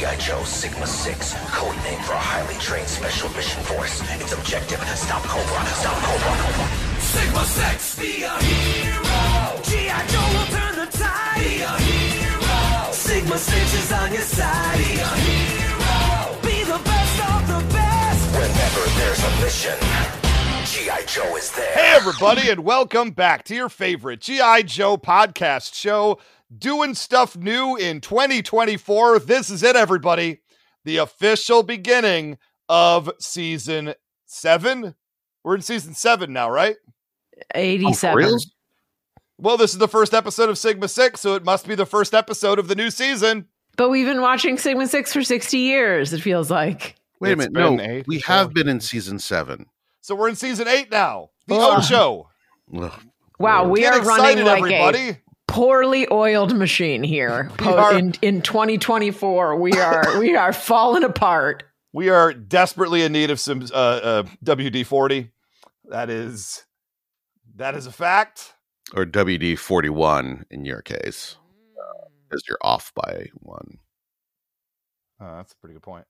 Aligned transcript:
G.I. 0.00 0.16
Joe 0.16 0.42
Sigma 0.44 0.86
6, 0.86 1.34
code 1.52 1.76
name 1.84 2.00
for 2.00 2.14
a 2.14 2.16
highly 2.16 2.54
trained 2.54 2.88
special 2.88 3.28
mission 3.36 3.62
force. 3.64 4.00
Its 4.16 4.32
objective, 4.32 4.80
stop 4.96 5.22
Cobra, 5.24 5.60
stop 5.76 5.92
Cobra. 6.00 6.32
Sigma 7.04 7.44
6, 7.44 8.00
be 8.00 8.22
a 8.24 8.32
hero. 8.40 9.60
G.I. 9.60 10.00
Joe 10.08 10.24
will 10.32 10.48
turn 10.56 10.74
the 10.80 10.88
tide. 10.96 11.44
Be 11.44 11.60
a 11.60 11.76
hero. 11.84 12.92
Sigma 12.92 13.36
6 13.36 13.74
is 13.76 13.92
on 13.92 14.10
your 14.14 14.22
side. 14.24 14.78
Be 14.78 15.04
a 15.04 15.12
hero. 15.20 16.32
Be 16.48 16.64
the 16.64 16.80
best 16.80 17.16
of 17.20 17.40
the 17.52 17.60
best. 17.68 18.24
Whenever 18.40 18.82
there's 18.96 19.20
a 19.20 19.32
mission, 19.44 19.76
G.I. 20.64 21.04
Joe 21.04 21.36
is 21.36 21.52
there. 21.52 21.76
Hey, 21.76 21.92
everybody, 21.94 22.48
and 22.48 22.64
welcome 22.64 23.10
back 23.10 23.44
to 23.44 23.54
your 23.54 23.68
favorite 23.68 24.22
G.I. 24.22 24.62
Joe 24.62 24.96
podcast 24.96 25.74
show, 25.74 26.18
doing 26.56 26.94
stuff 26.94 27.36
new 27.36 27.76
in 27.76 28.00
2024. 28.00 29.20
This 29.20 29.50
is 29.50 29.62
it, 29.62 29.76
everybody. 29.76 30.40
The 30.84 30.98
official 30.98 31.62
beginning 31.62 32.38
of 32.68 33.10
season 33.18 33.94
seven. 34.26 34.94
We're 35.44 35.56
in 35.56 35.62
season 35.62 35.94
seven 35.94 36.32
now, 36.32 36.50
right? 36.50 36.76
87. 37.54 38.16
reals? 38.16 38.50
Well, 39.38 39.56
this 39.56 39.72
is 39.72 39.78
the 39.78 39.88
first 39.88 40.12
episode 40.12 40.50
of 40.50 40.58
Sigma 40.58 40.86
6, 40.88 41.18
so 41.18 41.34
it 41.34 41.44
must 41.44 41.66
be 41.66 41.74
the 41.74 41.86
first 41.86 42.12
episode 42.14 42.58
of 42.58 42.68
the 42.68 42.74
new 42.74 42.90
season. 42.90 43.46
But 43.76 43.88
we've 43.88 44.04
been 44.06 44.20
watching 44.20 44.58
Sigma 44.58 44.86
6 44.86 45.12
for 45.14 45.22
60 45.22 45.56
years, 45.56 46.12
it 46.12 46.20
feels 46.20 46.50
like. 46.50 46.96
Wait 47.20 47.32
a 47.32 47.36
minute. 47.36 47.52
No, 47.52 47.80
eight, 47.80 48.06
we 48.06 48.18
so- 48.20 48.26
have 48.32 48.52
been 48.52 48.68
in 48.68 48.80
season 48.80 49.18
seven. 49.18 49.66
So 50.02 50.14
we're 50.14 50.28
in 50.28 50.36
season 50.36 50.68
eight 50.68 50.90
now. 50.90 51.30
The 51.46 51.54
Ugh. 51.56 51.78
Ocho. 51.82 52.28
Wow, 53.38 53.68
we 53.68 53.80
Get 53.80 53.94
are 53.94 53.98
excited, 53.98 54.44
running 54.44 54.44
like 54.44 54.58
everybody. 54.74 55.08
a 55.10 55.18
poorly 55.50 56.06
oiled 56.10 56.56
machine 56.56 57.02
here. 57.02 57.50
Po- 57.58 57.76
are- 57.76 57.98
in 57.98 58.14
in 58.22 58.42
2024, 58.42 59.56
we 59.56 59.72
are 59.72 60.18
we 60.18 60.34
are 60.36 60.52
falling 60.52 61.04
apart. 61.04 61.64
We 61.92 62.08
are 62.08 62.32
desperately 62.32 63.02
in 63.02 63.12
need 63.12 63.30
of 63.30 63.40
some 63.40 63.62
uh, 63.72 63.74
uh, 63.74 64.22
WD 64.44 64.86
40. 64.86 65.30
That 65.88 66.08
is, 66.08 66.64
that 67.56 67.74
is 67.74 67.86
a 67.86 67.92
fact. 67.92 68.54
Or 68.94 69.04
WD 69.04 69.58
41 69.58 70.46
in 70.50 70.64
your 70.64 70.82
case, 70.82 71.34
because 72.28 72.44
you're 72.48 72.58
off 72.62 72.92
by 72.94 73.26
one. 73.34 73.78
Uh, 75.20 75.38
that's 75.38 75.52
a 75.52 75.56
pretty 75.56 75.74
good 75.74 75.82
point. 75.82 76.06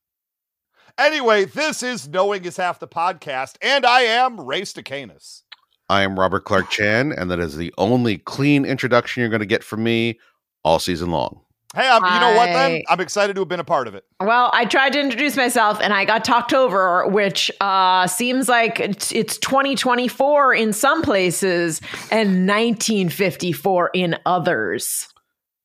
Anyway, 0.98 1.46
this 1.46 1.82
is 1.82 2.06
Knowing 2.08 2.44
is 2.44 2.56
Half 2.58 2.78
the 2.78 2.88
Podcast, 2.88 3.56
and 3.62 3.86
I 3.86 4.02
am 4.02 4.38
race 4.40 4.72
to 4.74 4.82
Stacanus. 4.82 5.42
I 5.90 6.02
am 6.02 6.18
Robert 6.18 6.44
Clark 6.44 6.70
Chan, 6.70 7.12
and 7.12 7.30
that 7.30 7.40
is 7.40 7.56
the 7.56 7.74
only 7.76 8.18
clean 8.18 8.64
introduction 8.64 9.20
you're 9.20 9.28
going 9.28 9.40
to 9.40 9.46
get 9.46 9.64
from 9.64 9.82
me 9.82 10.18
all 10.64 10.78
season 10.78 11.10
long. 11.10 11.40
Hey, 11.74 11.88
I'm, 11.88 12.02
you 12.02 12.20
know 12.20 12.34
what 12.36 12.46
then? 12.46 12.82
I- 12.88 12.92
I'm 12.92 13.00
excited 13.00 13.34
to 13.34 13.40
have 13.42 13.48
been 13.48 13.60
a 13.60 13.64
part 13.64 13.86
of 13.86 13.94
it. 13.94 14.04
Well, 14.20 14.50
I 14.52 14.64
tried 14.64 14.92
to 14.94 15.00
introduce 15.00 15.36
myself 15.36 15.78
and 15.80 15.92
I 15.92 16.04
got 16.04 16.24
talked 16.24 16.52
over, 16.52 17.06
which 17.06 17.50
uh, 17.60 18.06
seems 18.08 18.48
like 18.48 18.80
it's, 18.80 19.12
it's 19.12 19.38
2024 19.38 20.54
in 20.54 20.72
some 20.72 21.02
places 21.02 21.80
and 22.10 22.48
1954 22.48 23.90
in 23.94 24.16
others. 24.26 25.06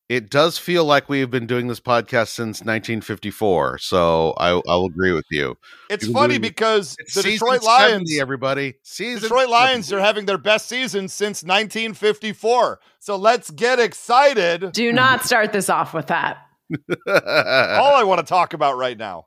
It 0.08 0.30
does 0.30 0.60
feel 0.60 0.86
like 0.86 1.10
we've 1.10 1.32
been 1.32 1.48
doing 1.48 1.68
this 1.68 1.80
podcast 1.80 2.28
since 2.28 2.60
1954, 2.60 3.80
so 3.80 4.36
I, 4.38 4.62
I'll 4.68 4.86
agree 4.86 5.12
with 5.12 5.26
you. 5.32 5.58
It's 5.90 6.04
You've 6.04 6.14
funny 6.14 6.38
because 6.38 6.96
It's 7.00 7.16
the 7.16 7.24
season 7.24 7.48
Detroit 7.48 7.64
70, 7.64 7.66
Lions, 7.66 8.20
everybody. 8.20 8.76
Season 8.84 9.22
Detroit 9.22 9.50
Lions 9.50 9.88
70. 9.88 10.00
are 10.00 10.06
having 10.06 10.26
their 10.28 10.38
best 10.38 10.68
season 10.68 11.08
since 11.08 11.42
1954. 11.42 12.80
So 13.00 13.16
let's 13.16 13.50
get 13.50 13.80
excited. 13.80 14.74
Do 14.74 14.94
not 14.94 15.26
start 15.26 15.52
this 15.52 15.72
off 15.72 15.96
with 15.96 16.06
that. 16.08 16.38
All 17.08 17.96
I 17.96 18.04
want 18.04 18.20
to 18.20 18.26
talk 18.26 18.54
about 18.54 18.78
right 18.78 18.98
now, 18.98 19.26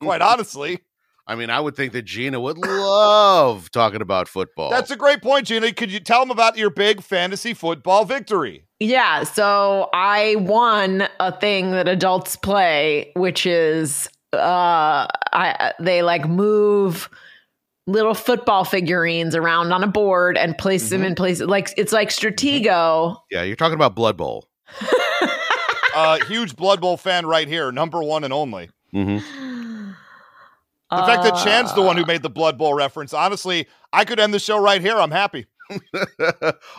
quite 0.00 0.22
honestly, 0.22 0.80
I 1.30 1.36
mean, 1.36 1.48
I 1.48 1.60
would 1.60 1.76
think 1.76 1.92
that 1.92 2.02
Gina 2.02 2.40
would 2.40 2.58
love 2.58 3.70
talking 3.70 4.02
about 4.02 4.26
football. 4.26 4.68
that's 4.70 4.90
a 4.90 4.96
great 4.96 5.22
point, 5.22 5.46
Gina. 5.46 5.72
Could 5.72 5.92
you 5.92 6.00
tell 6.00 6.18
them 6.20 6.32
about 6.32 6.58
your 6.58 6.70
big 6.70 7.02
fantasy 7.02 7.54
football 7.54 8.04
victory? 8.04 8.64
Yeah, 8.80 9.22
so 9.22 9.88
I 9.94 10.34
won 10.40 11.06
a 11.20 11.30
thing 11.38 11.70
that 11.70 11.86
adults 11.86 12.34
play, 12.34 13.12
which 13.14 13.46
is 13.46 14.08
uh 14.32 15.06
I 15.32 15.72
they 15.78 16.02
like 16.02 16.28
move 16.28 17.08
little 17.86 18.14
football 18.14 18.64
figurines 18.64 19.34
around 19.36 19.72
on 19.72 19.84
a 19.84 19.88
board 19.88 20.36
and 20.36 20.56
place 20.58 20.90
them 20.90 21.02
Mhm. 21.02 21.06
in 21.06 21.14
places 21.14 21.46
like 21.46 21.72
it's 21.76 21.92
like 21.92 22.08
Stratego. 22.08 23.16
yeah, 23.30 23.42
you're 23.44 23.54
talking 23.56 23.74
about 23.74 23.94
Blood 23.94 24.16
Bowl. 24.16 24.48
uh, 25.94 26.18
huge 26.26 26.56
Blood 26.56 26.80
Bowl 26.80 26.96
fan 26.96 27.26
right 27.26 27.46
here, 27.48 27.70
number 27.72 28.02
one 28.02 28.24
and 28.24 28.32
only. 28.32 28.70
hmm 28.92 29.18
The 30.90 30.96
fact 31.06 31.22
that 31.22 31.34
Uh, 31.34 31.44
Chan's 31.44 31.72
the 31.74 31.82
one 31.82 31.96
who 31.96 32.04
made 32.04 32.22
the 32.22 32.30
Blood 32.30 32.58
Bowl 32.58 32.74
reference, 32.74 33.12
honestly, 33.14 33.68
I 33.92 34.04
could 34.04 34.18
end 34.18 34.34
the 34.34 34.40
show 34.40 34.58
right 34.58 34.80
here. 34.80 34.96
I'm 34.96 35.12
happy. 35.12 35.46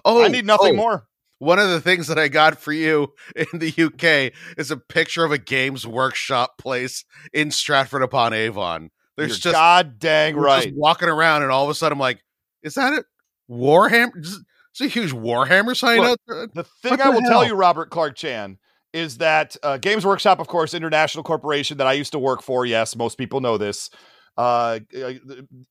oh, 0.05 0.23
I 0.23 0.27
need 0.27 0.45
nothing 0.45 0.73
oh, 0.73 0.77
more. 0.77 1.07
One 1.39 1.59
of 1.59 1.69
the 1.69 1.81
things 1.81 2.07
that 2.07 2.19
I 2.19 2.27
got 2.27 2.59
for 2.59 2.73
you 2.73 3.13
in 3.35 3.59
the 3.59 3.69
UK 3.69 4.33
is 4.57 4.69
a 4.69 4.77
picture 4.77 5.23
of 5.23 5.31
a 5.31 5.37
Games 5.37 5.87
Workshop 5.87 6.57
place 6.57 7.05
in 7.33 7.51
Stratford 7.51 8.03
upon 8.03 8.33
Avon. 8.33 8.91
There's 9.17 9.29
You're 9.29 9.51
just, 9.51 9.55
god 9.55 9.97
dang 9.97 10.35
right. 10.35 10.63
just 10.63 10.75
walking 10.75 11.09
around, 11.09 11.43
and 11.43 11.51
all 11.51 11.63
of 11.63 11.69
a 11.69 11.73
sudden 11.73 11.93
I'm 11.93 11.99
like, 11.99 12.23
"Is 12.63 12.75
that 12.75 12.93
it? 12.93 13.05
Warhammer? 13.49 14.11
It's 14.15 14.81
a 14.81 14.87
huge 14.87 15.11
Warhammer 15.13 15.75
sign 15.75 15.99
Look, 15.99 16.09
out 16.09 16.19
there." 16.27 16.47
The 16.53 16.63
thing 16.63 16.91
What 16.91 17.01
I 17.01 17.05
the 17.05 17.11
will 17.11 17.29
tell 17.29 17.45
you, 17.45 17.55
Robert 17.55 17.89
Clark 17.89 18.15
Chan, 18.15 18.57
is 18.93 19.17
that 19.17 19.55
uh, 19.63 19.77
Games 19.77 20.05
Workshop, 20.05 20.39
of 20.39 20.47
course, 20.47 20.73
international 20.73 21.23
corporation 21.23 21.77
that 21.77 21.87
I 21.87 21.93
used 21.93 22.11
to 22.11 22.19
work 22.19 22.41
for. 22.41 22.65
Yes, 22.65 22.95
most 22.95 23.17
people 23.17 23.41
know 23.41 23.57
this. 23.57 23.89
Uh, 24.37 24.79
uh, 24.97 25.13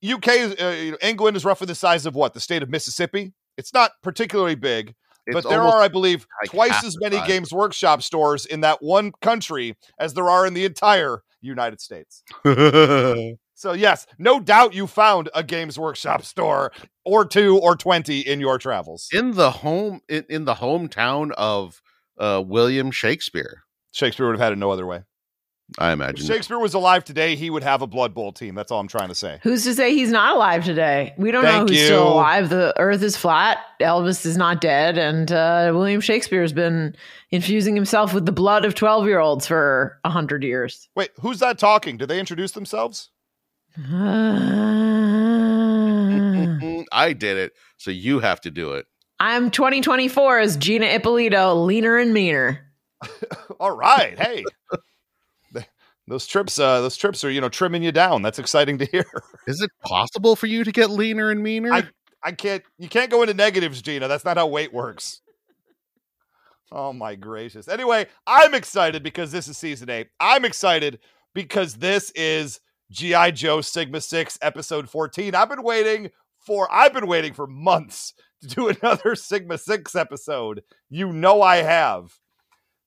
UK, 0.04 0.28
uh, 0.60 0.96
England 1.02 1.36
is 1.36 1.44
roughly 1.44 1.66
the 1.66 1.74
size 1.74 2.06
of 2.06 2.14
what 2.14 2.34
the 2.34 2.40
state 2.40 2.62
of 2.62 2.68
Mississippi. 2.70 3.32
It's 3.56 3.72
not 3.74 3.92
particularly 4.02 4.54
big, 4.54 4.94
It's 5.26 5.34
but 5.34 5.48
there 5.48 5.62
are, 5.62 5.80
I 5.80 5.88
believe, 5.88 6.26
like 6.42 6.50
twice 6.50 6.84
as 6.84 6.96
many. 7.00 7.20
Games 7.26 7.52
Workshop 7.52 8.02
stores 8.02 8.46
in 8.46 8.60
that 8.60 8.82
one 8.82 9.12
country 9.20 9.76
as 9.98 10.14
there 10.14 10.28
are 10.30 10.46
in 10.46 10.54
the 10.54 10.64
entire 10.64 11.22
United 11.40 11.80
States. 11.80 12.22
So 13.60 13.74
yes, 13.74 14.06
no 14.18 14.40
doubt 14.40 14.72
you 14.72 14.86
found 14.86 15.28
a 15.34 15.44
Games 15.44 15.78
Workshop 15.78 16.22
store 16.22 16.72
or 17.04 17.26
two 17.26 17.58
or 17.58 17.76
twenty 17.76 18.20
in 18.20 18.40
your 18.40 18.56
travels. 18.56 19.06
in 19.12 19.32
the 19.34 19.50
home 19.50 20.00
in, 20.08 20.24
in 20.30 20.46
the 20.46 20.54
hometown 20.54 21.30
of 21.32 21.82
uh, 22.20 22.42
William 22.46 22.90
Shakespeare. 22.92 23.64
Shakespeare 23.92 24.26
would 24.26 24.34
have 24.38 24.40
had 24.40 24.52
it 24.52 24.58
no 24.58 24.70
other 24.70 24.86
way. 24.86 25.02
I 25.78 25.90
If 25.90 25.92
imagine. 25.94 26.26
Shakespeare 26.26 26.58
was 26.58 26.74
alive 26.74 27.04
today, 27.04 27.36
he 27.36 27.48
would 27.48 27.62
have 27.62 27.80
a 27.80 27.86
Blood 27.86 28.12
Bowl 28.12 28.32
team. 28.32 28.56
That's 28.56 28.72
all 28.72 28.80
I'm 28.80 28.88
trying 28.88 29.08
to 29.08 29.14
say. 29.14 29.38
Who's 29.44 29.62
to 29.64 29.74
say 29.74 29.94
he's 29.94 30.10
not 30.10 30.34
alive 30.34 30.64
today? 30.64 31.14
We 31.16 31.30
don't 31.30 31.44
know 31.44 31.60
who's 31.60 31.78
you. 31.78 31.84
still 31.86 32.12
alive. 32.12 32.48
The 32.48 32.74
earth 32.76 33.02
is 33.04 33.16
flat. 33.16 33.58
Elvis 33.80 34.26
is 34.26 34.36
not 34.36 34.60
dead. 34.60 34.98
And 34.98 35.30
uh, 35.30 35.70
William 35.72 36.00
Shakespeare 36.00 36.42
has 36.42 36.52
been 36.52 36.96
infusing 37.30 37.76
himself 37.76 38.12
with 38.12 38.26
the 38.26 38.32
blood 38.32 38.64
of 38.64 38.74
12 38.74 39.06
year 39.06 39.20
olds 39.20 39.46
for 39.46 39.98
100 40.02 40.42
years. 40.42 40.88
Wait, 40.96 41.10
who's 41.20 41.38
that 41.38 41.56
talking? 41.58 41.96
Did 41.96 42.08
they 42.08 42.18
introduce 42.18 42.50
themselves? 42.50 43.10
Mm, 45.90 46.84
I 46.92 47.12
did 47.12 47.36
it, 47.36 47.52
so 47.76 47.92
you 47.92 48.18
have 48.18 48.40
to 48.42 48.50
do 48.50 48.72
it. 48.72 48.86
I'm 49.20 49.50
2024 49.50 50.38
as 50.38 50.56
Gina 50.56 50.86
Ippolito, 50.86 51.54
leaner 51.54 51.98
and 51.98 52.12
meaner. 52.12 52.66
all 53.60 53.76
right, 53.76 54.18
hey, 54.18 54.44
those 56.08 56.26
trips, 56.26 56.58
uh, 56.58 56.80
those 56.80 56.96
trips 56.96 57.22
are 57.22 57.30
you 57.30 57.40
know 57.40 57.48
trimming 57.48 57.82
you 57.82 57.92
down. 57.92 58.22
That's 58.22 58.38
exciting 58.38 58.78
to 58.78 58.86
hear. 58.86 59.04
Is 59.46 59.60
it 59.62 59.70
possible 59.84 60.34
for 60.36 60.46
you 60.46 60.64
to 60.64 60.72
get 60.72 60.90
leaner 60.90 61.30
and 61.30 61.42
meaner? 61.42 61.72
I- 61.72 61.88
I 62.22 62.32
can't, 62.32 62.62
you 62.78 62.88
can't 62.90 63.10
go 63.10 63.22
into 63.22 63.32
negatives, 63.32 63.80
Gina. 63.80 64.06
That's 64.06 64.26
not 64.26 64.36
how 64.36 64.46
weight 64.46 64.74
works. 64.74 65.22
Oh 66.70 66.92
my 66.92 67.14
gracious. 67.14 67.66
Anyway, 67.66 68.06
I'm 68.26 68.52
excited 68.52 69.02
because 69.02 69.32
this 69.32 69.48
is 69.48 69.56
season 69.56 69.88
eight. 69.88 70.08
I'm 70.20 70.44
excited 70.44 70.98
because 71.34 71.76
this 71.76 72.10
is 72.14 72.60
GI 72.90 73.32
Joe 73.32 73.62
Sigma 73.62 74.02
Six 74.02 74.38
episode 74.42 74.90
14. 74.90 75.34
I've 75.34 75.48
been 75.48 75.62
waiting 75.62 76.10
for, 76.38 76.68
I've 76.70 76.92
been 76.92 77.06
waiting 77.06 77.32
for 77.32 77.46
months 77.46 78.12
to 78.12 78.22
do 78.46 78.68
another 78.82 79.14
Sigma 79.14 79.58
Six 79.58 79.94
episode. 79.94 80.62
You 80.88 81.12
know 81.12 81.42
I 81.42 81.58
have. 81.58 82.18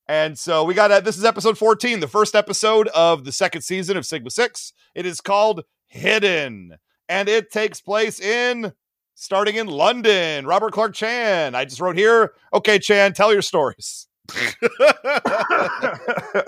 And 0.08 0.38
so 0.38 0.64
we 0.64 0.74
got 0.74 0.92
uh, 0.92 1.00
this 1.00 1.18
is 1.18 1.24
episode 1.24 1.58
14, 1.58 2.02
the 2.02 2.08
first 2.08 2.36
episode 2.36 2.90
of 2.90 3.24
the 3.24 3.32
second 3.32 3.62
season 3.62 3.96
of 3.96 4.06
Sigma 4.06 4.30
6. 4.30 4.74
It 4.96 5.06
is 5.06 5.22
called 5.22 5.64
Hidden, 5.88 6.78
and 7.08 7.30
it 7.30 7.52
takes 7.52 7.80
place 7.80 8.20
in 8.20 8.74
starting 9.16 9.56
in 9.56 9.68
London. 9.68 10.46
Robert 10.46 10.74
Clark 10.74 10.94
Chan. 10.94 11.56
I 11.56 11.64
just 11.66 11.80
wrote 11.80 11.98
here, 11.98 12.34
okay, 12.54 12.80
Chan, 12.80 13.14
tell 13.14 13.32
your 13.32 13.42
stories. 13.42 14.08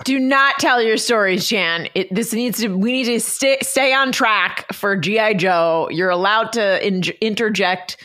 Do 0.04 0.18
not 0.18 0.58
tell 0.58 0.82
your 0.82 0.96
stories, 0.96 1.46
Chan. 1.48 1.88
It, 1.94 2.14
this 2.14 2.32
needs 2.32 2.58
to. 2.60 2.68
We 2.68 2.92
need 2.92 3.04
to 3.04 3.20
stay 3.20 3.58
stay 3.60 3.92
on 3.92 4.12
track 4.12 4.72
for 4.72 4.96
GI 4.96 5.34
Joe. 5.34 5.88
You're 5.90 6.10
allowed 6.10 6.52
to 6.54 6.86
in, 6.86 7.02
interject 7.20 7.98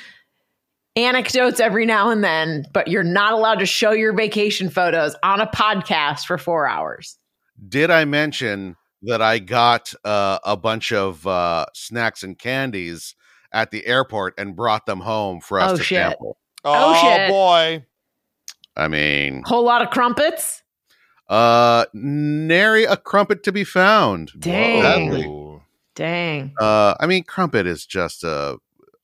anecdotes 0.95 1.59
every 1.59 1.85
now 1.85 2.09
and 2.09 2.23
then, 2.23 2.65
but 2.73 2.87
you're 2.87 3.03
not 3.03 3.33
allowed 3.33 3.59
to 3.59 3.65
show 3.65 3.91
your 3.91 4.13
vacation 4.13 4.69
photos 4.69 5.15
on 5.23 5.39
a 5.39 5.47
podcast 5.47 6.25
for 6.25 6.37
four 6.37 6.67
hours. 6.67 7.17
did 7.69 7.89
I 7.91 8.05
mention 8.05 8.75
that 9.03 9.21
I 9.21 9.39
got 9.39 9.93
uh, 10.05 10.39
a 10.43 10.55
bunch 10.57 10.91
of 10.91 11.25
uh, 11.25 11.65
snacks 11.73 12.23
and 12.23 12.37
candies 12.37 13.15
at 13.53 13.71
the 13.71 13.85
airport 13.85 14.33
and 14.37 14.55
brought 14.55 14.85
them 14.85 14.99
home 14.99 15.41
for 15.41 15.59
us 15.59 15.71
Oh, 15.71 15.77
to 15.77 15.83
shit. 15.83 15.97
sample? 15.97 16.37
Oh, 16.63 16.93
shit. 17.01 17.29
boy. 17.29 17.85
I 18.77 18.87
mean, 18.87 19.43
Whole 19.45 19.63
lot 19.63 19.81
of 19.81 19.89
crumpets. 19.89 20.61
uh, 21.29 21.85
nary 21.93 22.83
a 22.85 22.95
crumpet 22.97 23.43
to 23.43 23.51
be 23.51 23.63
found. 23.63 24.31
Dang. 24.39 25.09
Whoa. 25.27 25.61
Dang. 25.95 26.53
Uh, 26.59 26.93
I 26.99 27.05
mean, 27.07 27.23
crumpet 27.23 27.65
is 27.67 27.85
just 27.85 28.23
uh, 28.23 28.57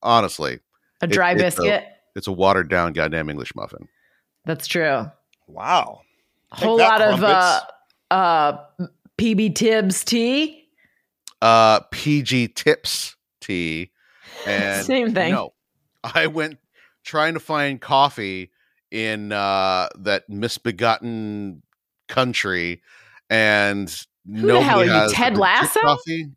honestly, 0.04 0.60
A 1.02 1.06
It- 1.06 1.12
dry 1.12 1.32
it's 1.32 1.42
a- 1.42 1.44
biscuit. 1.46 1.86
it's 2.16 2.28
a 2.28 2.32
watered 2.32 2.70
down 2.70 2.94
goddamn 2.94 3.30
English 3.30 3.54
muffin. 3.56 3.88
That's 4.46 4.68
true. 4.68 5.12
Wow. 5.48 6.02
A 6.52 6.56
Take 6.56 6.64
whole 6.66 6.78
that, 6.78 6.90
lot 6.90 7.02
of 7.02 7.24
uh, 7.24 7.62
uh, 8.12 8.58
PB 9.18 9.56
Tibbs 9.56 10.04
tea. 10.04 10.64
Uh, 11.42 11.82
PG 11.92 12.50
Tips 12.50 13.16
tea, 13.42 13.92
and 14.48 14.86
Same 14.86 15.14
thing. 15.14 15.34
No, 15.34 15.54
I 16.04 16.28
went 16.28 16.58
trying 17.04 17.34
to 17.36 17.40
find 17.40 17.80
coffee 17.80 18.52
in 18.90 19.32
uh, 19.32 19.90
that 20.00 20.28
misbegotten 20.30 21.62
country, 22.08 22.82
and 23.30 23.90
Who 24.26 24.42
the 24.42 24.48
nobody 24.48 24.64
hell 24.66 24.80
are 24.80 24.86
you, 24.86 24.92
has 24.92 25.12
Ted 25.14 25.38
Lasso? 25.38 25.80
Coffee. 25.82 26.32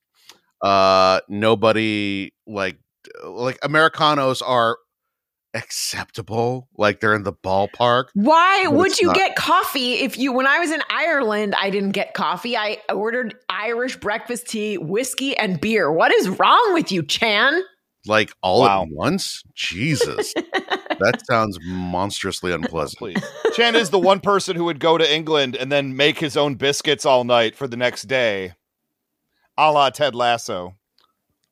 Uh, 0.60 1.20
nobody 1.28 2.32
like 2.46 2.76
like 3.24 3.58
Americanos 3.62 4.42
are 4.42 4.78
acceptable, 5.54 6.68
like 6.76 7.00
they're 7.00 7.14
in 7.14 7.24
the 7.24 7.32
ballpark. 7.32 8.06
Why 8.14 8.66
would 8.68 8.98
you 8.98 9.08
not. 9.08 9.16
get 9.16 9.36
coffee 9.36 9.94
if 9.94 10.16
you 10.16 10.32
when 10.32 10.46
I 10.46 10.58
was 10.60 10.70
in 10.70 10.80
Ireland 10.90 11.54
I 11.58 11.70
didn't 11.70 11.90
get 11.92 12.14
coffee. 12.14 12.56
I 12.56 12.78
ordered 12.92 13.34
Irish 13.48 13.96
breakfast 13.96 14.48
tea, 14.48 14.78
whiskey 14.78 15.36
and 15.36 15.60
beer. 15.60 15.90
What 15.90 16.12
is 16.12 16.28
wrong 16.28 16.70
with 16.72 16.92
you, 16.92 17.02
Chan? 17.02 17.62
Like 18.06 18.32
all 18.42 18.60
Wow. 18.62 18.82
at 18.84 18.88
once, 18.92 19.42
Jesus, 19.54 20.32
that 20.34 21.20
sounds 21.28 21.58
monstrously 21.62 22.50
unpleasant. 22.54 22.98
Please. 22.98 23.22
Chan 23.54 23.74
is 23.76 23.90
the 23.90 23.98
one 23.98 24.20
person 24.20 24.56
who 24.56 24.64
would 24.64 24.80
go 24.80 24.96
to 24.96 25.14
England 25.14 25.54
and 25.56 25.70
then 25.70 25.94
make 25.96 26.18
his 26.18 26.36
own 26.36 26.54
biscuits 26.54 27.04
all 27.04 27.24
night 27.24 27.54
for 27.56 27.66
the 27.68 27.76
next 27.76 28.04
day. 28.04 28.54
A 29.58 29.70
la 29.70 29.90
Ted 29.90 30.14
Lasso. 30.14 30.76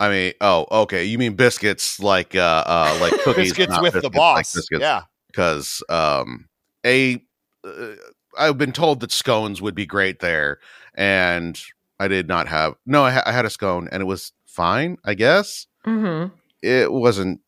I 0.00 0.08
mean, 0.10 0.32
oh, 0.40 0.66
okay. 0.82 1.04
You 1.04 1.18
mean 1.18 1.34
biscuits 1.34 1.98
like 2.00 2.34
uh, 2.34 2.64
uh 2.66 2.98
like 3.00 3.12
cookies, 3.24 3.48
biscuits 3.50 3.70
not 3.70 3.82
with 3.82 3.94
the 3.94 4.00
biscuits 4.02 4.16
boss. 4.16 4.36
Like 4.36 4.46
biscuits. 4.60 4.80
Yeah. 4.80 5.02
because 5.28 5.82
um, 5.88 6.48
a 6.86 7.22
uh, 7.66 7.94
I've 8.38 8.58
been 8.58 8.72
told 8.72 9.00
that 9.00 9.10
scones 9.12 9.60
would 9.60 9.74
be 9.74 9.86
great 9.86 10.20
there, 10.20 10.58
and 10.94 11.60
I 11.98 12.06
did 12.08 12.28
not 12.28 12.46
have. 12.48 12.74
No, 12.86 13.02
I, 13.04 13.10
ha- 13.10 13.22
I 13.26 13.32
had 13.32 13.44
a 13.44 13.50
scone, 13.50 13.88
and 13.90 14.00
it 14.00 14.06
was 14.06 14.32
fine. 14.46 14.98
I 15.04 15.14
guess 15.14 15.66
Mm-hmm. 15.86 16.34
it 16.62 16.92
wasn't. 16.92 17.40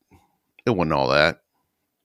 It 0.65 0.71
wasn't 0.71 0.93
all 0.93 1.07
that. 1.09 1.41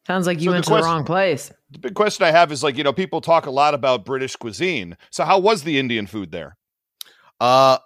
Sounds 0.06 0.26
like 0.26 0.38
you 0.38 0.44
So 0.44 0.50
the 0.50 0.52
went 0.52 0.64
to 0.66 0.70
the 0.74 0.82
wrong 0.82 1.04
place. 1.04 1.52
The 1.72 1.78
big 1.80 1.94
question 1.94 2.24
I 2.24 2.30
have 2.30 2.52
is 2.52 2.62
like, 2.62 2.76
you 2.76 2.84
know, 2.84 2.92
people 2.92 3.20
talk 3.20 3.46
a 3.46 3.50
lot 3.50 3.74
about 3.74 4.04
British 4.04 4.36
cuisine. 4.36 4.96
So 5.10 5.24
how 5.24 5.38
was 5.40 5.64
the 5.64 5.78
Indian 5.80 6.06
food 6.06 6.30
there? 6.30 6.56
Uh, 7.40 7.78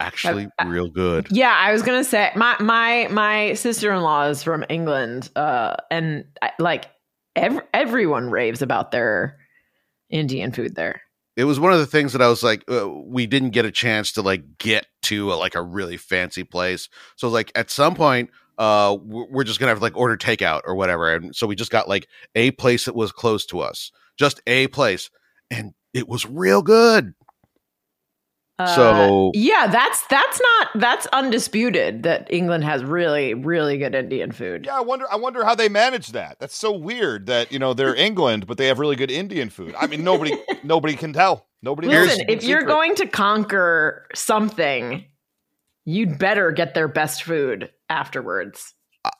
actually, 0.00 0.48
Uh, 0.58 0.64
real 0.66 0.88
good. 0.88 1.26
Yeah, 1.30 1.54
I 1.56 1.72
was 1.72 1.82
gonna 1.82 2.04
say 2.04 2.30
my 2.36 2.56
my 2.60 3.08
my 3.10 3.54
sister 3.54 3.92
in 3.92 4.02
law 4.02 4.24
is 4.28 4.42
from 4.42 4.64
England, 4.68 5.30
uh, 5.36 5.76
and 5.90 6.24
I, 6.42 6.50
like 6.58 6.86
ev- 7.36 7.62
everyone 7.72 8.30
raves 8.30 8.62
about 8.62 8.90
their 8.90 9.38
Indian 10.10 10.52
food 10.52 10.74
there. 10.76 11.02
it 11.36 11.44
was 11.44 11.58
one 11.58 11.72
of 11.72 11.80
the 11.80 11.86
things 11.86 12.12
that 12.12 12.22
I 12.22 12.28
was 12.28 12.44
like, 12.44 12.62
uh, 12.70 12.88
we 12.88 13.26
didn't 13.26 13.50
get 13.50 13.64
a 13.64 13.72
chance 13.72 14.12
to 14.12 14.22
like 14.22 14.58
get 14.58 14.86
to 15.02 15.32
a, 15.32 15.34
like 15.34 15.56
a 15.56 15.62
really 15.62 15.96
fancy 15.96 16.44
place. 16.44 16.88
So 17.16 17.28
like 17.28 17.50
at 17.56 17.70
some 17.70 17.94
point, 17.96 18.30
uh, 18.58 18.96
we're 19.02 19.26
we're 19.30 19.44
just 19.44 19.58
gonna 19.58 19.70
have 19.70 19.78
to 19.78 19.82
like 19.82 19.96
order 19.96 20.16
takeout 20.16 20.60
or 20.64 20.76
whatever. 20.76 21.12
And 21.12 21.34
so 21.34 21.46
we 21.48 21.56
just 21.56 21.72
got 21.72 21.88
like 21.88 22.06
a 22.36 22.52
place 22.52 22.84
that 22.84 22.94
was 22.94 23.10
close 23.10 23.46
to 23.46 23.60
us, 23.60 23.90
just 24.16 24.40
a 24.46 24.68
place, 24.68 25.10
and 25.50 25.72
it 25.92 26.08
was 26.08 26.24
real 26.26 26.62
good. 26.62 27.14
Uh, 28.58 28.66
So- 28.74 29.32
yeah, 29.34 29.66
that's 29.66 30.06
that's 30.06 30.40
not 30.40 30.68
that's 30.76 31.06
undisputed 31.12 32.04
that 32.04 32.26
England 32.32 32.62
has 32.64 32.84
really 32.84 33.34
really 33.34 33.78
good 33.78 33.94
Indian 33.94 34.30
food. 34.30 34.66
Yeah, 34.66 34.76
I 34.76 34.80
wonder 34.80 35.06
I 35.10 35.16
wonder 35.16 35.44
how 35.44 35.54
they 35.56 35.68
manage 35.68 36.08
that. 36.12 36.38
That's 36.38 36.56
so 36.56 36.70
weird 36.72 37.26
that, 37.26 37.50
you 37.50 37.58
know, 37.58 37.74
they're 37.74 37.94
England, 38.08 38.46
but 38.46 38.56
they 38.58 38.66
have 38.68 38.78
really 38.78 38.96
good 38.96 39.10
Indian 39.10 39.50
food. 39.50 39.74
I 39.78 39.86
mean, 39.88 40.04
nobody 40.04 40.36
nobody 40.62 40.94
can 40.94 41.12
tell. 41.12 41.46
Nobody. 41.62 41.88
Listen, 41.88 42.26
if 42.28 42.44
you're 42.44 42.60
secret. 42.60 42.72
going 42.72 42.94
to 42.96 43.06
conquer 43.06 44.06
something, 44.14 45.04
you'd 45.84 46.18
better 46.18 46.52
get 46.52 46.74
their 46.74 46.88
best 46.88 47.22
food 47.24 47.70
afterwards. 47.88 48.74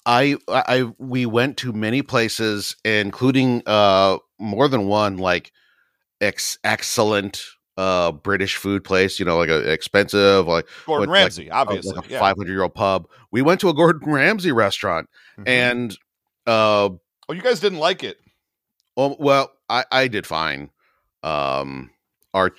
I, 0.07 0.37
I, 0.49 0.91
we 0.99 1.27
went 1.27 1.59
to 1.59 1.73
many 1.73 2.01
places, 2.03 2.77
including 2.85 3.63
uh 3.67 4.19
more 4.39 4.69
than 4.69 4.87
one 4.87 5.17
like 5.19 5.53
ex- 6.21 6.59
excellent 6.65 7.43
uh 7.77 8.13
British 8.13 8.57
food 8.57 8.85
place. 8.85 9.19
You 9.19 9.25
know, 9.25 9.37
like 9.37 9.49
a 9.49 9.71
expensive 9.73 10.47
like 10.47 10.67
Gordon 10.87 11.09
what, 11.11 11.15
like, 11.15 11.23
Ramsay, 11.23 11.51
obviously. 11.51 11.95
like 11.95 12.07
a 12.09 12.13
yeah. 12.13 12.19
500 12.21 12.51
year 12.51 12.63
old 12.63 12.75
pub. 12.75 13.09
We 13.31 13.43
went 13.43 13.61
to 13.61 13.69
a 13.69 13.75
Gordon 13.81 14.13
Ramsay 14.13 14.53
restaurant, 14.53 15.09
Mhm. 15.39 15.49
and 15.49 15.99
uh, 16.47 16.91
oh, 17.29 17.33
you 17.33 17.43
guys 17.43 17.61
didn't 17.61 17.79
like 17.81 18.05
it. 18.05 18.19
oh, 18.97 19.17
well, 19.19 19.51
I 19.69 19.85
I 19.91 20.09
did 20.09 20.27
fine. 20.27 20.71
Um, 21.23 21.91
our 22.35 22.53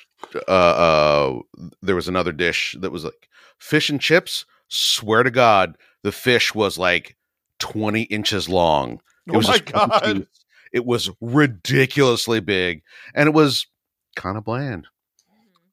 uh 0.47 0.51
uh, 0.51 1.39
there 1.81 1.95
was 1.95 2.07
another 2.07 2.31
dish 2.31 2.75
that 2.79 2.91
was 2.91 3.03
like 3.03 3.29
fish 3.59 3.89
and 3.89 4.01
chips. 4.01 4.45
Swear 4.67 5.23
to 5.23 5.29
God, 5.31 5.77
the 6.03 6.11
fish 6.11 6.55
was 6.55 6.77
like 6.77 7.15
20 7.59 8.03
inches 8.03 8.49
long. 8.49 8.99
It 9.27 9.33
Oh 9.33 9.37
was 9.37 9.47
my 9.47 9.59
god. 9.59 10.27
It 10.73 10.85
was 10.85 11.09
ridiculously 11.21 12.39
big, 12.41 12.81
and 13.13 13.27
it 13.27 13.33
was 13.33 13.67
kind 14.15 14.37
of 14.37 14.43
bland. 14.43 14.87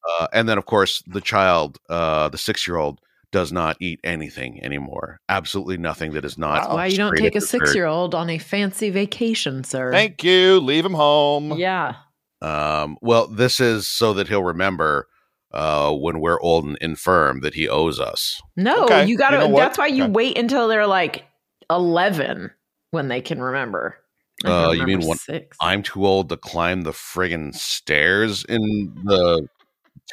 Uh, 0.08 0.26
and 0.32 0.49
then, 0.49 0.58
of 0.58 0.66
course, 0.66 1.02
the 1.06 1.20
child, 1.20 1.78
uh, 1.88 2.28
the 2.28 2.38
six-year-old, 2.38 3.00
does 3.31 3.50
not 3.52 3.76
eat 3.81 3.99
anything 4.04 4.62
anymore. 4.62 5.19
Absolutely 5.28 5.78
nothing 5.78 6.12
that 6.12 6.25
is 6.25 6.37
not. 6.37 6.69
Wow. 6.69 6.75
Why 6.76 6.87
you 6.87 6.96
don't 6.99 7.16
take 7.16 7.34
a 7.37 7.40
six 7.40 7.75
year 7.75 7.87
old 7.87 8.14
on 8.14 8.28
a 8.28 8.37
fancy 8.38 8.90
vacation, 8.90 9.64
sir? 9.64 9.90
Thank 9.90 10.22
you. 10.22 10.60
Leave 10.60 10.84
him 10.84 10.93
home. 10.94 11.52
yeah. 11.58 11.94
Um, 12.43 12.99
well, 13.00 13.28
this 13.28 13.60
is 13.60 13.87
so 13.88 14.12
that 14.14 14.26
he'll 14.28 14.43
remember 14.43 15.06
uh, 15.52 15.93
when 15.94 16.18
we're 16.21 16.40
old 16.40 16.64
and 16.64 16.76
infirm 16.80 17.40
that 17.40 17.54
he 17.54 17.68
owes 17.68 18.00
us. 18.00 18.40
No, 18.56 18.85
Okay, 18.85 19.06
you 19.06 19.16
gotta. 19.16 19.37
you 19.38 19.49
know 19.49 19.56
that's 19.56 19.78
why 19.78 19.87
you 19.87 20.04
Okay. 20.04 20.12
wait 20.12 20.37
until 20.38 20.66
they're 20.66 20.87
like 20.88 21.25
eleven 21.71 22.50
when 22.90 23.09
they 23.09 23.21
can 23.21 23.40
remember. 23.40 23.97
I 24.44 24.49
can 24.49 24.64
Uh, 24.64 24.71
you 24.73 24.87
mean 24.87 25.00
what- 25.06 25.18
Six. 25.18 25.56
I'm 25.61 25.82
too 25.82 26.04
old 26.04 26.28
to 26.30 26.37
climb 26.37 26.82
the 26.82 26.90
friggin' 26.92 27.54
stairs 27.54 28.44
in 28.49 28.61
the 29.04 29.47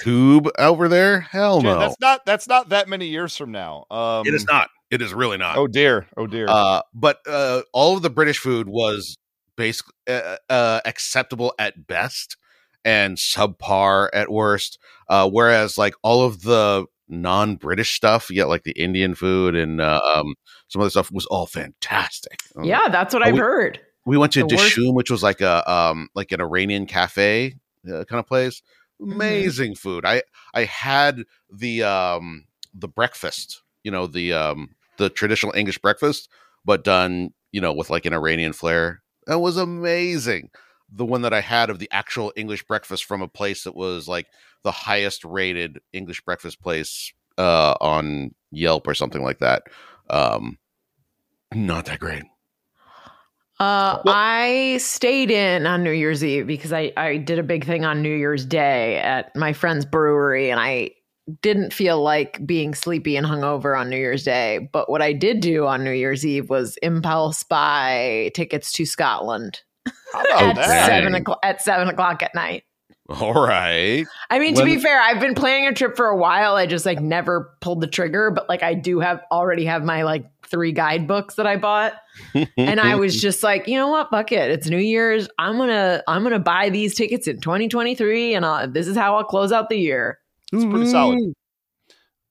tube 0.01 0.49
over 0.57 0.87
there. 0.87 1.21
Hell 1.21 1.61
Jen, 1.61 1.73
no, 1.73 1.79
That's 1.79 1.95
not 1.99 2.25
that's 2.25 2.47
not 2.47 2.69
that 2.69 2.87
many 2.87 3.07
years 3.07 3.35
from 3.35 3.51
now. 3.51 3.85
Um 3.91 4.25
it 4.27 4.33
is 4.33 4.45
not. 4.45 4.69
It 4.91 5.01
is 5.01 5.13
really 5.13 5.37
not. 5.37 5.57
Oh 5.57 5.67
dear. 5.67 6.07
Oh 6.17 6.25
dear. 6.25 6.47
Uh, 6.49 6.81
but 6.95 7.19
uh, 7.27 7.61
all 7.73 7.95
of 7.95 8.01
the 8.01 8.09
British 8.09 8.39
food 8.39 8.67
was 8.67 9.17
basically 9.55 9.93
uh, 10.07 10.37
uh, 10.49 10.81
acceptable 10.83 11.53
at 11.59 11.85
best 11.85 12.37
and 12.83 13.15
subpar 13.17 14.09
at 14.13 14.31
worst. 14.31 14.79
Uh, 15.07 15.29
whereas 15.29 15.77
like 15.77 15.93
all 16.01 16.23
of 16.25 16.41
the 16.41 16.85
non-British 17.07 17.93
stuff, 17.93 18.29
you 18.31 18.35
get 18.35 18.47
like 18.47 18.63
the 18.63 18.71
Indian 18.71 19.13
food 19.13 19.55
and 19.55 19.79
uh, 19.79 19.99
um, 20.15 20.33
some 20.69 20.81
other 20.81 20.89
stuff 20.89 21.11
was 21.11 21.25
all 21.27 21.45
fantastic. 21.45 22.39
Uh, 22.57 22.63
yeah, 22.63 22.87
that's 22.89 23.13
what 23.13 23.21
I've 23.21 23.33
we- 23.33 23.39
heard. 23.39 23.79
we 24.07 24.17
went 24.17 24.33
to 24.33 24.43
The 24.47 24.55
worst- 24.55 24.77
which 24.95 25.11
was 25.11 25.21
like 25.21 25.41
a 25.41 25.69
um 25.71 26.09
like 26.15 26.31
an 26.31 26.41
Iranian 26.41 26.87
cafe 26.87 27.55
uh, 27.87 28.05
kind 28.05 28.19
of 28.19 28.25
place. 28.25 28.63
Mm-hmm. 29.01 29.11
Amazing 29.13 29.75
food. 29.75 30.05
I 30.05 30.23
I 30.53 30.65
had 30.65 31.23
the 31.51 31.83
um 31.83 32.45
the 32.73 32.87
breakfast, 32.87 33.61
you 33.83 33.91
know, 33.91 34.07
the 34.07 34.33
um 34.33 34.75
the 34.97 35.09
traditional 35.09 35.55
English 35.55 35.77
breakfast, 35.77 36.29
but 36.65 36.83
done, 36.83 37.33
you 37.51 37.61
know, 37.61 37.73
with 37.73 37.89
like 37.89 38.05
an 38.05 38.13
Iranian 38.13 38.53
flair. 38.53 39.01
That 39.27 39.39
was 39.39 39.57
amazing. 39.57 40.49
The 40.91 41.05
one 41.05 41.21
that 41.21 41.33
I 41.33 41.41
had 41.41 41.69
of 41.69 41.79
the 41.79 41.89
actual 41.91 42.33
English 42.35 42.63
breakfast 42.63 43.05
from 43.05 43.21
a 43.21 43.27
place 43.27 43.63
that 43.63 43.75
was 43.75 44.07
like 44.07 44.27
the 44.63 44.71
highest 44.71 45.23
rated 45.23 45.79
English 45.93 46.21
breakfast 46.21 46.61
place 46.61 47.13
uh 47.37 47.75
on 47.79 48.35
Yelp 48.51 48.87
or 48.87 48.93
something 48.93 49.23
like 49.23 49.39
that. 49.39 49.63
Um 50.09 50.57
not 51.53 51.85
that 51.85 51.99
great. 51.99 52.23
Uh, 53.59 53.99
Well- 54.05 54.13
I 54.15 54.77
stayed 54.77 55.31
in 55.31 55.65
on 55.65 55.83
New 55.83 55.91
Year's 55.91 56.23
Eve 56.23 56.47
because 56.47 56.71
I, 56.71 56.93
I 56.95 57.17
did 57.17 57.39
a 57.39 57.43
big 57.43 57.65
thing 57.65 57.83
on 57.85 58.01
New 58.01 58.15
Year's 58.15 58.45
Day 58.45 58.97
at 58.97 59.35
my 59.35 59.51
friend's 59.53 59.85
brewery, 59.85 60.49
and 60.49 60.59
I 60.59 60.91
didn't 61.41 61.73
feel 61.73 62.01
like 62.01 62.43
being 62.45 62.73
sleepy 62.73 63.15
and 63.15 63.27
hungover 63.27 63.77
on 63.79 63.89
New 63.89 63.97
Year's 63.97 64.23
Day. 64.23 64.69
But 64.71 64.89
what 64.89 65.01
I 65.01 65.13
did 65.13 65.41
do 65.41 65.67
on 65.67 65.83
New 65.83 65.91
Year's 65.91 66.25
Eve 66.25 66.49
was 66.49 66.77
impulse 66.77 67.43
buy 67.43 68.31
tickets 68.33 68.71
to 68.73 68.85
Scotland 68.85 69.61
at 70.15 70.55
that? 70.55 70.85
seven 70.87 71.13
o'clock 71.15 71.39
at 71.43 71.61
seven 71.61 71.87
o'clock 71.87 72.23
at 72.23 72.33
night. 72.33 72.63
All 73.21 73.33
right. 73.33 74.05
I 74.29 74.37
mean, 74.37 74.53
to 74.53 74.61
When- 74.61 74.75
be 74.75 74.79
fair, 74.79 75.01
I've 75.01 75.19
been 75.19 75.33
planning 75.33 75.67
a 75.67 75.73
trip 75.73 75.95
for 75.97 76.05
a 76.05 76.15
while. 76.15 76.55
I 76.55 76.67
just 76.67 76.85
like 76.85 76.99
never 76.99 77.55
pulled 77.59 77.81
the 77.81 77.87
trigger, 77.87 78.29
but 78.29 78.47
like 78.47 78.61
I 78.61 78.75
do 78.75 78.99
have 78.99 79.21
already 79.31 79.65
have 79.65 79.83
my 79.83 80.03
like 80.03 80.25
three 80.43 80.71
guidebooks 80.71 81.35
that 81.35 81.47
I 81.47 81.57
bought. 81.57 81.93
and 82.55 82.79
I 82.79 82.95
was 82.95 83.19
just 83.21 83.41
like, 83.41 83.67
you 83.67 83.77
know 83.77 83.87
what? 83.87 84.11
Fuck 84.11 84.31
it. 84.31 84.51
It's 84.51 84.67
New 84.67 84.77
Year's. 84.77 85.27
I'm 85.39 85.57
gonna 85.57 86.03
I'm 86.07 86.21
gonna 86.21 86.37
buy 86.39 86.69
these 86.69 86.93
tickets 86.93 87.27
in 87.27 87.41
2023, 87.41 88.35
and 88.35 88.45
I'll, 88.45 88.67
this 88.69 88.87
is 88.87 88.95
how 88.95 89.17
I'll 89.17 89.23
close 89.23 89.51
out 89.51 89.69
the 89.69 89.77
year. 89.77 90.19
It's 90.53 90.65
pretty 90.65 90.87
solid. 90.89 91.17
Mm-hmm. 91.17 91.31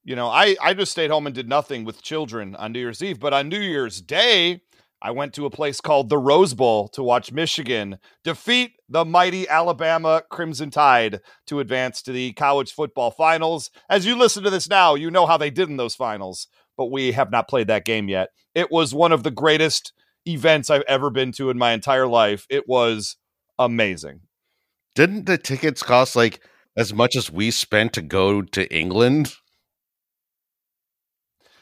You 0.05 0.17
know, 0.17 0.29
I 0.29 0.57
I 0.63 0.75
just 0.75 0.93
stayed 0.93 1.11
home 1.11 1.27
and 1.27 1.35
did 1.35 1.49
nothing 1.49 1.85
with 1.85 2.03
children 2.03 2.55
on 2.57 2.73
New 2.73 2.79
Year's 2.79 3.03
Eve, 3.03 3.19
but 3.19 3.35
on 3.35 3.49
New 3.49 3.61
Year's 3.61 4.01
Day, 4.01 4.63
I 5.01 5.13
went 5.13 5.33
to 5.35 5.47
a 5.47 5.51
place 5.51 5.81
called 5.81 6.09
the 6.09 6.19
Rose 6.19 6.55
Bowl 6.55 6.89
to 6.89 7.03
watch 7.03 7.31
Michigan 7.31 7.99
defeat 8.25 8.73
the 8.89 9.05
mighty 9.05 9.49
Alabama 9.49 10.23
Crimson 10.29 10.71
Tide 10.71 11.21
to 11.47 11.61
advance 11.61 12.03
to 12.03 12.13
the 12.13 12.33
college 12.33 12.73
football 12.73 13.13
finals. 13.13 13.71
As 13.89 14.05
you 14.05 14.17
listen 14.17 14.43
to 14.43 14.51
this 14.51 14.69
now, 14.69 14.97
you 14.97 15.11
know 15.11 15.27
how 15.27 15.37
they 15.37 15.51
did 15.51 15.69
in 15.69 15.77
those 15.77 15.95
finals, 15.95 16.49
but 16.77 16.87
we 16.87 17.13
have 17.13 17.31
not 17.31 17.49
played 17.49 17.69
that 17.69 17.85
game 17.85 18.09
yet. 18.09 18.31
It 18.57 18.73
was 18.73 18.93
one 18.93 19.13
of 19.13 19.23
the 19.23 19.31
greatest 19.31 19.93
events 20.27 20.69
I've 20.69 20.83
ever 20.89 21.11
been 21.11 21.31
to 21.33 21.51
in 21.51 21.59
my 21.59 21.73
entire 21.73 22.09
life. 22.09 22.45
It 22.51 22.69
was 22.69 23.17
amazing. 23.57 24.23
Didn't 24.97 25.27
the 25.27 25.39
tickets 25.39 25.85
cost 25.85 26.17
like 26.17 26.41
as 26.77 26.93
much 26.93 27.15
as 27.15 27.31
we 27.31 27.53
spent 27.53 27.93
to 27.93 28.03
go 28.03 28.43
to 28.43 28.75
England? 28.75 29.33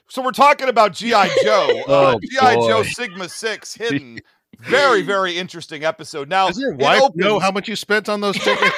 So 0.09 0.23
we're 0.23 0.33
talking 0.33 0.69
about 0.69 0.93
GI 0.93 1.11
Joe. 1.43 1.83
Oh, 1.89 2.05
uh, 2.15 2.19
GI. 2.21 2.67
Joe 2.69 2.83
Sigma 2.83 3.29
Six 3.29 3.75
Hidden. 3.75 4.21
Very 4.61 5.03
very 5.03 5.37
interesting 5.37 5.85
episode. 5.85 6.29
Now 6.29 6.47
Does 6.49 6.59
your 6.59 6.73
it 6.73 6.79
wife 6.79 7.03
opens- 7.03 7.23
know 7.25 7.39
how 7.39 7.51
much 7.51 7.69
you 7.69 7.77
spent 7.77 8.09
on 8.09 8.21
those 8.21 8.39
tickets? 8.39 8.75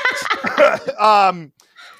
um, 0.99 1.53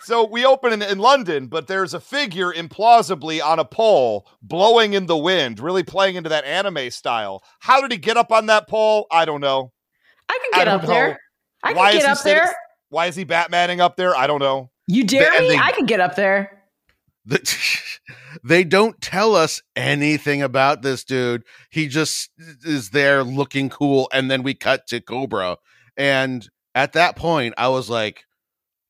so 0.03 0.27
we 0.27 0.45
open 0.47 0.73
in, 0.73 0.83
in 0.83 0.99
London, 0.99 1.47
but 1.49 1.67
there's 1.67 1.93
a 1.95 2.01
figure 2.01 2.53
implausibly 2.53 3.45
on 3.45 3.59
a 3.59 3.65
pole 3.65 4.27
blowing 4.43 4.95
in 4.95 5.07
the 5.07 5.17
wind, 5.17 5.61
really 5.61 5.83
playing 5.83 6.17
into 6.17 6.31
that 6.31 6.45
anime 6.45 6.91
style. 6.91 7.43
How 7.61 7.81
did 7.83 7.93
he 7.93 7.99
get 7.99 8.17
up 8.17 8.33
on 8.33 8.47
that 8.47 8.67
pole? 8.69 9.07
I 9.13 9.25
don't 9.27 9.41
know. 9.43 9.73
I 10.29 10.33
I 10.33 10.39
can 10.51 10.59
get 10.61 10.65
don't 10.65 10.75
up 10.75 10.83
know. 10.83 10.89
there. 10.89 11.21
I 11.63 11.73
Why 11.75 11.91
can 11.91 11.99
is 11.99 12.03
get 12.03 12.07
he 12.07 12.13
up 12.13 12.19
sitting- 12.19 12.55
Why 12.89 13.07
is 13.07 13.17
he 13.17 13.25
Batmaning 13.25 13.81
up 13.81 13.97
there? 13.97 14.17
I 14.17 14.27
don't 14.27 14.41
know. 14.41 14.71
You 14.87 15.05
dare 15.05 15.31
and 15.35 15.43
me? 15.47 15.49
they- 15.55 15.59
I 15.59 15.73
can 15.73 15.85
get 15.87 16.01
up 16.01 16.17
there. 16.17 16.58
The- 17.29 17.81
they 18.45 18.65
don't 18.65 19.01
tell 19.01 19.35
us 19.35 19.63
anything 19.77 20.43
about 20.43 20.83
this 20.83 21.05
dude. 21.05 21.45
He 21.71 21.89
just 21.89 22.31
is 22.65 22.91
there 22.91 23.23
looking 23.23 23.69
cool, 23.69 24.09
and 24.13 24.31
then 24.31 24.43
we 24.43 24.55
cut 24.55 24.87
to 24.89 25.01
Cobra. 25.01 25.59
And 25.97 26.49
at 26.75 26.93
that 26.95 27.17
point, 27.17 27.55
I 27.59 27.69
was 27.69 27.91
like, 27.91 28.25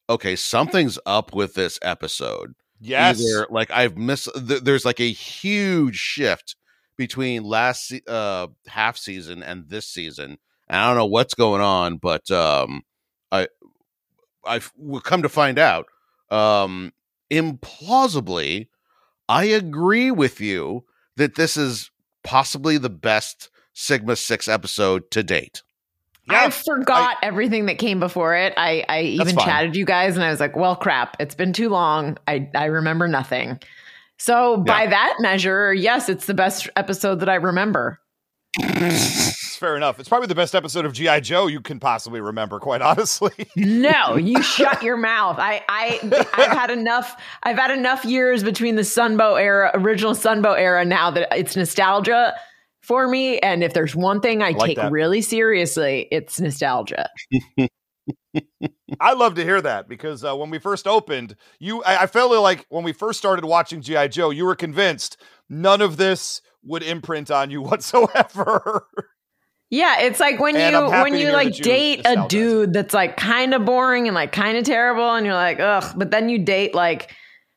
okay, 0.09 0.37
something's 0.37 0.99
up 1.07 1.35
with 1.35 1.55
this 1.55 1.79
episode. 1.83 2.55
Yes. 2.81 3.21
Either 3.21 3.47
like 3.51 3.71
I've 3.71 3.97
missed. 3.97 4.29
Th- 4.35 4.63
there's 4.63 4.85
like 4.85 5.01
a 5.01 5.11
huge 5.11 5.97
shift 5.97 6.55
between 6.97 7.45
last 7.45 7.93
uh 8.09 8.49
half 8.67 8.97
season 8.97 9.43
and 9.43 9.69
this 9.69 9.87
season. 9.87 10.39
And 10.69 10.81
I 10.81 10.87
don't 10.89 10.97
know 10.97 11.07
what's 11.07 11.35
going 11.35 11.63
on, 11.63 11.97
but 11.97 12.31
um, 12.31 12.83
I 13.33 13.49
I 14.45 14.61
will 14.77 15.01
come 15.01 15.23
to 15.23 15.29
find 15.29 15.59
out. 15.59 15.87
Um, 16.31 16.93
implausibly, 17.31 18.69
I 19.29 19.45
agree 19.45 20.11
with 20.11 20.41
you 20.41 20.85
that 21.17 21.35
this 21.35 21.57
is 21.57 21.91
possibly 22.25 22.79
the 22.79 22.91
best 22.91 23.51
Sigma 23.75 24.17
Six 24.17 24.49
episode 24.49 25.11
to 25.13 25.23
date. 25.23 25.63
Yeah, 26.31 26.45
I 26.45 26.51
forgot 26.51 27.17
everything 27.23 27.67
that 27.67 27.79
came 27.79 28.01
before 28.01 28.35
it. 28.35 28.53
I, 28.57 28.85
I 28.89 29.01
even 29.03 29.37
chatted 29.37 29.77
you 29.77 29.87
guys 29.87 30.15
and 30.15 30.25
I 30.25 30.31
was 30.31 30.41
like, 30.41 30.57
well, 30.57 30.77
crap, 30.77 31.17
it's 31.19 31.35
been 31.35 31.55
too 31.55 31.71
long. 31.71 32.19
I, 32.27 32.51
I 32.55 32.67
remember 32.67 33.09
nothing. 33.09 33.59
So 34.19 34.59
by 34.59 34.87
that 34.87 35.17
measure, 35.21 35.73
yes, 35.73 36.09
it's 36.09 36.27
the 36.27 36.35
best 36.35 36.69
episode 36.77 37.21
that 37.21 37.29
I 37.29 37.37
remember. 37.37 38.01
Fair 39.59 39.77
enough. 39.77 39.99
It's 39.99 40.09
probably 40.09 40.29
the 40.29 40.37
best 40.37 40.55
episode 40.55 40.85
of 40.85 40.93
GI 40.93 41.21
Joe 41.23 41.49
you 41.49 41.61
can 41.61 41.81
possibly 41.81 42.21
remember. 42.21 42.61
Quite 42.61 42.81
honestly. 42.81 43.33
No, 43.57 44.17
you 44.17 44.41
shut 44.43 44.83
your 44.83 44.97
mouth. 44.97 45.37
I, 45.39 45.63
I, 45.69 45.99
I've 46.35 46.57
had 46.57 46.71
enough. 46.71 47.21
I've 47.43 47.57
had 47.59 47.71
enough 47.73 48.05
years 48.05 48.45
between 48.45 48.77
the 48.77 48.83
Sunbow 48.83 49.41
era, 49.41 49.73
original 49.75 50.13
Sunbow 50.13 50.57
era, 50.57 50.85
now 50.85 51.11
that 51.11 51.29
it's 51.37 51.57
nostalgia 51.57 52.35
for 52.83 53.09
me. 53.09 53.39
And 53.41 53.65
if 53.65 53.75
there's 53.75 53.97
one 53.97 54.21
thing 54.21 54.43
I, 54.43 54.51
like 54.51 54.69
take 54.69 54.77
that. 54.77 54.93
really 54.93 55.23
seriously, 55.23 56.07
it's 56.13 56.39
nostalgia. 56.41 57.09
I 59.01 59.13
love 59.15 59.35
to 59.35 59.45
hear 59.45 59.61
that 59.61 59.89
because 59.89 60.25
uh, 60.25 60.37
when 60.37 60.51
we 60.51 60.59
first 60.59 60.87
opened, 60.87 61.35
you, 61.59 61.83
I, 61.83 62.03
I 62.03 62.07
felt 62.07 62.31
like 62.41 62.65
when 62.69 62.85
we 62.85 62.93
first 62.93 63.19
started 63.19 63.45
watching 63.45 63.81
GI 63.83 64.09
Joe, 64.09 64.31
you 64.31 64.45
were 64.45 64.57
convinced 64.57 65.17
none 65.49 65.81
of 65.81 65.97
this 65.97 66.43
would 66.63 66.85
imprint 66.85 67.31
on 67.31 67.51
you 67.51 67.63
whatsoever. 67.63 68.87
Yeah, 69.71 70.01
it's 70.01 70.19
like 70.19 70.41
when 70.41 70.57
And 70.57 70.75
you 70.75 70.91
when 71.03 71.15
you 71.15 71.31
like 71.33 71.55
date 71.55 72.01
a 72.07 72.27
dude 72.29 72.73
that's 72.73 72.95
like 72.95 73.17
kind 73.19 73.53
of 73.53 73.65
boring 73.67 74.09
and 74.09 74.15
like 74.15 74.33
kind 74.33 74.57
of 74.57 74.65
terrible, 74.65 75.15
and 75.15 75.27
you're 75.27 75.35
like, 75.35 75.61
ugh. 75.61 75.93
But 75.97 76.11
then 76.11 76.29
you 76.31 76.39
date 76.39 76.75
like 76.75 77.15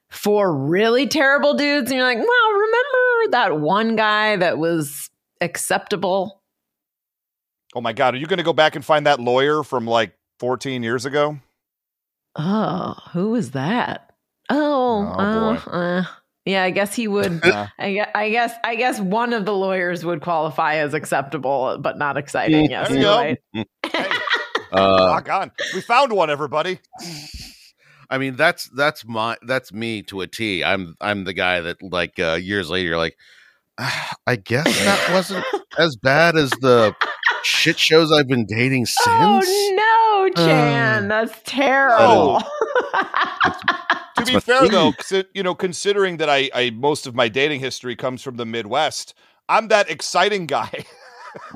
four 0.09 0.53
really 0.53 1.07
terrible 1.07 1.53
dudes, 1.53 1.89
and 1.89 1.97
you're 1.97 2.05
like, 2.07 2.17
well, 2.17 2.51
remember 2.51 3.31
that 3.31 3.59
one 3.61 3.95
guy 3.95 4.35
that 4.35 4.57
was 4.57 5.09
acceptable? 5.39 6.39
oh 7.73 7.79
my 7.79 7.93
god, 7.93 8.13
are 8.13 8.17
you 8.17 8.25
going 8.27 8.37
to 8.37 8.43
go 8.43 8.51
back 8.51 8.75
and 8.75 8.83
find 8.83 9.05
that 9.05 9.17
lawyer 9.21 9.63
from 9.63 9.85
like 9.87 10.11
14 10.39 10.83
years 10.83 11.05
ago? 11.05 11.39
Oh, 12.35 12.95
who 13.13 13.29
was 13.31 13.51
that? 13.51 14.11
Oh, 14.49 15.15
Oh, 15.17 15.21
uh, 15.21 15.53
boy. 15.53 15.71
uh, 15.71 16.03
yeah, 16.45 16.63
I 16.63 16.71
guess 16.71 16.93
he 16.95 17.07
would. 17.07 17.41
Yeah. 17.45 17.67
I 18.15 18.29
guess, 18.29 18.53
I 18.63 18.75
guess 18.75 18.99
one 18.99 19.33
of 19.33 19.45
the 19.45 19.53
lawyers 19.53 20.03
would 20.05 20.21
qualify 20.21 20.75
as 20.75 20.93
acceptable, 20.93 21.77
but 21.79 21.97
not 21.97 22.17
exciting. 22.17 22.69
Yes, 22.69 22.89
There 22.89 22.97
you 22.97 23.03
you're 23.03 23.11
go. 23.13 23.17
right. 23.17 23.67
Hey, 23.91 24.09
Uh, 24.71 25.07
rock 25.09 25.29
on. 25.29 25.51
We 25.73 25.81
found 25.81 26.13
one, 26.13 26.29
everybody. 26.29 26.79
I 28.09 28.17
mean, 28.17 28.35
that's 28.37 28.69
that's 28.75 29.05
my 29.05 29.37
that's 29.45 29.73
me 29.73 30.01
to 30.03 30.21
a 30.21 30.27
T. 30.27 30.63
I'm 30.63 30.95
I'm 31.01 31.23
the 31.25 31.33
guy 31.33 31.59
that 31.61 31.81
like 31.81 32.17
uh, 32.19 32.33
years 32.35 32.69
later, 32.69 32.87
you're 32.89 32.97
like, 32.97 33.17
"Ah, 33.77 34.15
I 34.27 34.35
guess 34.37 34.65
that 34.85 35.09
wasn't 35.13 35.45
as 35.77 35.95
bad 35.97 36.37
as 36.37 36.51
the 36.61 36.95
shit 37.43 37.77
shows 37.79 38.11
I've 38.13 38.27
been 38.29 38.45
dating 38.45 38.85
since. 38.85 39.07
Oh 39.09 40.29
no, 40.35 40.45
Chan, 40.45 41.05
Uh, 41.05 41.07
that's 41.25 41.39
terrible. 41.45 42.41
To 44.25 44.33
be 44.33 44.39
fair, 44.39 44.61
thing. 44.61 44.71
though, 44.71 44.91
'cause 44.93 45.11
it- 45.11 45.29
you 45.33 45.43
know, 45.43 45.55
considering 45.55 46.17
that 46.17 46.29
I, 46.29 46.49
I 46.53 46.69
most 46.71 47.07
of 47.07 47.15
my 47.15 47.27
dating 47.27 47.59
history 47.59 47.95
comes 47.95 48.21
from 48.23 48.37
the 48.37 48.45
Midwest, 48.45 49.13
I'm 49.49 49.67
that 49.69 49.89
exciting 49.89 50.45
guy 50.45 50.85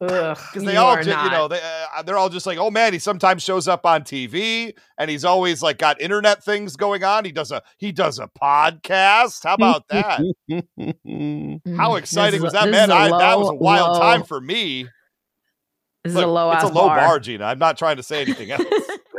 because 0.00 0.38
they 0.54 0.72
you 0.74 0.78
all, 0.78 0.90
are 0.96 1.02
ju- 1.02 1.10
you 1.10 1.30
know, 1.30 1.48
they, 1.48 1.60
uh, 1.96 2.02
they're 2.02 2.16
all 2.18 2.28
just 2.28 2.46
like, 2.46 2.58
oh 2.58 2.70
man, 2.70 2.92
he 2.92 2.98
sometimes 2.98 3.42
shows 3.42 3.68
up 3.68 3.86
on 3.86 4.02
TV 4.02 4.74
and 4.98 5.10
he's 5.10 5.24
always 5.24 5.62
like 5.62 5.78
got 5.78 6.00
internet 6.00 6.42
things 6.44 6.76
going 6.76 7.04
on. 7.04 7.24
He 7.24 7.32
does 7.32 7.50
a 7.52 7.62
he 7.78 7.92
does 7.92 8.18
a 8.18 8.28
podcast. 8.40 9.44
How 9.44 9.54
about 9.54 9.86
that? 9.88 10.20
Mm, 11.06 11.76
How 11.76 11.94
exciting 11.96 12.38
is 12.38 12.44
was 12.44 12.52
that, 12.52 12.70
man? 12.70 12.90
is 12.90 12.94
a 12.94 12.98
I, 12.98 13.08
that 13.18 13.38
was 13.38 13.50
a 13.50 13.54
wild 13.54 13.94
low- 13.94 14.00
time 14.00 14.24
for 14.24 14.40
me. 14.40 14.88
This 16.04 16.10
is 16.10 16.16
Look, 16.16 16.26
a 16.26 16.28
low 16.28 16.52
it's 16.52 16.64
a 16.64 16.66
low 16.68 16.86
bar. 16.88 16.98
bar. 16.98 17.18
Gina. 17.18 17.44
I'm 17.44 17.58
not 17.58 17.78
trying 17.78 17.96
to 17.96 18.02
say 18.02 18.20
anything 18.20 18.50
else. 18.50 18.62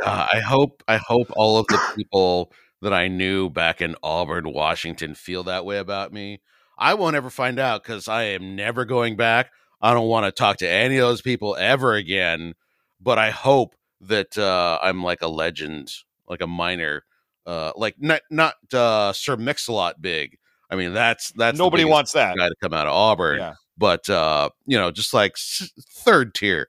Uh, 0.04 0.26
I 0.32 0.38
hope 0.40 0.82
I 0.86 0.98
hope 0.98 1.28
all 1.36 1.58
of 1.58 1.66
the 1.66 1.80
people 1.96 2.52
that 2.82 2.92
I 2.92 3.08
knew 3.08 3.48
back 3.50 3.80
in 3.80 3.96
Auburn, 4.02 4.52
Washington, 4.52 5.14
feel 5.14 5.42
that 5.44 5.64
way 5.64 5.78
about 5.78 6.12
me. 6.12 6.40
I 6.78 6.94
won't 6.94 7.16
ever 7.16 7.30
find 7.30 7.58
out 7.58 7.82
because 7.82 8.06
I 8.08 8.24
am 8.24 8.54
never 8.54 8.84
going 8.84 9.16
back. 9.16 9.50
I 9.80 9.94
don't 9.94 10.08
want 10.08 10.26
to 10.26 10.32
talk 10.32 10.58
to 10.58 10.68
any 10.68 10.96
of 10.98 11.08
those 11.08 11.22
people 11.22 11.56
ever 11.56 11.94
again. 11.94 12.54
But 13.00 13.18
I 13.18 13.30
hope 13.30 13.74
that 14.02 14.36
uh, 14.38 14.78
I'm 14.82 15.02
like 15.02 15.22
a 15.22 15.28
legend, 15.28 15.92
like 16.28 16.40
a 16.40 16.46
minor, 16.46 17.04
uh, 17.46 17.72
like 17.76 17.96
not 17.98 18.22
not 18.30 18.54
uh, 18.72 19.12
Sir 19.12 19.36
Mix-a-Lot 19.36 20.00
big. 20.00 20.38
I 20.70 20.76
mean, 20.76 20.92
that's 20.92 21.32
that's 21.36 21.58
Nobody 21.58 21.84
wants 21.84 22.12
that. 22.12 22.36
guy 22.36 22.48
to 22.48 22.54
come 22.62 22.72
out 22.72 22.86
of 22.86 22.92
Auburn. 22.92 23.38
Yeah. 23.38 23.54
But 23.78 24.08
uh, 24.08 24.50
you 24.66 24.78
know, 24.78 24.90
just 24.90 25.14
like 25.14 25.32
s- 25.32 25.70
third 25.98 26.34
tier, 26.34 26.68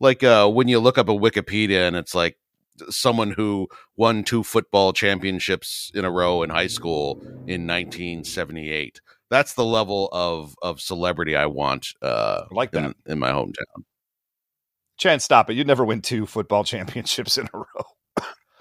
like 0.00 0.22
uh, 0.22 0.48
when 0.48 0.68
you 0.68 0.78
look 0.78 0.96
up 0.98 1.08
a 1.08 1.12
Wikipedia 1.12 1.86
and 1.86 1.96
it's 1.96 2.14
like 2.14 2.36
someone 2.90 3.32
who 3.32 3.68
won 3.96 4.24
two 4.24 4.42
football 4.42 4.92
championships 4.92 5.90
in 5.94 6.04
a 6.04 6.10
row 6.10 6.42
in 6.42 6.50
high 6.50 6.66
school 6.66 7.20
in 7.46 7.66
1978. 7.66 9.00
That's 9.30 9.54
the 9.54 9.64
level 9.64 10.08
of 10.12 10.54
of 10.62 10.80
celebrity 10.80 11.34
I 11.36 11.46
want 11.46 11.88
uh, 12.02 12.42
I 12.50 12.54
like 12.54 12.72
that. 12.72 12.84
in, 12.84 12.94
in 13.06 13.18
my 13.18 13.30
hometown. 13.30 13.84
Chance, 14.96 15.24
stop 15.24 15.50
it. 15.50 15.54
You'd 15.54 15.66
never 15.66 15.84
win 15.84 16.00
two 16.02 16.26
football 16.26 16.64
championships 16.64 17.36
in 17.38 17.48
a 17.52 17.58
row. 17.58 17.84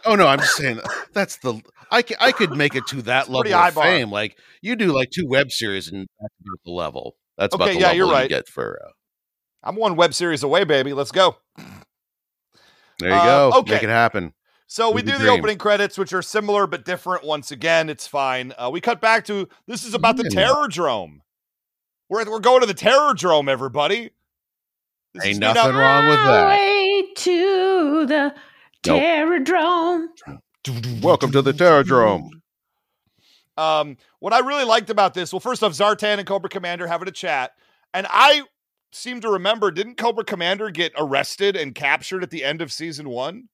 Oh 0.06 0.16
no, 0.16 0.28
I'm 0.28 0.40
just 0.40 0.56
saying 0.58 0.80
that's 1.14 1.38
the 1.38 1.62
I 1.92 2.04
I 2.20 2.32
could 2.32 2.52
make 2.58 2.76
it 2.76 2.88
to 2.88 3.02
that 3.04 3.28
It's 3.28 3.30
a 3.30 3.32
pretty 3.32 3.50
level 3.52 3.68
of 3.70 3.76
bar. 3.76 3.84
fame. 3.84 4.12
Like 4.12 4.38
you 4.62 4.76
do 4.76 4.92
like 4.94 5.12
two 5.12 5.28
web 5.28 5.52
series 5.52 5.88
and 5.92 6.08
that's 6.20 6.34
about 6.42 6.60
the 6.66 6.72
level. 6.72 7.16
That's 7.38 7.56
about 7.56 7.66
Okay, 7.66 7.74
the 7.76 7.80
yeah, 7.82 7.88
level 7.88 7.98
you're 7.98 8.08
you 8.08 8.12
right. 8.14 8.30
get 8.30 8.48
for. 8.48 8.80
Uh, 8.86 8.92
I'm 9.64 9.76
one 9.76 9.96
web 9.96 10.14
series 10.14 10.44
away, 10.44 10.66
baby. 10.66 10.94
Let's 10.94 11.12
go. 11.12 11.38
There 13.00 13.10
you 13.10 13.16
Uh, 13.16 13.50
go. 13.52 13.58
okay. 13.60 13.74
Make 13.74 13.84
it 13.84 13.90
happen. 13.90 14.34
So 14.68 14.90
we 14.92 15.02
do 15.04 15.12
the 15.14 15.20
dream. 15.20 15.30
opening 15.40 15.58
credits, 15.58 15.98
which 15.98 16.14
are 16.14 16.22
similar 16.22 16.66
but 16.66 16.84
different. 16.86 17.24
Once 17.24 17.52
again, 17.52 17.90
it's 17.90 18.08
fine. 18.08 18.54
Uh, 18.58 18.70
we 18.72 18.82
cut 18.82 19.00
back 19.02 19.26
to 19.26 19.48
this 19.68 19.84
is 19.86 19.94
about 19.94 20.18
the 20.18 20.24
Terror 20.30 20.68
Terrordrome. 20.68 21.18
We're 22.10 22.30
we're 22.30 22.40
going 22.40 22.62
to 22.62 22.66
the 22.66 22.74
Terrordrome, 22.74 23.50
everybody. 23.50 24.12
This 25.14 25.26
Ain't 25.26 25.34
is 25.34 25.40
me 25.40 25.46
nothing 25.54 25.76
wrong 25.76 26.08
with 26.08 26.16
that. 26.18 26.48
Way 26.50 27.04
to 27.18 28.06
the 28.08 28.36
Nope. 28.86 29.02
Terrordrome. 29.02 30.08
Welcome 31.04 31.32
to 31.34 31.42
the 31.42 31.52
Terrordrome. 31.52 32.30
Um, 33.58 33.98
what 34.20 34.34
I 34.34 34.40
really 34.40 34.64
liked 34.66 34.90
about 34.90 35.14
this, 35.14 35.32
well, 35.32 35.40
first 35.40 35.62
off, 35.62 35.74
Zartan 35.74 36.18
and 36.18 36.26
Cobra 36.26 36.50
Commander 36.50 36.88
having 36.88 37.08
a 37.08 37.12
chat, 37.12 37.52
and 37.94 38.08
I 38.10 38.42
seem 38.94 39.22
to 39.22 39.30
remember, 39.30 39.72
didn't 39.72 39.96
Cobra 39.98 40.24
Commander 40.24 40.70
get 40.70 40.94
arrested 40.98 41.56
and 41.56 41.74
captured 41.76 42.24
at 42.24 42.30
the 42.30 42.44
end 42.44 42.62
of 42.62 42.72
season 42.72 43.10
one? 43.10 43.50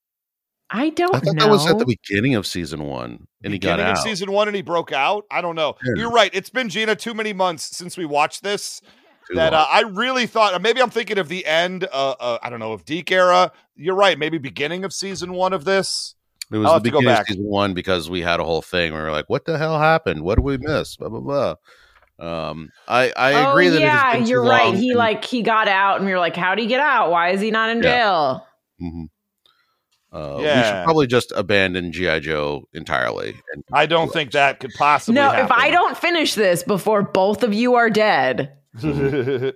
I 0.72 0.90
don't 0.92 1.16
I 1.16 1.20
thought 1.20 1.36
know. 1.36 1.46
that 1.46 1.50
was 1.52 1.66
at 1.68 1.80
the 1.80 1.86
beginning 1.86 2.36
of 2.36 2.46
season 2.46 2.84
one, 2.84 3.26
and 3.44 3.52
he 3.54 3.58
got 3.58 3.78
Beginning 3.78 3.86
out. 3.88 3.98
of 3.98 4.04
season 4.04 4.32
one, 4.32 4.48
and 4.48 4.56
he 4.56 4.62
broke 4.62 4.92
out. 4.92 5.26
I 5.32 5.42
don't 5.42 5.56
know. 5.56 5.76
Yeah. 5.84 5.94
You're 6.04 6.12
right. 6.12 6.30
It's 6.32 6.52
been 6.52 6.70
Gina 6.70 6.96
too 6.96 7.16
many 7.16 7.34
months 7.34 7.76
since 7.76 7.98
we 7.98 8.06
watched 8.06 8.44
this 8.44 8.80
Too 9.28 9.36
that 9.36 9.56
uh, 9.56 9.66
I 9.68 9.82
really 9.82 10.28
thought 10.28 10.54
uh, 10.54 10.60
maybe 10.60 10.80
I'm 10.80 10.92
thinking 10.92 11.18
of 11.18 11.28
the 11.28 11.44
end. 11.46 11.86
Uh, 11.86 12.12
uh, 12.20 12.38
I 12.44 12.52
don't 12.52 12.60
know 12.60 12.74
of 12.74 12.86
DiC 12.86 13.12
era. 13.12 13.52
You're 13.76 13.96
right. 13.96 14.20
Maybe 14.20 14.38
beginning 14.38 14.84
of 14.84 14.94
season 14.94 15.34
one 15.34 15.54
of 15.54 15.66
this. 15.66 16.14
it 16.52 16.58
was 16.58 16.68
I'll 16.68 16.80
the 16.80 16.90
to 16.90 16.92
go 16.92 17.00
beginning 17.00 17.14
of 17.14 17.18
back. 17.18 17.28
season 17.30 17.46
one 17.46 17.74
because 17.74 18.08
we 18.08 18.22
had 18.22 18.40
a 18.40 18.44
whole 18.44 18.62
thing 18.62 18.92
where 18.94 19.02
we 19.02 19.08
were 19.08 19.12
like, 19.12 19.28
"What 19.30 19.46
the 19.46 19.58
hell 19.58 19.80
happened? 19.80 20.22
What 20.22 20.36
did 20.36 20.44
we 20.44 20.58
miss?" 20.60 20.98
Blah 20.98 21.10
blah 21.10 21.20
blah. 21.22 21.56
Um, 22.20 22.70
I 22.88 23.12
I 23.16 23.34
oh, 23.46 23.52
agree 23.52 23.70
that 23.70 23.80
yeah, 23.80 23.88
it 23.88 23.90
has 23.92 24.14
been 24.16 24.24
too 24.26 24.30
you're 24.32 24.44
right. 24.44 24.74
He 24.76 24.90
and- 24.90 24.98
like 24.98 25.24
he 25.26 25.42
got 25.42 25.68
out, 25.68 26.00
and 26.00 26.10
you're 26.10 26.20
like, 26.20 26.36
how 26.36 26.52
would 26.52 26.60
he 26.60 26.68
get 26.68 26.80
out? 26.82 27.12
Why 27.12 27.30
is 27.30 27.42
he 27.42 27.50
not 27.52 27.70
in 27.70 27.78
Yeah. 27.78 27.82
jail? 27.84 28.48
Mhm. 28.82 29.06
Uh, 30.12 30.36
we 30.40 30.44
should 30.44 30.84
probably 30.86 31.06
just 31.08 31.32
abandon 31.36 31.92
GI 31.92 32.20
Joe 32.22 32.64
entirely. 32.74 33.36
And 33.54 33.64
I 33.72 33.86
don't 33.86 34.12
think 34.12 34.32
that 34.32 34.60
could 34.60 34.72
possibly. 34.76 35.16
No, 35.22 35.30
happen. 35.30 35.46
if 35.46 35.52
I 35.52 35.70
don't 35.70 35.96
finish 35.96 36.34
this 36.34 36.64
before 36.64 37.04
both 37.04 37.44
of 37.44 37.54
you 37.54 37.76
are 37.76 37.92
dead, 37.92 38.52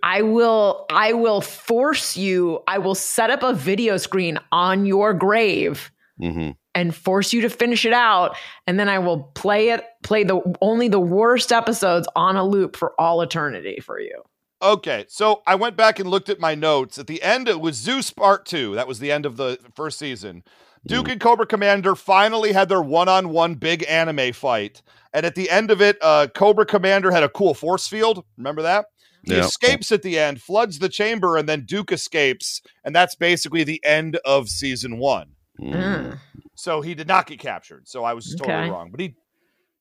I 0.04 0.22
will 0.22 0.86
I 0.92 1.14
will 1.14 1.42
force 1.42 2.16
you. 2.16 2.60
I 2.68 2.78
will 2.78 2.96
set 2.96 3.30
up 3.32 3.42
a 3.44 3.54
video 3.54 3.98
screen 3.98 4.38
on 4.52 4.86
your 4.86 5.14
grave 5.16 5.92
Mhm. 6.22 6.56
and 6.76 6.94
force 6.96 7.34
you 7.34 7.42
to 7.42 7.50
finish 7.50 7.84
it 7.86 7.94
out 7.94 8.36
and 8.68 8.80
then 8.80 8.88
I 8.90 9.00
will 9.00 9.24
play 9.34 9.70
it 9.70 9.84
play 10.04 10.24
the 10.24 10.42
only 10.62 10.88
the 10.88 11.00
worst 11.00 11.52
episodes 11.52 12.08
on 12.16 12.36
a 12.36 12.46
loop 12.46 12.76
for 12.76 12.94
all 13.00 13.22
eternity 13.22 13.80
for 13.82 14.00
you. 14.00 14.22
Okay, 14.62 15.06
so 15.10 15.42
I 15.46 15.56
went 15.56 15.76
back 15.76 16.00
and 16.00 16.10
looked 16.10 16.30
at 16.30 16.40
my 16.40 16.56
notes. 16.56 16.98
At 16.98 17.08
the 17.08 17.22
end, 17.22 17.50
it 17.50 17.60
was 17.60 17.76
Zeus 17.76 18.12
Part 18.12 18.46
2. 18.46 18.76
That 18.76 18.88
was 18.88 19.00
the 19.00 19.12
end 19.12 19.26
of 19.26 19.36
the 19.36 19.60
first 19.76 20.00
season. 20.00 20.44
Duke 20.86 21.10
and 21.10 21.20
Cobra 21.20 21.46
Commander 21.46 21.96
finally 21.96 22.52
had 22.54 22.70
their 22.70 22.82
one 22.82 23.08
on 23.10 23.30
one 23.30 23.56
big 23.56 23.86
anime 23.88 24.34
fight. 24.34 24.82
And 25.14 25.26
at 25.26 25.36
the 25.36 25.50
end 25.50 25.72
of 25.72 25.82
it, 25.82 25.98
uh, 26.02 26.28
Cobra 26.34 26.66
Commander 26.66 27.12
had 27.12 27.24
a 27.24 27.30
cool 27.30 27.54
force 27.54 27.88
field. 27.88 28.24
Remember 28.38 28.62
that? 28.62 28.86
He 29.24 29.36
Yeah. 29.36 29.46
escapes 29.46 29.92
at 29.94 30.02
the 30.02 30.20
end, 30.20 30.42
floods 30.42 30.80
the 30.80 30.90
chamber, 30.90 31.38
and 31.38 31.48
then 31.48 31.66
Duke 31.66 31.92
escapes. 31.94 32.62
And 32.84 32.94
that's 32.96 33.16
basically 33.16 33.64
the 33.64 33.84
end 33.86 34.18
of 34.26 34.50
season 34.50 34.98
one. 34.98 35.36
Mm. 35.62 36.20
So 36.56 36.82
he 36.82 36.94
did 36.94 37.08
not 37.08 37.28
get 37.28 37.40
captured. 37.40 37.88
So 37.88 38.04
I 38.04 38.14
was 38.14 38.26
just 38.26 38.38
totally 38.38 38.64
Okay. 38.64 38.70
wrong. 38.70 38.92
But 38.92 39.00
he 39.00 39.16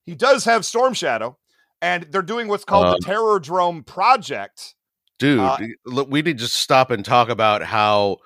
he 0.06 0.14
does 0.14 0.44
have 0.44 0.64
Storm 0.64 0.94
Shadow, 0.94 1.38
and 1.80 2.04
they're 2.10 2.22
doing 2.22 2.48
what's 2.48 2.64
called 2.64 2.96
the 3.00 3.06
Terrordrome 3.06 3.84
Project. 3.86 4.74
Dude, 5.18 5.38
Uh, 5.40 5.58
look, 5.86 6.08
we 6.10 6.22
need 6.22 6.38
to 6.38 6.44
just 6.44 6.56
stop 6.56 6.90
and 6.90 7.04
talk 7.04 7.28
about 7.28 7.62
how 7.62 8.16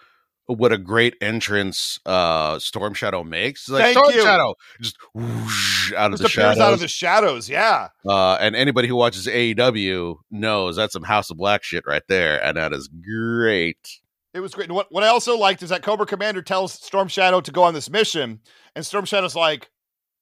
what 0.49 0.71
a 0.71 0.78
great 0.78 1.14
entrance 1.21 1.99
uh 2.06 2.59
Storm 2.61 2.95
Shadow 2.95 3.25
makes. 3.25 3.62
It's 3.62 3.71
like 3.71 3.90
Storm 3.92 4.12
you. 4.14 4.23
Shadow 4.23 4.54
just 4.80 4.97
whoosh, 5.12 5.92
out 5.92 6.12
of 6.12 6.21
Just 6.21 6.35
the 6.35 6.40
appears 6.42 6.54
shadows. 6.56 6.61
out 6.61 6.73
of 6.73 6.80
the 6.80 6.88
shadows. 6.88 7.49
Yeah. 7.50 7.88
uh, 8.09 8.35
and 8.40 8.55
anybody 8.55 8.87
who 8.88 8.94
watches 8.96 9.27
AEW 9.27 10.16
knows 10.31 10.77
that's 10.77 10.92
some 10.92 11.03
House 11.03 11.31
of 11.31 11.37
Black 11.37 11.62
shit 11.64 11.85
right 11.87 12.05
there, 12.09 12.42
and 12.42 12.57
that 12.57 12.72
is 12.72 12.88
great. 12.88 14.01
It 14.35 14.40
was 14.40 14.55
great. 14.55 14.68
And 14.68 14.77
what, 14.77 14.87
what 14.92 15.03
I 15.03 15.09
also 15.09 15.37
liked 15.37 15.62
is 15.62 15.70
that 15.70 15.83
Cobra 15.83 16.07
Commander 16.07 16.42
tells 16.42 16.74
Storm 16.74 17.09
Shadow 17.09 17.40
to 17.40 17.51
go 17.51 17.62
on 17.64 17.74
this 17.74 17.90
mission, 17.90 18.40
and 18.77 18.85
Storm 18.87 19.05
Shadow's 19.05 19.35
like, 19.35 19.70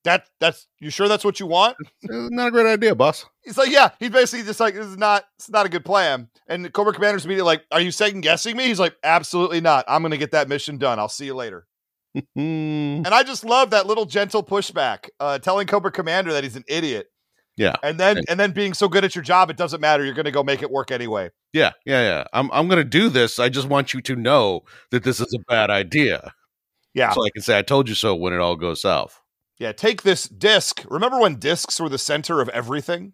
"That 0.05 0.27
that's 0.41 0.67
you 0.81 0.91
sure 0.91 1.09
that's 1.09 1.25
what 1.25 1.41
you 1.41 1.47
want?" 1.47 1.77
Uh, 2.09 2.29
Not 2.31 2.49
a 2.49 2.51
great 2.51 2.67
idea, 2.67 2.95
boss. 2.95 3.25
He's 3.45 3.59
like, 3.59 3.71
"Yeah." 3.71 3.91
He's 3.99 4.11
basically 4.11 4.45
just 4.47 4.61
like, 4.61 4.75
"This 4.75 4.87
is 4.87 4.97
not 4.99 5.25
it's 5.39 5.51
not 5.51 5.67
a 5.67 5.69
good 5.69 5.85
plan." 5.85 6.29
And 6.49 6.73
Cobra 6.73 6.93
Commander's 6.93 7.25
immediately 7.25 7.47
like, 7.47 7.65
"Are 7.73 7.81
you 7.81 7.91
second 7.91 8.21
guessing 8.23 8.57
me?" 8.57 8.65
He's 8.67 8.81
like, 8.81 8.97
"Absolutely 9.03 9.61
not. 9.61 9.85
I'm 9.89 10.03
going 10.03 10.13
to 10.13 10.19
get 10.19 10.33
that 10.33 10.49
mission 10.49 10.79
done. 10.79 10.99
I'll 10.99 11.09
see 11.09 11.27
you 11.27 11.35
later." 11.35 11.67
And 12.37 13.09
I 13.09 13.23
just 13.25 13.45
love 13.45 13.71
that 13.71 13.87
little 13.87 14.05
gentle 14.07 14.43
pushback, 14.45 15.09
uh, 15.21 15.39
telling 15.41 15.67
Cobra 15.67 15.91
Commander 15.91 16.33
that 16.33 16.45
he's 16.45 16.57
an 16.57 16.65
idiot. 16.69 17.09
Yeah. 17.57 17.75
And 17.83 17.99
then 17.99 18.19
And- 18.19 18.27
and 18.31 18.41
then 18.41 18.51
being 18.53 18.75
so 18.75 18.89
good 18.89 19.05
at 19.05 19.15
your 19.15 19.23
job, 19.25 19.49
it 19.51 19.57
doesn't 19.57 19.81
matter. 19.81 20.05
You're 20.05 20.15
going 20.15 20.25
to 20.25 20.31
go 20.33 20.43
make 20.43 20.63
it 20.63 20.71
work 20.71 20.91
anyway. 20.91 21.31
Yeah, 21.53 21.73
yeah, 21.87 22.03
yeah. 22.03 22.25
I'm 22.33 22.51
I'm 22.53 22.67
gonna 22.69 22.83
do 22.85 23.09
this. 23.09 23.39
I 23.39 23.49
just 23.49 23.69
want 23.69 23.95
you 23.95 24.01
to 24.03 24.17
know 24.17 24.63
that 24.91 25.05
this 25.05 25.21
is 25.21 25.33
a 25.35 25.39
bad 25.49 25.71
idea, 25.71 26.33
Yeah. 26.95 27.13
so 27.13 27.25
I 27.25 27.31
can 27.31 27.43
say 27.43 27.57
I 27.57 27.63
told 27.63 27.89
you 27.89 27.95
so 27.95 28.15
when 28.17 28.33
it 28.33 28.41
all 28.41 28.57
goes 28.57 28.81
south. 28.83 29.21
Yeah, 29.59 29.73
take 29.73 30.03
this 30.03 30.29
disc. 30.29 30.85
Remember 30.89 31.19
when 31.19 31.37
discs 31.37 31.81
were 31.81 31.89
the 31.89 31.99
center 31.99 32.41
of 32.41 32.49
everything? 32.51 33.13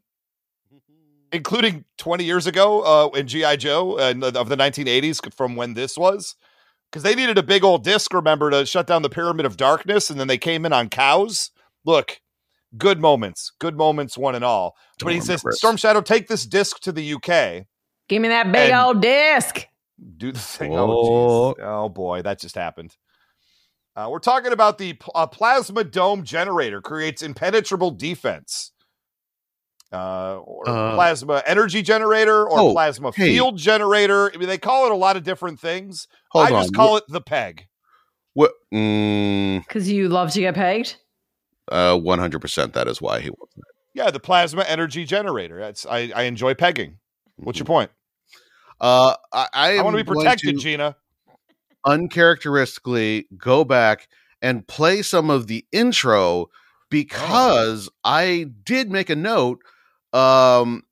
Including 1.33 1.85
20 1.99 2.25
years 2.25 2.47
ago 2.47 2.81
uh, 2.83 3.09
in 3.17 3.27
G.I. 3.27 3.57
Joe 3.57 3.99
uh, 3.99 4.33
of 4.35 4.49
the 4.49 4.57
1980s 4.57 5.33
from 5.35 5.57
when 5.57 5.75
this 5.75 5.97
was? 5.97 6.37
Because 6.91 7.05
they 7.05 7.15
needed 7.15 7.39
a 7.39 7.43
big 7.43 7.63
old 7.63 7.85
disc, 7.85 8.13
remember, 8.13 8.51
to 8.51 8.67
shut 8.67 8.87
down 8.87 9.03
the 9.03 9.11
Pyramid 9.11 9.47
of 9.47 9.57
Darkness, 9.57 10.11
and 10.11 10.19
then 10.19 10.27
they 10.27 10.39
came 10.39 10.67
in 10.67 10.73
on 10.73 10.89
cows. 10.89 11.53
Look, 11.85 12.21
good 12.77 13.01
moments. 13.01 13.53
Good 13.61 13.77
moments, 13.77 14.19
one 14.19 14.35
and 14.35 14.45
all. 14.45 14.75
Don't 14.99 15.07
but 15.07 15.15
he 15.15 15.21
says, 15.21 15.45
it. 15.45 15.53
Storm 15.55 15.77
Shadow, 15.77 16.01
take 16.01 16.27
this 16.27 16.45
disc 16.45 16.81
to 16.81 16.91
the 16.91 17.15
UK. 17.15 17.67
Give 18.09 18.21
me 18.21 18.29
that 18.29 18.51
big 18.51 18.73
old 18.73 19.01
disc. 19.01 19.69
do 20.17 20.33
the 20.33 20.39
thing. 20.39 20.75
Oh. 20.75 21.55
Oh, 21.61 21.63
oh 21.63 21.89
boy, 21.89 22.23
that 22.23 22.41
just 22.41 22.57
happened. 22.57 22.97
Uh, 24.01 24.09
we're 24.09 24.19
talking 24.19 24.53
about 24.53 24.79
the 24.79 24.95
pl- 24.95 25.13
uh, 25.15 25.27
plasma 25.27 25.85
dome 25.85 26.25
generator 26.25 26.81
creates 26.81 27.23
impenetrable 27.23 27.91
defense. 27.91 28.73
Uh, 29.93 30.37
or 30.45 30.69
Uh, 30.69 30.95
plasma 30.95 31.43
energy 31.45 31.83
generator 31.83 32.45
or 32.49 32.59
oh, 32.61 32.73
plasma 32.73 33.13
hey. 33.15 33.27
field 33.27 33.59
generator. 33.59 34.31
I 34.33 34.39
mean, 34.39 34.49
they 34.49 34.57
call 34.57 34.87
it 34.87 34.93
a 34.93 34.97
lot 34.97 35.17
of 35.17 35.25
different 35.25 35.61
things. 35.61 36.07
Hold 36.31 36.47
I 36.49 36.53
on. 36.55 36.63
just 36.63 36.75
call 36.75 36.97
it 36.97 37.05
the 37.09 37.21
peg. 37.21 37.67
what? 38.33 38.53
Mm, 38.73 39.59
Because 39.67 39.91
you 39.91 40.09
love 40.09 40.31
to 40.33 40.41
get 40.41 40.55
pegged. 40.55 40.97
uh, 41.71 41.99
one 41.99 42.19
hundred 42.21 42.41
percent. 42.41 42.73
That 42.73 42.87
is 42.89 43.03
why 43.03 43.21
he 43.21 43.29
wants 43.31 43.55
it. 43.57 43.65
Yeah, 43.93 44.11
the 44.13 44.21
plasma 44.21 44.63
energy 44.63 45.05
generator. 45.05 45.59
That's 45.59 45.85
I, 45.85 46.11
I 46.15 46.23
enjoy 46.23 46.55
pegging. 46.55 46.99
What's 47.37 47.59
your 47.59 47.67
point? 47.67 47.91
Uh, 48.81 49.15
I, 49.33 49.49
I, 49.53 49.79
I 49.79 49.83
want 49.83 49.97
to 49.99 50.03
be 50.05 50.09
protected, 50.09 50.57
to 50.57 50.63
Gina. 50.63 50.97
Uncharacteristically 51.85 53.27
go 53.37 53.65
back 53.65 54.09
and 54.43 54.67
play 54.67 55.03
some 55.03 55.31
of 55.31 55.47
the 55.47 55.65
intro 55.73 56.47
because 56.91 57.89
Oh. 57.89 57.93
I 58.05 58.47
did 58.65 58.91
make 58.91 59.11
a 59.11 59.17
note 59.17 59.61
um 60.13 60.83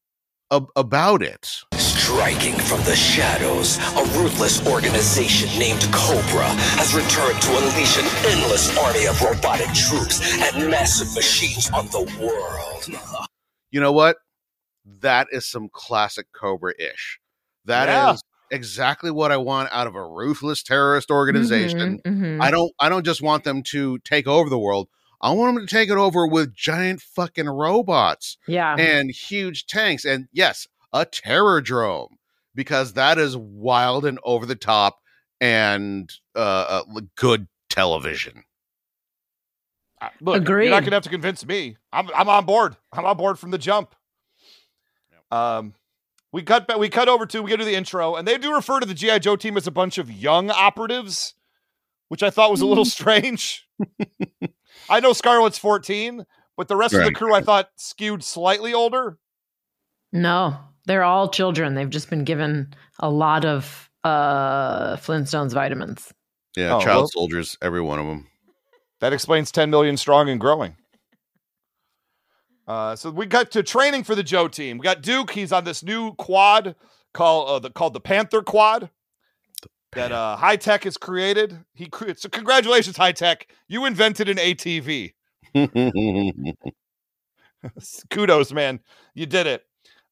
ab- 0.53 0.69
about 0.77 1.23
it. 1.23 1.49
Striking 1.75 2.55
from 2.59 2.81
the 2.85 2.97
shadows, 2.97 3.77
a 3.97 4.05
ruthless 4.19 4.67
organization 4.67 5.49
named 5.59 5.83
Cobra 5.93 6.49
has 6.79 6.95
returned 6.95 7.41
to 7.43 7.51
unleash 7.59 7.99
an 7.99 8.07
endless 8.33 8.77
army 8.79 9.07
of 9.07 9.21
robotic 9.21 9.67
troops 9.75 10.21
and 10.43 10.71
massive 10.71 11.15
machines 11.15 11.69
on 11.71 11.87
the 11.89 12.01
world. 12.21 13.27
You 13.71 13.81
know 13.81 13.93
what? 13.93 14.17
That 15.01 15.27
is 15.33 15.47
some 15.47 15.69
classic 15.71 16.29
Cobra 16.33 16.73
ish. 16.79 17.21
That 17.67 17.89
is 17.91 17.95
Yeah. 17.95 18.17
Exactly 18.51 19.11
what 19.11 19.33
I 19.33 19.37
want 19.37 19.71
out 19.73 19.87
of 19.87 19.95
a 19.95 20.05
ruthless 20.05 20.63
terrorist 20.63 21.11
organization. 21.11 22.01
Mhm, 22.05 22.21
mhm. 22.21 22.43
I 22.43 22.51
don't 22.51 22.73
I 22.81 22.89
don't 22.89 23.05
just 23.05 23.23
want 23.23 23.45
them 23.45 23.63
to 23.65 23.99
take 24.01 24.27
over 24.27 24.49
the 24.49 24.59
world. 24.59 24.89
I 25.21 25.33
want 25.33 25.57
them 25.57 25.67
to 25.67 25.73
take 25.73 25.91
it 25.91 25.97
over 25.97 26.27
with 26.27 26.55
giant 26.55 27.03
fucking 27.03 27.49
robots 27.49 28.39
yeah. 28.47 28.77
and 28.79 29.11
huge 29.11 29.67
tanks 29.67 30.05
and 30.05 30.29
yes, 30.33 30.69
a 30.93 31.05
terror 31.05 31.61
drone 31.61 32.17
because 32.55 32.93
that 32.93 33.19
is 33.19 33.37
wild 33.37 34.05
and 34.05 34.19
over 34.23 34.47
the 34.47 34.55
top 34.55 35.01
and 35.41 36.13
uh, 36.37 36.83
uh 36.87 37.01
good 37.17 37.49
television. 37.69 38.45
Uh, 40.01 40.09
Look, 40.21 40.43
Agreed. 40.43 40.67
you're 40.67 40.75
not 40.75 40.85
gonna 40.85 40.97
have 40.97 41.03
to 41.05 41.11
convince 41.11 41.45
me. 41.45 41.77
I'm 41.93 42.09
I'm 42.15 42.29
on 42.29 42.45
board. 42.45 42.77
I'm 42.93 43.05
on 43.05 43.17
board 43.17 43.39
from 43.39 43.51
the 43.51 43.59
jump. 43.59 43.95
Um, 45.31 45.75
we 46.33 46.43
cut 46.43 46.67
ba- 46.69 46.79
we 46.79 46.89
cut 46.89 47.09
over 47.09 47.27
to 47.27 47.43
we 47.43 47.51
get 47.51 47.59
to 47.59 47.65
the 47.65 47.75
intro, 47.75 48.15
and 48.17 48.27
they 48.27 48.39
do 48.39 48.55
refer 48.55 48.81
to 48.81 48.87
the 48.87 48.95
GI 48.95 49.21
Joe 49.21 49.37
team 49.37 49.57
as 49.57 49.67
a 49.67 49.71
bunch 49.71 49.99
of 49.99 50.11
young 50.11 50.51
operatives, 50.51 51.35
which 52.09 52.23
I 52.23 52.31
thought 52.31 52.51
was 52.51 52.61
a 52.61 52.67
little 52.67 52.85
strange. 52.85 53.67
I 54.91 55.01
know 55.01 55.13
Scarlett's 55.13 55.59
14, 55.59 56.25
but 56.57 56.69
the 56.69 56.77
rest 56.77 56.95
of 56.95 57.05
the 57.05 57.13
crew 57.13 57.35
I 57.35 57.43
thought 57.43 57.71
skewed 57.77 58.23
slightly 58.25 58.73
older. 58.75 59.19
No, 60.13 60.57
they're 60.87 61.05
all 61.05 61.29
children. 61.29 61.75
They've 61.75 61.91
just 61.91 62.09
been 62.11 62.25
given 62.25 62.73
a 62.99 63.11
lot 63.11 63.45
of 63.45 63.91
uh 64.05 64.97
Flintstones 64.97 65.53
vitamins. 65.53 66.13
Yeah, 66.57 66.77
Oh, 66.77 66.81
child 66.81 67.03
well- 67.03 67.09
soldiers, 67.09 67.57
every 67.63 67.81
one 67.83 67.99
of 67.99 68.07
them. 68.07 68.27
That 69.01 69.13
explains 69.13 69.53
10 69.53 69.71
million 69.71 69.97
strong 69.97 70.29
and 70.29 70.41
growing. 70.41 70.77
Uh, 72.69 72.95
so 72.95 73.11
we 73.11 73.25
got 73.25 73.51
to 73.51 73.63
training 73.63 74.05
for 74.05 74.15
the 74.15 74.23
Joe 74.23 74.47
team. 74.47 74.77
We 74.79 74.85
got 74.85 75.01
Duke. 75.01 75.31
He's 75.31 75.53
on 75.53 75.65
this 75.65 75.83
new 75.83 76.13
quad 76.15 76.77
called 77.15 77.49
uh, 77.49 77.59
the 77.59 77.71
called 77.71 77.95
the 77.95 78.01
Panther 78.01 78.43
Quad 78.43 78.91
that 79.93 80.13
uh, 80.13 80.37
High 80.37 80.57
Tech 80.57 80.85
has 80.85 80.99
created. 80.99 81.65
He 81.75 81.87
cre- 81.87 82.13
so 82.15 82.29
congratulations, 82.29 82.99
High 82.99 83.13
Tech. 83.13 83.51
You 83.69 83.87
invented 83.87 84.29
an 84.29 84.37
ATV. 84.37 85.15
Kudos, 88.11 88.53
man. 88.53 88.81
You 89.15 89.27
did 89.27 89.47
it. 89.47 89.65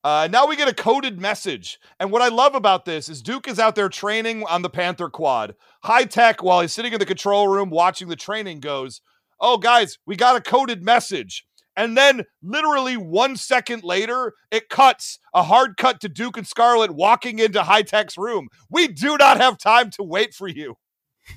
Uh, 0.02 0.28
now 0.30 0.46
we 0.46 0.56
get 0.56 0.68
a 0.68 0.74
coded 0.74 1.20
message. 1.20 1.78
And 1.98 2.12
what 2.12 2.22
I 2.22 2.28
love 2.28 2.54
about 2.54 2.84
this 2.84 3.08
is 3.08 3.22
Duke 3.22 3.48
is 3.48 3.58
out 3.58 3.74
there 3.74 3.88
training 3.88 4.44
on 4.44 4.62
the 4.62 4.70
Panther 4.70 5.10
quad. 5.10 5.56
High 5.82 6.04
tech, 6.04 6.42
while 6.42 6.60
he's 6.60 6.72
sitting 6.72 6.92
in 6.92 7.00
the 7.00 7.06
control 7.06 7.48
room 7.48 7.70
watching 7.70 8.08
the 8.08 8.16
training, 8.16 8.60
goes, 8.60 9.00
Oh, 9.40 9.58
guys, 9.58 9.98
we 10.06 10.16
got 10.16 10.36
a 10.36 10.40
coded 10.40 10.82
message. 10.82 11.45
And 11.76 11.96
then, 11.96 12.24
literally 12.42 12.96
one 12.96 13.36
second 13.36 13.84
later, 13.84 14.32
it 14.50 14.68
cuts 14.68 15.18
a 15.34 15.42
hard 15.42 15.76
cut 15.76 16.00
to 16.00 16.08
Duke 16.08 16.36
and 16.36 16.46
Scarlet 16.46 16.92
walking 16.92 17.38
into 17.38 17.62
High 17.62 17.82
Tech's 17.82 18.16
room. 18.16 18.48
We 18.70 18.88
do 18.88 19.16
not 19.18 19.36
have 19.38 19.58
time 19.58 19.90
to 19.90 20.02
wait 20.02 20.32
for 20.32 20.48
you. 20.48 20.76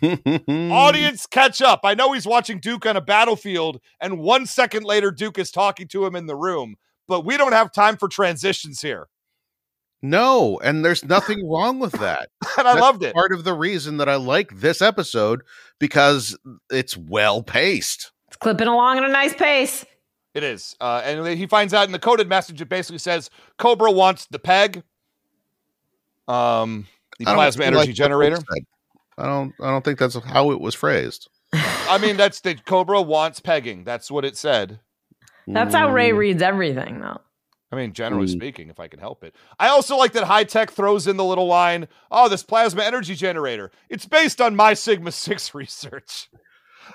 Audience, 0.48 1.26
catch 1.26 1.62
up. 1.62 1.82
I 1.84 1.94
know 1.94 2.14
he's 2.14 2.28
watching 2.28 2.60
Duke 2.60 2.86
on 2.86 2.96
a 2.96 3.02
battlefield, 3.02 3.80
and 4.00 4.20
one 4.20 4.46
second 4.46 4.84
later, 4.84 5.12
Duke 5.12 5.40
is 5.40 5.52
talking 5.52 5.88
to 5.90 6.06
him 6.06 6.16
in 6.16 6.28
the 6.28 6.36
room, 6.36 6.76
but 7.08 7.26
we 7.26 7.38
don't 7.38 7.54
have 7.54 7.72
time 7.72 7.98
for 7.98 8.08
transitions 8.08 8.82
here. 8.82 9.08
No, 10.02 10.60
and 10.64 10.86
there's 10.86 11.04
nothing 11.04 11.48
wrong 11.50 11.80
with 11.80 11.94
that. 11.94 12.30
And 12.58 12.68
I 12.68 12.74
That's 12.74 12.82
loved 12.82 13.04
it. 13.04 13.14
Part 13.14 13.32
of 13.32 13.46
the 13.46 13.54
reason 13.54 13.98
that 13.98 14.10
I 14.10 14.16
like 14.16 14.60
this 14.60 14.82
episode 14.82 15.44
because 15.80 16.38
it's 16.70 16.98
well 16.98 17.42
paced. 17.42 18.12
It's 18.28 18.36
clipping 18.36 18.68
along 18.68 18.98
at 18.98 19.06
a 19.06 19.10
nice 19.10 19.34
pace. 19.34 19.86
It 20.34 20.44
is. 20.44 20.76
Uh, 20.80 21.02
and 21.04 21.28
he 21.28 21.48
finds 21.48 21.74
out 21.74 21.88
in 21.88 21.92
the 21.92 22.00
coded 22.00 22.30
message, 22.30 22.62
it 22.62 22.70
basically 22.70 23.00
says 23.00 23.30
Cobra 23.58 23.92
wants 23.92 24.28
the 24.28 24.40
peg, 24.40 24.84
um, 26.28 26.88
the 27.18 27.26
plasma 27.26 27.66
energy 27.66 27.88
like 27.88 27.96
generator. 27.96 28.40
I 29.18 29.26
don't. 29.26 29.54
I 29.60 29.70
don't 29.72 29.84
think 29.84 30.00
that's 30.00 30.16
how 30.16 30.52
it 30.52 30.62
was 30.62 30.76
phrased. 30.76 31.30
I 31.54 31.98
mean, 31.98 32.16
that's 32.16 32.42
the 32.42 32.56
Cobra 32.56 33.02
wants 33.02 33.40
pegging. 33.40 33.84
That's 33.84 34.12
what 34.12 34.24
it 34.24 34.38
said. 34.38 34.80
That's 35.48 35.74
how 35.74 35.90
Ray 35.90 36.12
Mm, 36.12 36.18
reads 36.18 36.42
everything, 36.44 37.02
though. 37.02 37.22
I 37.72 37.76
mean, 37.76 37.94
generally 37.94 38.28
Mm. 38.28 38.32
speaking, 38.32 38.70
if 38.70 38.80
I 38.80 38.88
can 38.88 39.00
help 39.00 39.24
it. 39.24 39.36
I 39.60 39.68
also 39.68 39.96
like 39.98 40.14
that 40.14 40.24
high 40.24 40.44
tech 40.44 40.72
throws 40.72 41.08
in 41.08 41.18
the 41.18 41.24
little 41.24 41.48
line, 41.48 41.88
oh, 42.12 42.30
this 42.30 42.44
plasma 42.44 42.84
energy 42.84 43.16
generator. 43.16 43.72
It's 43.90 44.06
based 44.06 44.40
on 44.42 44.56
my 44.56 44.74
Sigma 44.74 45.12
6 45.12 45.54
research. 45.56 46.30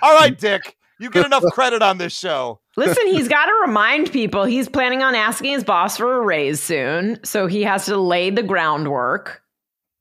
All 0.03 0.15
right, 0.15 0.37
Dick, 0.37 0.77
you 0.99 1.11
get 1.11 1.27
enough 1.27 1.43
credit 1.53 1.83
on 1.83 1.99
this 1.99 2.17
show. 2.17 2.61
Listen, 2.77 3.07
he's 3.07 3.29
got 3.29 3.47
to 3.47 3.53
remind 3.67 4.13
people 4.13 4.45
he's 4.45 4.69
planning 4.69 5.03
on 5.03 5.15
asking 5.15 5.53
his 5.53 5.65
boss 5.65 5.97
for 5.97 6.17
a 6.17 6.21
raise 6.21 6.61
soon, 6.61 7.19
so 7.25 7.47
he 7.47 7.63
has 7.63 7.87
to 7.87 7.97
lay 7.97 8.31
the 8.31 8.43
groundwork. 8.43 9.43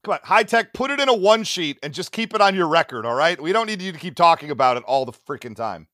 Come 0.04 0.14
on, 0.14 0.20
high 0.24 0.44
tech, 0.44 0.74
put 0.74 0.92
it 0.92 1.00
in 1.00 1.08
a 1.08 1.14
one 1.14 1.44
sheet 1.44 1.80
and 1.82 1.94
just 1.94 2.12
keep 2.12 2.34
it 2.34 2.42
on 2.42 2.56
your 2.56 2.68
record, 2.68 3.06
all 3.06 3.16
right? 3.16 3.42
We 3.42 3.54
don't 3.54 3.68
need 3.68 3.82
you 3.82 3.92
to 3.92 3.98
keep 3.98 4.16
talking 4.16 4.52
about 4.52 4.78
it 4.78 4.84
all 4.84 5.06
the 5.06 5.14
freaking 5.14 5.56
time. 5.56 5.88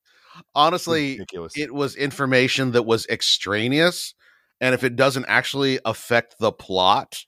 Honestly, 0.55 1.19
it 1.55 1.73
was 1.73 1.95
information 1.95 2.71
that 2.71 2.83
was 2.83 3.05
extraneous, 3.07 4.13
and 4.61 4.73
if 4.73 4.83
it 4.83 4.95
doesn't 4.95 5.25
actually 5.27 5.79
affect 5.85 6.35
the 6.39 6.51
plot, 6.51 7.23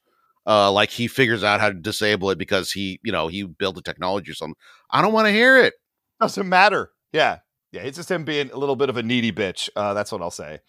uh, 0.46 0.72
like 0.72 0.90
he 0.90 1.06
figures 1.06 1.44
out 1.44 1.60
how 1.60 1.68
to 1.68 1.74
disable 1.74 2.30
it 2.30 2.38
because 2.38 2.72
he, 2.72 2.98
you 3.04 3.12
know, 3.12 3.28
he 3.28 3.44
built 3.44 3.76
the 3.76 3.82
technology 3.82 4.30
or 4.30 4.34
something. 4.34 4.56
I 4.90 5.02
don't 5.02 5.12
want 5.12 5.26
to 5.26 5.32
hear 5.32 5.58
it. 5.58 5.74
Doesn't 6.20 6.48
matter. 6.48 6.90
Yeah. 7.12 7.38
Yeah. 7.72 7.82
It's 7.82 7.96
just 7.96 8.10
him 8.10 8.24
being 8.24 8.50
a 8.50 8.56
little 8.56 8.76
bit 8.76 8.88
of 8.90 8.96
a 8.96 9.02
needy 9.02 9.32
bitch. 9.32 9.68
Uh, 9.74 9.94
that's 9.94 10.12
what 10.12 10.22
I'll 10.22 10.30
say. 10.30 10.60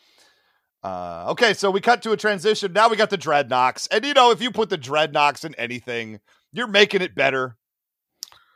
Uh, 0.83 1.27
okay. 1.29 1.53
So 1.53 1.71
we 1.71 1.81
cut 1.81 2.01
to 2.03 2.11
a 2.11 2.17
transition. 2.17 2.73
Now 2.73 2.89
we 2.89 2.97
got 2.97 3.09
the 3.09 3.17
Dreadnoks. 3.17 3.87
And, 3.91 4.05
you 4.05 4.13
know, 4.13 4.31
if 4.31 4.41
you 4.41 4.51
put 4.51 4.69
the 4.69 4.77
Dreadnoks 4.77 5.45
in 5.45 5.55
anything, 5.55 6.19
you're 6.51 6.67
making 6.67 7.01
it 7.01 7.15
better. 7.15 7.57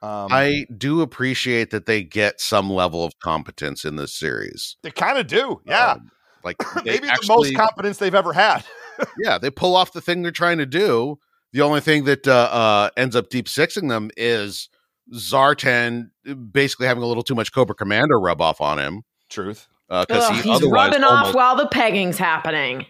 Um, 0.01 0.27
I 0.29 0.65
do 0.77 1.01
appreciate 1.01 1.71
that 1.71 1.85
they 1.87 2.03
get 2.03 2.39
some 2.39 2.69
level 2.69 3.03
of 3.03 3.17
competence 3.19 3.83
in 3.83 3.95
this 3.95 4.13
series. 4.13 4.75
they 4.83 4.91
kind 4.91 5.17
of 5.17 5.27
do. 5.27 5.59
Yeah. 5.65 5.93
Um, 5.93 6.11
like 6.43 6.57
Maybe 6.85 7.07
actually- 7.07 7.27
the 7.27 7.33
most 7.33 7.55
competence 7.55 7.97
they've 7.97 8.13
ever 8.13 8.33
had. 8.33 8.63
yeah, 9.19 9.37
they 9.37 9.49
pull 9.49 9.75
off 9.75 9.93
the 9.93 10.01
thing 10.01 10.21
they're 10.21 10.31
trying 10.31 10.57
to 10.59 10.65
do. 10.65 11.17
The 11.53 11.61
only 11.61 11.81
thing 11.81 12.03
that 12.03 12.27
uh, 12.27 12.31
uh, 12.51 12.89
ends 12.97 13.15
up 13.15 13.29
deep 13.29 13.47
sixing 13.47 13.87
them 13.87 14.11
is 14.17 14.69
Zartan 15.13 16.09
basically 16.51 16.87
having 16.87 17.03
a 17.03 17.05
little 17.05 17.23
too 17.23 17.35
much 17.35 17.53
Cobra 17.53 17.75
Commander 17.75 18.19
rub 18.19 18.41
off 18.41 18.59
on 18.61 18.79
him 18.79 19.03
Truth. 19.29 19.67
because 19.89 20.23
Ugh, 20.29 20.35
he 20.43 20.51
he's 20.51 20.63
rubbing 20.63 21.03
almost, 21.03 21.29
off 21.29 21.35
while 21.35 21.55
the 21.55 21.67
pegging's 21.67 22.17
happening. 22.17 22.85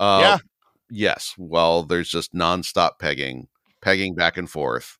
uh, 0.00 0.18
Yeah. 0.22 0.38
Yes. 0.90 1.34
Well, 1.38 1.82
there's 1.84 2.08
just 2.10 2.34
nonstop 2.34 2.98
pegging, 2.98 3.48
pegging 3.80 4.14
back 4.14 4.36
and 4.36 4.48
forth. 4.50 4.98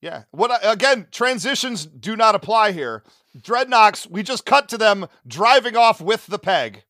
Yeah. 0.00 0.24
What 0.30 0.50
I- 0.50 0.72
again? 0.72 1.06
Transitions 1.10 1.86
do 1.86 2.14
not 2.14 2.34
apply 2.34 2.72
here. 2.72 3.02
Dreadnoks. 3.36 4.08
We 4.08 4.22
just 4.22 4.44
cut 4.46 4.68
to 4.68 4.78
them 4.78 5.06
driving 5.26 5.76
off 5.76 6.00
with 6.00 6.26
the 6.26 6.38
peg, 6.38 6.84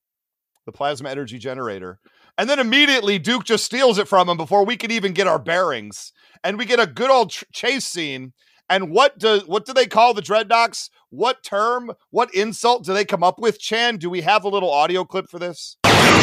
the 0.65 0.71
plasma 0.71 1.09
energy 1.09 1.39
generator, 1.39 1.99
and 2.37 2.47
then 2.49 2.59
immediately 2.59 3.17
Duke 3.17 3.45
just 3.45 3.63
steals 3.63 3.97
it 3.97 4.07
from 4.07 4.29
him 4.29 4.37
before 4.37 4.63
we 4.65 4.77
can 4.77 4.91
even 4.91 5.13
get 5.13 5.25
our 5.27 5.39
bearings, 5.39 6.11
and 6.43 6.57
we 6.59 6.65
get 6.65 6.79
a 6.79 6.85
good 6.85 7.09
old 7.09 7.31
tr- 7.31 7.45
chase 7.51 7.85
scene. 7.85 8.33
And 8.69 8.89
what 8.89 9.19
do 9.19 9.41
what 9.45 9.65
do 9.65 9.73
they 9.73 9.85
call 9.85 10.13
the 10.13 10.21
Dreadnoks? 10.21 10.89
What 11.09 11.43
term? 11.43 11.91
What 12.09 12.33
insult 12.33 12.83
do 12.83 12.93
they 12.93 13.05
come 13.05 13.23
up 13.23 13.39
with? 13.39 13.59
Chan, 13.59 13.97
do 13.97 14.09
we 14.09 14.21
have 14.21 14.43
a 14.43 14.49
little 14.49 14.71
audio 14.71 15.05
clip 15.05 15.29
for 15.29 15.37
this? 15.37 15.77
Heads 15.83 16.15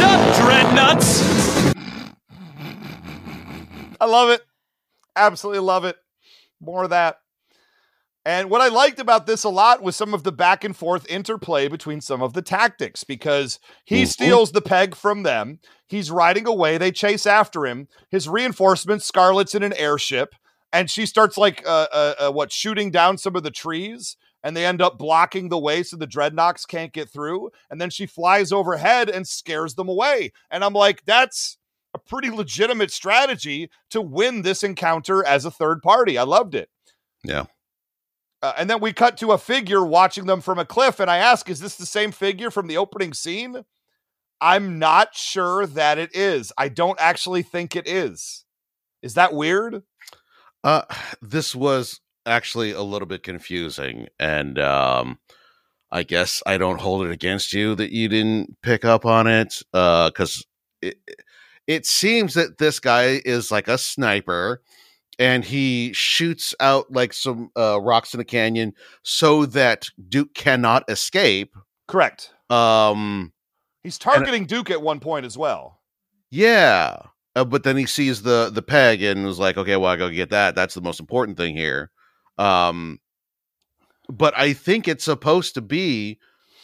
up, 0.00 0.36
Dreadnuts! 0.36 2.14
I 4.00 4.06
love 4.06 4.30
it. 4.30 4.42
Absolutely 5.16 5.60
love 5.60 5.84
it. 5.84 5.96
More 6.60 6.84
of 6.84 6.90
that. 6.90 7.16
And 8.26 8.50
what 8.50 8.60
I 8.60 8.68
liked 8.68 8.98
about 9.00 9.26
this 9.26 9.44
a 9.44 9.48
lot 9.48 9.82
was 9.82 9.96
some 9.96 10.12
of 10.12 10.24
the 10.24 10.32
back 10.32 10.62
and 10.62 10.76
forth 10.76 11.08
interplay 11.08 11.68
between 11.68 12.00
some 12.02 12.20
of 12.22 12.34
the 12.34 12.42
tactics 12.42 13.02
because 13.02 13.58
he 13.84 14.02
Mhm. 14.02 14.08
steals 14.08 14.52
the 14.52 14.60
peg 14.60 14.94
from 14.94 15.22
them. 15.22 15.58
He's 15.86 16.10
riding 16.10 16.46
away. 16.46 16.76
They 16.76 16.92
chase 16.92 17.26
after 17.26 17.64
him. 17.66 17.88
His 18.10 18.28
reinforcements, 18.28 19.06
Scarlet's 19.06 19.54
in 19.54 19.62
an 19.62 19.72
airship, 19.72 20.34
and 20.70 20.90
she 20.90 21.06
starts 21.06 21.38
like, 21.38 21.66
uh, 21.66 21.86
uh, 21.92 22.14
uh, 22.18 22.30
what, 22.30 22.52
shooting 22.52 22.90
down 22.90 23.16
some 23.16 23.36
of 23.36 23.42
the 23.42 23.50
trees. 23.50 24.16
And 24.42 24.56
they 24.56 24.64
end 24.64 24.80
up 24.80 24.96
blocking 24.96 25.48
the 25.50 25.58
way 25.58 25.82
so 25.82 25.96
the 25.98 26.06
dreadnoks 26.06 26.66
can't 26.66 26.94
get 26.94 27.10
through. 27.10 27.50
And 27.70 27.78
then 27.78 27.90
she 27.90 28.06
flies 28.06 28.52
overhead 28.52 29.10
and 29.10 29.28
scares 29.28 29.74
them 29.74 29.86
away. 29.88 30.32
And 30.50 30.64
I'm 30.64 30.72
like, 30.72 31.04
that's 31.04 31.58
a 31.92 31.98
pretty 31.98 32.30
legitimate 32.30 32.90
strategy 32.90 33.68
to 33.90 34.00
win 34.00 34.40
this 34.40 34.62
encounter 34.62 35.22
as 35.26 35.44
a 35.44 35.50
third 35.50 35.82
party. 35.82 36.16
I 36.16 36.22
loved 36.22 36.54
it. 36.54 36.70
Yeah. 37.22 37.44
Uh, 38.42 38.54
and 38.56 38.70
then 38.70 38.80
we 38.80 38.92
cut 38.92 39.16
to 39.18 39.32
a 39.32 39.38
figure 39.38 39.84
watching 39.84 40.26
them 40.26 40.40
from 40.40 40.58
a 40.58 40.64
cliff, 40.64 40.98
and 40.98 41.10
I 41.10 41.18
ask, 41.18 41.48
"Is 41.48 41.60
this 41.60 41.76
the 41.76 41.86
same 41.86 42.12
figure 42.12 42.50
from 42.50 42.66
the 42.66 42.76
opening 42.76 43.12
scene?" 43.12 43.64
I'm 44.40 44.78
not 44.78 45.14
sure 45.14 45.66
that 45.66 45.98
it 45.98 46.16
is. 46.16 46.50
I 46.56 46.70
don't 46.70 46.98
actually 46.98 47.42
think 47.42 47.76
it 47.76 47.86
is. 47.86 48.46
Is 49.02 49.12
that 49.14 49.34
weird? 49.34 49.82
Uh, 50.64 50.82
this 51.20 51.54
was 51.54 52.00
actually 52.24 52.70
a 52.70 52.82
little 52.82 53.06
bit 53.06 53.22
confusing, 53.22 54.08
and 54.18 54.58
um, 54.58 55.18
I 55.90 56.02
guess 56.04 56.42
I 56.46 56.56
don't 56.56 56.80
hold 56.80 57.04
it 57.04 57.10
against 57.10 57.52
you 57.52 57.74
that 57.74 57.92
you 57.92 58.08
didn't 58.08 58.56
pick 58.62 58.84
up 58.84 59.04
on 59.04 59.26
it, 59.26 59.62
because 59.72 60.46
it 60.80 60.96
it 61.66 61.84
seems 61.84 62.34
that 62.34 62.58
this 62.58 62.80
guy 62.80 63.20
is 63.24 63.50
like 63.50 63.68
a 63.68 63.78
sniper, 63.78 64.62
and 65.20 65.44
he 65.44 65.92
shoots 65.92 66.54
out 66.60 66.90
like 66.90 67.12
some 67.12 67.50
uh, 67.56 67.78
rocks 67.78 68.14
in 68.14 68.20
a 68.20 68.24
canyon 68.24 68.72
so 69.02 69.44
that 69.44 69.90
Duke 70.08 70.32
cannot 70.32 70.88
escape. 70.88 71.54
Correct. 71.86 72.32
Um, 72.48 73.32
He's 73.84 73.98
targeting 73.98 74.46
Duke 74.46 74.70
at 74.70 74.80
one 74.80 74.98
point 74.98 75.26
as 75.26 75.36
well. 75.36 75.78
Yeah. 76.30 77.02
Uh, 77.36 77.44
but 77.44 77.64
then 77.64 77.76
he 77.76 77.86
sees 77.86 78.22
the 78.22 78.50
the 78.52 78.62
peg 78.62 79.02
and 79.02 79.24
was 79.24 79.38
like, 79.38 79.56
okay, 79.56 79.76
well, 79.76 79.90
I 79.90 79.96
gotta 79.96 80.14
get 80.14 80.30
that. 80.30 80.54
That's 80.54 80.74
the 80.74 80.80
most 80.80 80.98
important 80.98 81.36
thing 81.36 81.54
here. 81.54 81.90
Um, 82.38 82.98
but 84.08 84.36
I 84.36 84.54
think 84.54 84.88
it's 84.88 85.04
supposed 85.04 85.54
to 85.54 85.60
be 85.60 86.18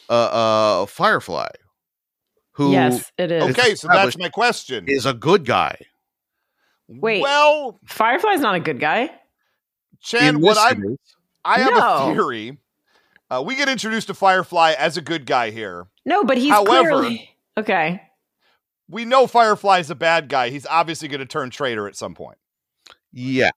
a 0.09 0.13
uh, 0.13 0.83
uh, 0.83 0.87
Firefly, 0.87 1.51
who 2.53 2.69
is 2.69 2.73
yes, 2.73 3.13
it 3.19 3.31
is. 3.31 3.45
Okay, 3.51 3.75
so 3.75 3.89
that's 3.89 4.19
my 4.19 4.31
question. 4.31 4.87
Is 4.89 5.07
a 5.07 5.15
good 5.15 5.45
guy. 5.45 5.77
Wait. 6.89 7.23
Well, 7.23 7.81
Firefly's 7.87 8.41
not 8.41 8.55
a 8.55 8.61
good 8.61 8.81
guy. 8.81 9.11
Chan, 10.01 10.41
what 10.41 10.57
I 10.57 10.73
series. 10.75 10.99
I 11.45 11.59
have 11.61 11.73
No. 11.73 12.11
a 12.11 12.15
theory. 12.15 12.59
Uh, 13.31 13.43
we 13.45 13.57
get 13.57 13.69
introduced 13.69 14.07
to 14.07 14.15
Firefly 14.15 14.75
as 14.79 14.97
a 14.97 15.01
good 15.01 15.27
guy 15.27 15.51
here. 15.51 15.87
No, 16.05 16.23
but 16.25 16.39
he's 16.39 16.53
However- 16.53 16.69
clearly 16.91 17.31
okay. 17.57 18.03
We 18.89 19.05
know 19.05 19.27
Firefly 19.27 19.81
is 19.81 19.91
a 19.91 19.97
bad 19.97 20.29
guy. 20.29 20.51
He's 20.51 20.65
obviously 20.67 21.09
going 21.09 21.19
to 21.21 21.27
turn 21.27 21.51
traitor 21.51 21.89
at 21.89 21.97
some 21.97 22.15
point. 22.15 22.39
yeah, 23.13 23.51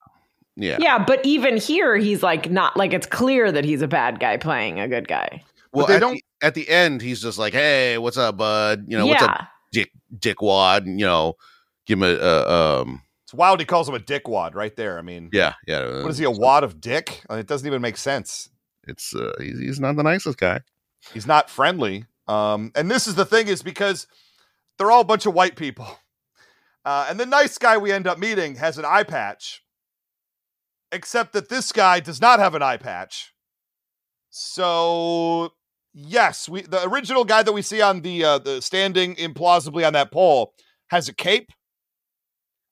Yeah. 0.55 0.77
Yeah, 0.79 1.03
but 1.05 1.23
even 1.23 1.57
here, 1.57 1.97
he's 1.97 2.23
like 2.23 2.49
not 2.49 2.75
like 2.77 2.93
it's 2.93 3.05
clear 3.05 3.51
that 3.51 3.63
he's 3.63 3.81
a 3.83 3.87
bad 3.87 4.19
guy 4.19 4.37
playing 4.37 4.79
a 4.79 4.87
good 4.87 5.07
guy. 5.07 5.43
Well, 5.71 5.85
they 5.85 5.95
at, 5.95 5.99
don't- 5.99 6.15
the, 6.41 6.47
at 6.47 6.55
the 6.55 6.67
end, 6.67 7.01
he's 7.03 7.21
just 7.21 7.37
like, 7.37 7.53
"Hey, 7.53 7.97
what's 7.99 8.17
up, 8.17 8.37
bud? 8.37 8.85
You 8.87 8.97
know, 8.97 9.05
what's 9.05 9.21
yeah, 9.21 9.27
up, 9.33 9.47
Dick 9.71 9.91
Dickwad? 10.17 10.87
You 10.87 11.05
know, 11.05 11.35
give 11.85 11.99
him 12.01 12.03
a 12.03 12.13
uh, 12.19 12.81
um, 12.85 13.01
It's 13.29 13.33
wild 13.35 13.59
he 13.59 13.65
calls 13.67 13.87
him 13.87 13.93
a 13.93 13.99
dickwad 13.99 14.55
right 14.55 14.75
there. 14.75 14.97
I 14.97 15.03
mean, 15.03 15.29
yeah, 15.31 15.53
yeah. 15.67 16.01
what 16.01 16.09
is 16.09 16.17
he, 16.17 16.23
a 16.23 16.31
wad 16.31 16.63
of 16.63 16.81
dick? 16.81 17.21
I 17.29 17.33
mean, 17.33 17.41
it 17.41 17.45
doesn't 17.45 17.67
even 17.67 17.79
make 17.79 17.95
sense. 17.95 18.49
It's 18.87 19.13
uh, 19.13 19.33
he's, 19.39 19.59
he's 19.59 19.79
not 19.79 19.97
the 19.97 20.01
nicest 20.01 20.39
guy. 20.39 20.61
He's 21.13 21.27
not 21.27 21.47
friendly. 21.47 22.07
Um, 22.27 22.71
and 22.73 22.89
this 22.89 23.05
is 23.05 23.13
the 23.13 23.25
thing 23.25 23.47
is 23.47 23.61
because 23.61 24.07
they're 24.79 24.89
all 24.89 25.01
a 25.01 25.05
bunch 25.05 25.27
of 25.27 25.35
white 25.35 25.55
people. 25.55 25.85
Uh, 26.83 27.05
and 27.07 27.19
the 27.19 27.25
nice 27.27 27.59
guy 27.59 27.77
we 27.77 27.91
end 27.91 28.07
up 28.07 28.17
meeting 28.17 28.55
has 28.55 28.79
an 28.79 28.85
eye 28.85 29.03
patch, 29.03 29.63
except 30.91 31.33
that 31.33 31.49
this 31.49 31.71
guy 31.71 31.99
does 31.99 32.19
not 32.19 32.39
have 32.39 32.55
an 32.55 32.63
eye 32.63 32.77
patch. 32.77 33.31
So 34.31 35.53
yes, 35.93 36.49
we 36.49 36.63
the 36.63 36.83
original 36.87 37.25
guy 37.25 37.43
that 37.43 37.53
we 37.53 37.61
see 37.61 37.79
on 37.79 38.01
the 38.01 38.23
uh, 38.23 38.39
the 38.39 38.59
standing 38.59 39.13
implausibly 39.17 39.85
on 39.85 39.93
that 39.93 40.11
pole 40.11 40.55
has 40.87 41.07
a 41.07 41.13
cape. 41.13 41.51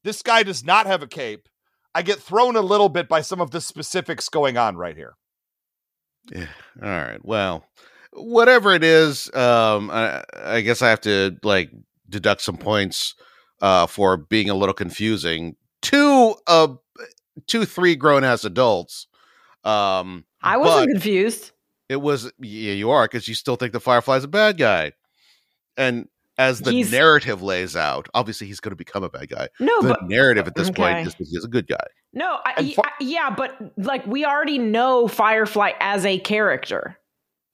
This 0.03 0.21
guy 0.21 0.43
does 0.43 0.63
not 0.63 0.85
have 0.85 1.03
a 1.03 1.07
cape. 1.07 1.47
I 1.93 2.01
get 2.01 2.19
thrown 2.19 2.55
a 2.55 2.61
little 2.61 2.89
bit 2.89 3.09
by 3.09 3.21
some 3.21 3.41
of 3.41 3.51
the 3.51 3.61
specifics 3.61 4.29
going 4.29 4.57
on 4.57 4.77
right 4.77 4.95
here. 4.95 5.15
Yeah. 6.31 6.47
All 6.81 6.89
right. 6.89 7.23
Well, 7.23 7.65
whatever 8.13 8.73
it 8.73 8.83
is, 8.83 9.33
um, 9.33 9.89
I, 9.89 10.23
I 10.35 10.61
guess 10.61 10.81
I 10.81 10.89
have 10.89 11.01
to 11.01 11.37
like 11.43 11.71
deduct 12.09 12.41
some 12.41 12.57
points 12.57 13.15
uh, 13.61 13.87
for 13.87 14.17
being 14.17 14.49
a 14.49 14.55
little 14.55 14.73
confusing 14.73 15.55
to 15.83 16.35
uh, 16.47 16.67
two, 17.47 17.65
three 17.65 17.95
grown 17.95 18.23
ass 18.23 18.45
adults. 18.45 19.07
Um, 19.63 20.25
I 20.41 20.57
wasn't 20.57 20.91
confused. 20.91 21.51
it 21.89 21.97
was 21.97 22.31
yeah, 22.39 22.73
you 22.73 22.91
are 22.91 23.05
because 23.05 23.27
you 23.27 23.35
still 23.35 23.55
think 23.55 23.73
the 23.73 23.79
Firefly's 23.79 24.23
a 24.23 24.27
bad 24.29 24.57
guy, 24.57 24.93
and 25.75 26.07
as 26.37 26.61
the 26.61 26.71
He's- 26.71 26.91
narrative 26.91 27.41
lays 27.41 27.75
out, 27.75 28.07
obviously 28.13 28.47
he's 28.47 28.59
going 28.59 28.71
to 28.71 28.75
become 28.75 29.03
a 29.03 29.09
bad 29.09 29.29
guy. 29.29 29.49
No, 29.59 29.81
the 29.81 29.89
but 29.89 30.03
narrative 30.07 30.47
at 30.47 30.55
this 30.55 30.69
okay. 30.69 30.81
point 30.83 31.07
is 31.07 31.15
that 31.15 31.27
he's 31.29 31.43
a 31.43 31.47
good 31.47 31.67
guy. 31.67 31.77
no, 32.13 32.39
I, 32.45 32.53
And 32.57 32.67
y- 32.67 32.73
fu- 32.73 32.81
I- 32.83 32.91
yeah, 33.01 33.29
but 33.35 33.55
like 33.77 34.05
we 34.05 34.25
already 34.25 34.57
know 34.57 35.07
Firefly 35.07 35.71
as 35.79 36.05
a 36.05 36.19
character. 36.19 36.97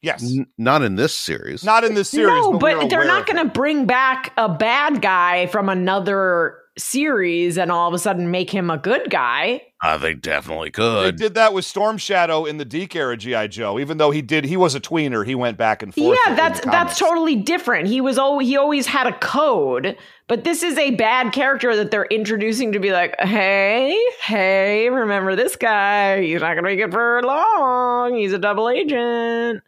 Yes. 0.01 0.21
N- 0.23 0.47
not 0.57 0.81
in 0.81 0.95
this 0.97 1.15
series. 1.15 1.63
Not 1.63 1.85
in 1.85 1.93
this 1.93 2.09
series. 2.09 2.27
no, 2.27 2.51
but, 2.57 2.75
but, 2.77 2.89
they're 2.89 3.05
not 3.05 3.25
going 3.25 3.37
to 3.37 3.45
bring 3.53 3.85
back 3.85 4.33
a 4.35 4.49
bad 4.49 5.01
guy 5.01 5.45
from 5.47 5.69
another 5.69 6.57
series 6.77 7.57
and 7.57 7.71
all 7.71 7.87
of 7.87 7.93
a 7.93 7.99
sudden 7.99 8.31
make 8.31 8.49
him 8.49 8.69
a 8.69 8.77
good 8.77 9.09
guy. 9.09 9.61
I 9.81 9.97
think 9.97 10.21
definitely 10.21 10.71
could. 10.71 11.03
They 11.03 11.07
could. 11.09 11.15
did 11.17 11.33
that 11.35 11.53
with 11.53 11.65
Storm 11.65 11.97
Shadow 11.97 12.45
in 12.45 12.57
the 12.57 12.65
DiC 12.65 12.95
era 12.95 13.17
GI 13.17 13.49
Joe. 13.49 13.79
Even 13.79 13.97
though 13.97 14.11
he 14.11 14.21
did, 14.21 14.45
he 14.45 14.57
was 14.57 14.75
a 14.75 14.79
tweener. 14.79 15.25
He 15.25 15.35
went 15.35 15.57
back 15.57 15.83
and 15.83 15.93
forth. 15.93 16.17
yeah, 16.25 16.35
that's 16.35 16.61
that's 16.61 16.97
totally 16.97 17.35
different. 17.35 17.87
He 17.87 18.01
was 18.01 18.17
always 18.17 18.47
he 18.47 18.57
always 18.57 18.87
had 18.87 19.07
a 19.07 19.13
code, 19.19 19.97
but 20.27 20.43
this 20.43 20.63
is 20.63 20.77
a 20.77 20.91
bad 20.91 21.33
character 21.33 21.75
that 21.75 21.91
they're 21.91 22.05
introducing 22.05 22.71
to 22.71 22.79
be 22.79 22.91
like, 22.91 23.15
hey, 23.19 23.99
hey, 24.21 24.89
remember 24.89 25.35
this 25.35 25.55
guy? 25.55 26.21
He's 26.21 26.41
not 26.41 26.55
gonna 26.55 26.63
make 26.63 26.79
it 26.79 26.91
for 26.91 27.21
long. 27.23 28.15
He's 28.15 28.33
a 28.33 28.39
double 28.39 28.69
agent. 28.69 29.61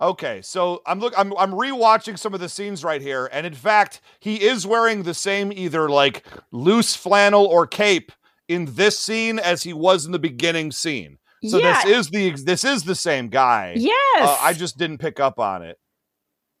Okay, 0.00 0.42
so 0.42 0.82
I'm 0.86 0.98
look. 0.98 1.14
I'm 1.16 1.36
I'm 1.38 1.52
rewatching 1.52 2.18
some 2.18 2.34
of 2.34 2.40
the 2.40 2.48
scenes 2.48 2.82
right 2.82 3.00
here, 3.00 3.28
and 3.32 3.46
in 3.46 3.54
fact, 3.54 4.00
he 4.18 4.42
is 4.42 4.66
wearing 4.66 5.04
the 5.04 5.14
same 5.14 5.52
either 5.52 5.88
like 5.88 6.26
loose 6.50 6.96
flannel 6.96 7.46
or 7.46 7.66
cape 7.66 8.10
in 8.48 8.66
this 8.74 8.98
scene 8.98 9.38
as 9.38 9.62
he 9.62 9.72
was 9.72 10.04
in 10.04 10.12
the 10.12 10.18
beginning 10.18 10.72
scene. 10.72 11.18
So 11.46 11.58
yeah, 11.58 11.82
this 11.84 11.96
is 11.98 12.10
the 12.10 12.30
this 12.44 12.64
is 12.64 12.84
the 12.84 12.94
same 12.94 13.28
guy. 13.28 13.74
yes. 13.76 13.92
Uh, 14.18 14.36
I 14.40 14.52
just 14.52 14.78
didn't 14.78 14.98
pick 14.98 15.20
up 15.20 15.38
on 15.38 15.62
it. 15.62 15.78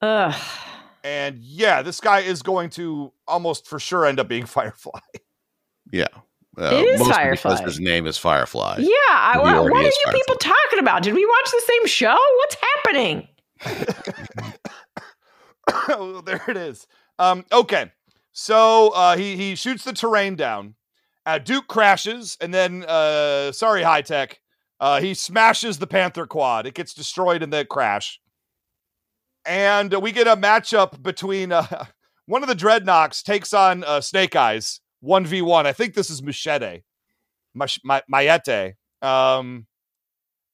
Ugh. 0.00 0.34
And 1.02 1.38
yeah, 1.38 1.82
this 1.82 2.00
guy 2.00 2.20
is 2.20 2.42
going 2.42 2.70
to 2.70 3.12
almost 3.26 3.66
for 3.66 3.78
sure 3.78 4.06
end 4.06 4.20
up 4.20 4.28
being 4.28 4.46
Firefly. 4.46 5.00
Yeah. 5.90 6.08
Uh, 6.58 6.66
It 6.66 7.00
is 7.00 7.06
Firefly. 7.06 7.62
His 7.64 7.80
name 7.80 8.06
is 8.06 8.16
Firefly. 8.18 8.76
Yeah, 8.78 8.88
I, 9.10 9.38
what, 9.38 9.64
what 9.64 9.84
are 9.84 9.86
is 9.86 9.96
you 10.06 10.12
people 10.12 10.36
talking 10.36 10.78
about? 10.78 11.02
Did 11.02 11.14
we 11.14 11.24
watch 11.24 11.50
the 11.50 11.62
same 11.66 11.86
show? 11.86 12.16
What's 12.38 12.56
happening? 12.84 13.28
Oh, 15.88 16.20
there 16.20 16.42
it 16.48 16.56
is. 16.56 16.86
Um, 17.18 17.44
okay, 17.50 17.90
so 18.32 18.90
uh, 18.90 19.16
he 19.16 19.36
he 19.36 19.54
shoots 19.54 19.84
the 19.84 19.92
terrain 19.92 20.36
down. 20.36 20.74
Uh, 21.24 21.38
Duke 21.38 21.68
crashes, 21.68 22.36
and 22.40 22.52
then 22.52 22.84
uh, 22.86 23.50
sorry, 23.52 23.82
high 23.82 24.02
tech. 24.02 24.40
Uh, 24.78 25.00
he 25.00 25.14
smashes 25.14 25.78
the 25.78 25.86
Panther 25.86 26.26
quad. 26.26 26.66
It 26.66 26.74
gets 26.74 26.92
destroyed 26.92 27.42
in 27.42 27.48
the 27.50 27.64
crash, 27.64 28.20
and 29.46 29.94
uh, 29.94 30.00
we 30.00 30.12
get 30.12 30.26
a 30.26 30.36
matchup 30.36 31.02
between 31.02 31.50
uh, 31.52 31.86
one 32.26 32.42
of 32.42 32.48
the 32.48 32.54
dreadnoks 32.56 33.22
takes 33.22 33.54
on 33.54 33.84
uh, 33.84 34.00
Snake 34.02 34.36
Eyes 34.36 34.80
one 35.04 35.26
v 35.26 35.42
one. 35.42 35.66
I 35.66 35.72
think 35.72 35.94
this 35.94 36.10
is 36.10 36.22
Machete, 36.22 36.82
Mach- 37.54 37.80
Ma- 37.84 38.00
Mayete. 38.12 38.74
Um, 39.02 39.66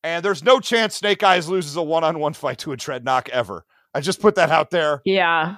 and 0.03 0.25
there's 0.25 0.43
no 0.43 0.61
chance 0.61 0.97
Snake 0.97 1.23
Eyes 1.23 1.49
loses 1.49 1.77
a 1.77 1.83
one 1.83 2.05
on 2.05 2.19
one 2.19 2.33
fight 2.33 2.59
to 2.59 2.73
a 2.73 2.77
dreadnok 2.77 3.29
ever. 3.29 3.65
I 3.95 4.01
just 4.01 4.21
put 4.21 4.35
that 4.35 4.51
out 4.51 4.71
there. 4.71 5.03
Yeah. 5.05 5.57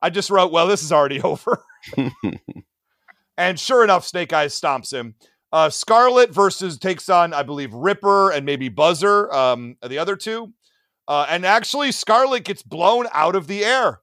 I 0.00 0.10
just 0.10 0.30
wrote, 0.30 0.52
well, 0.52 0.66
this 0.66 0.82
is 0.82 0.92
already 0.92 1.20
over. 1.22 1.62
and 3.36 3.58
sure 3.58 3.84
enough, 3.84 4.06
Snake 4.06 4.32
Eyes 4.32 4.58
stomps 4.58 4.92
him. 4.92 5.14
Uh, 5.52 5.70
Scarlet 5.70 6.30
versus 6.32 6.78
takes 6.78 7.08
on, 7.08 7.32
I 7.32 7.42
believe, 7.42 7.72
Ripper 7.72 8.30
and 8.30 8.44
maybe 8.44 8.68
Buzzer, 8.68 9.32
um, 9.32 9.76
the 9.86 9.98
other 9.98 10.14
two. 10.14 10.52
Uh, 11.06 11.26
and 11.28 11.46
actually, 11.46 11.90
Scarlet 11.90 12.44
gets 12.44 12.62
blown 12.62 13.06
out 13.12 13.34
of 13.34 13.46
the 13.46 13.64
air. 13.64 14.00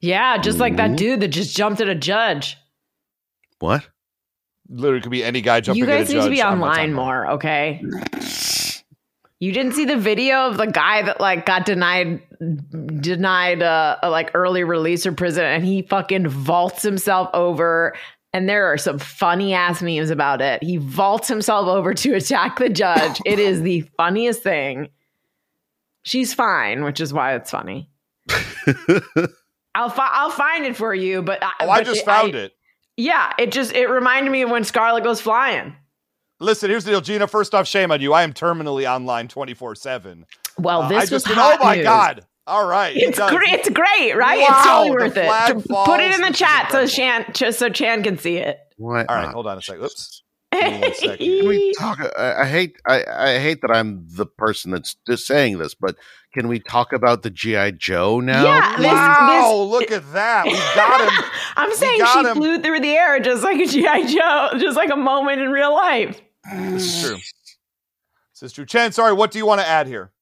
Yeah, 0.00 0.38
just 0.38 0.58
like 0.58 0.76
that 0.76 0.96
dude 0.96 1.20
that 1.20 1.28
just 1.28 1.54
jumped 1.56 1.80
at 1.82 1.88
a 1.88 1.94
judge. 1.94 2.56
What? 3.58 3.86
Literally 4.68 5.00
could 5.00 5.10
be 5.10 5.24
any 5.24 5.40
guy 5.40 5.60
jumping 5.60 5.80
you 5.80 5.86
guys 5.86 6.10
at 6.10 6.16
a 6.16 6.18
need 6.18 6.24
to 6.24 6.30
be 6.30 6.42
online 6.42 6.92
more, 6.92 7.26
okay? 7.32 7.82
You 9.38 9.52
didn't 9.52 9.72
see 9.72 9.84
the 9.84 9.96
video 9.98 10.48
of 10.48 10.56
the 10.56 10.66
guy 10.66 11.02
that 11.02 11.20
like 11.20 11.46
got 11.46 11.66
denied 11.66 12.22
denied 13.00 13.62
uh, 13.62 13.96
a 14.02 14.10
like 14.10 14.30
early 14.34 14.64
release 14.64 15.04
or 15.06 15.12
prison 15.12 15.44
and 15.44 15.64
he 15.64 15.82
fucking 15.82 16.26
vaults 16.28 16.82
himself 16.82 17.28
over 17.34 17.94
and 18.32 18.48
there 18.48 18.66
are 18.66 18.78
some 18.78 18.98
funny 18.98 19.54
ass 19.54 19.82
memes 19.82 20.10
about 20.10 20.40
it. 20.42 20.62
He 20.62 20.78
vaults 20.78 21.28
himself 21.28 21.68
over 21.68 21.94
to 21.94 22.14
attack 22.14 22.58
the 22.58 22.68
judge. 22.68 23.20
it 23.24 23.38
is 23.38 23.62
the 23.62 23.82
funniest 23.96 24.42
thing. 24.42 24.88
She's 26.02 26.32
fine, 26.34 26.82
which 26.84 27.00
is 27.00 27.12
why 27.12 27.34
it's 27.34 27.50
funny. 27.50 27.90
I'll 29.74 29.90
fi- 29.90 30.10
I'll 30.12 30.30
find 30.30 30.64
it 30.64 30.76
for 30.76 30.94
you, 30.94 31.20
but 31.22 31.42
I, 31.42 31.50
Oh, 31.60 31.70
I 31.70 31.80
but 31.80 31.86
just 31.86 32.04
found 32.04 32.34
it. 32.34 32.55
Yeah, 32.96 33.32
it 33.38 33.52
just 33.52 33.72
it 33.74 33.86
reminded 33.88 34.30
me 34.30 34.42
of 34.42 34.50
when 34.50 34.64
Scarlet 34.64 35.04
goes 35.04 35.20
flying. 35.20 35.74
Listen, 36.40 36.68
here's 36.70 36.84
the 36.84 36.90
deal, 36.92 37.00
Gina. 37.00 37.26
First 37.26 37.54
off, 37.54 37.66
shame 37.66 37.90
on 37.90 38.00
you. 38.00 38.12
I 38.12 38.22
am 38.22 38.32
terminally 38.32 38.90
online 38.90 39.28
24 39.28 39.74
7. 39.74 40.26
Well, 40.58 40.82
Uh, 40.82 40.88
this 40.88 40.96
I 40.98 41.00
was 41.00 41.10
just, 41.10 41.26
hot 41.28 41.58
oh 41.60 41.64
my 41.64 41.76
news. 41.76 41.84
God. 41.84 42.26
All 42.46 42.66
right. 42.66 42.94
It's 42.96 43.18
does. 43.18 43.30
great. 43.30 43.48
It's 43.52 43.68
great, 43.70 44.14
right? 44.16 44.38
it's 44.38 44.48
Wow, 44.50 44.62
totally 44.84 44.90
worth 44.90 45.16
it. 45.16 45.26
flag 45.26 45.86
Put 45.86 46.00
it 46.00 46.14
in 46.14 46.20
the 46.20 46.32
chat 46.32 46.70
so 46.70 46.80
incredible. 46.82 46.88
Chan 46.88 47.24
just 47.34 47.58
so 47.58 47.68
Chan 47.68 48.02
can 48.04 48.18
see 48.18 48.36
it. 48.36 48.58
What? 48.76 49.08
All 49.10 49.16
right, 49.16 49.26
Uh, 49.28 49.32
hold 49.32 49.46
on 49.46 49.58
a 49.58 49.62
second. 49.62 49.84
Oops. 49.84 50.22
Me 50.62 50.80
one 50.80 50.94
second. 50.94 51.18
Can 51.18 51.48
we 51.48 51.72
talk? 51.74 52.00
I, 52.18 52.42
I 52.42 52.44
hate. 52.46 52.76
I, 52.86 53.04
I 53.08 53.38
hate 53.38 53.60
that 53.62 53.70
I'm 53.70 54.06
the 54.08 54.26
person 54.26 54.70
that's 54.70 54.96
just 55.06 55.26
saying 55.26 55.58
this, 55.58 55.74
but 55.74 55.96
can 56.34 56.48
we 56.48 56.60
talk 56.60 56.92
about 56.92 57.22
the 57.22 57.30
GI 57.30 57.72
Joe 57.72 58.20
now? 58.20 58.44
Yeah, 58.44 58.76
this- 58.76 58.86
Wow, 58.86 59.54
look 59.70 59.90
at 59.90 60.12
that. 60.12 60.44
We 60.46 60.52
got 60.52 61.00
him. 61.00 61.30
I'm 61.56 61.72
saying 61.74 62.04
she 62.12 62.18
him. 62.20 62.36
flew 62.36 62.60
through 62.60 62.80
the 62.80 62.90
air 62.90 63.18
just 63.20 63.42
like 63.42 63.58
a 63.58 63.66
GI 63.66 64.14
Joe, 64.14 64.50
just 64.58 64.76
like 64.76 64.90
a 64.90 64.96
moment 64.96 65.40
in 65.40 65.50
real 65.50 65.72
life. 65.74 66.20
This 66.52 66.84
is 67.02 67.08
true. 67.08 67.16
This 68.34 68.50
is 68.50 68.52
true. 68.52 68.66
Chan, 68.66 68.92
sorry, 68.92 69.14
what 69.14 69.30
do 69.30 69.38
you 69.38 69.46
want 69.46 69.62
to 69.62 69.66
add 69.66 69.86
here? 69.86 70.12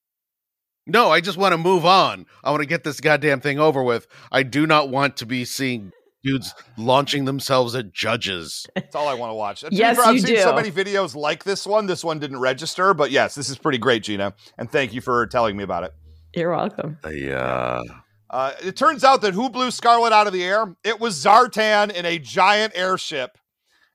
No, 0.87 1.11
I 1.11 1.21
just 1.21 1.37
want 1.37 1.51
to 1.53 1.59
move 1.59 1.85
on. 1.85 2.27
I 2.45 2.53
want 2.53 2.61
to 2.63 2.67
get 2.69 2.85
this 2.85 3.01
goddamn 3.01 3.41
thing 3.41 3.59
over 3.59 3.83
with. 3.83 4.07
I 4.31 4.45
do 4.45 4.69
not 4.69 4.89
want 4.89 5.17
to 5.17 5.27
be 5.27 5.45
seeing 5.45 5.91
dudes 6.25 6.55
launching 6.77 7.25
themselves 7.25 7.75
at 7.75 7.93
judges. 7.93 8.67
That's 8.75 8.95
all 8.97 9.07
I 9.09 9.15
want 9.15 9.31
to 9.31 9.35
watch. 9.35 9.61
To 9.61 9.69
Yes, 9.71 9.99
I've 9.99 10.15
you 10.15 10.21
seen 10.21 10.39
so 10.39 10.55
many 10.55 10.71
videos 10.71 11.15
like 11.15 11.45
this 11.45 11.67
one. 11.67 11.87
This 11.87 12.03
one 12.03 12.19
didn't 12.19 12.41
register, 12.41 12.95
but 12.95 13.11
yes, 13.11 13.35
this 13.35 13.49
is 13.49 13.59
pretty 13.59 13.79
great, 13.79 14.03
Gina. 14.03 14.35
And 14.59 14.71
thank 14.71 14.93
you 14.93 15.01
for 15.01 15.27
telling 15.27 15.57
me 15.57 15.63
about 15.63 15.85
it. 15.85 15.93
You're 16.35 16.51
welcome. 16.51 16.99
Yeah. 17.09 17.83
Uh, 18.31 18.53
it 18.63 18.77
turns 18.77 19.05
out 19.05 19.21
that 19.21 19.35
who 19.35 19.49
blew 19.49 19.71
Scarlet 19.71 20.13
out 20.13 20.27
of 20.27 20.33
the 20.33 20.43
air? 20.43 20.75
It 20.83 20.99
was 20.99 21.15
Zartan 21.15 21.93
in 21.93 22.05
a 22.05 22.19
giant 22.19 22.73
airship. 22.75 23.39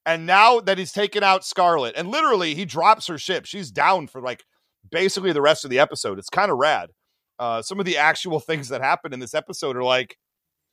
And 0.06 0.26
now 0.26 0.62
that 0.62 0.78
he's 0.78 0.94
taken 0.94 1.24
out 1.24 1.44
Scarlet, 1.44 1.96
and 1.98 2.10
literally 2.10 2.56
he 2.56 2.64
drops 2.64 3.08
her 3.08 3.18
ship, 3.18 3.46
she's 3.46 3.70
down 3.70 4.08
for 4.08 4.22
like 4.22 4.46
basically 4.90 5.34
the 5.34 5.42
rest 5.42 5.66
of 5.66 5.70
the 5.70 5.80
episode. 5.80 6.18
It's 6.18 6.30
kind 6.30 6.50
of 6.50 6.58
rad. 6.58 6.92
Uh, 7.38 7.62
some 7.62 7.80
of 7.80 7.86
the 7.86 7.98
actual 7.98 8.40
things 8.40 8.70
that 8.70 8.82
happen 8.82 9.14
in 9.14 9.20
this 9.20 9.34
episode 9.34 9.76
are 9.76 9.84
like, 9.84 10.18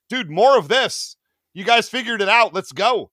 dude, 0.08 0.30
more 0.30 0.56
of 0.56 0.68
this. 0.68 1.16
You 1.56 1.64
guys 1.64 1.88
figured 1.88 2.20
it 2.20 2.28
out. 2.28 2.52
Let's 2.52 2.70
go. 2.70 3.10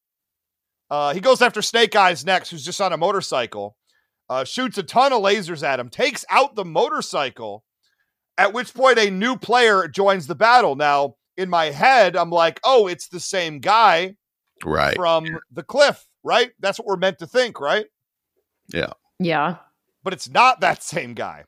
Uh, 0.92 1.14
he 1.14 1.22
goes 1.22 1.42
after 1.42 1.62
Snake 1.62 1.96
Eyes 1.96 2.26
next, 2.26 2.50
who's 2.50 2.66
just 2.66 2.82
on 2.82 2.92
a 2.92 2.98
motorcycle. 2.98 3.78
Uh, 4.30 4.44
shoots 4.44 4.78
a 4.78 4.84
ton 4.84 5.14
of 5.14 5.22
lasers 5.22 5.64
at 5.64 5.80
him, 5.80 5.88
takes 5.88 6.26
out 6.30 6.54
the 6.56 6.66
motorcycle. 6.66 7.64
At 8.38 8.52
which 8.52 8.74
point, 8.74 9.00
a 9.00 9.10
new 9.10 9.38
player 9.38 9.88
joins 9.88 10.28
the 10.28 10.36
battle. 10.36 10.76
Now, 10.76 11.16
in 11.38 11.50
my 11.50 11.68
head, 11.68 12.18
I'm 12.18 12.32
like, 12.32 12.60
oh, 12.66 12.88
it's 12.88 13.08
the 13.08 13.22
same 13.22 13.60
guy 13.60 14.18
Right. 14.66 14.94
from 14.96 15.26
the 15.50 15.64
cliff, 15.64 16.06
right? 16.22 16.52
That's 16.60 16.78
what 16.78 16.86
we're 16.88 16.98
meant 16.98 17.20
to 17.20 17.28
think, 17.28 17.62
right? 17.62 17.86
Yeah. 18.74 18.92
Yeah. 19.20 19.56
But 20.04 20.12
it's 20.12 20.28
not 20.30 20.60
that 20.60 20.84
same 20.84 21.14
guy. 21.14 21.46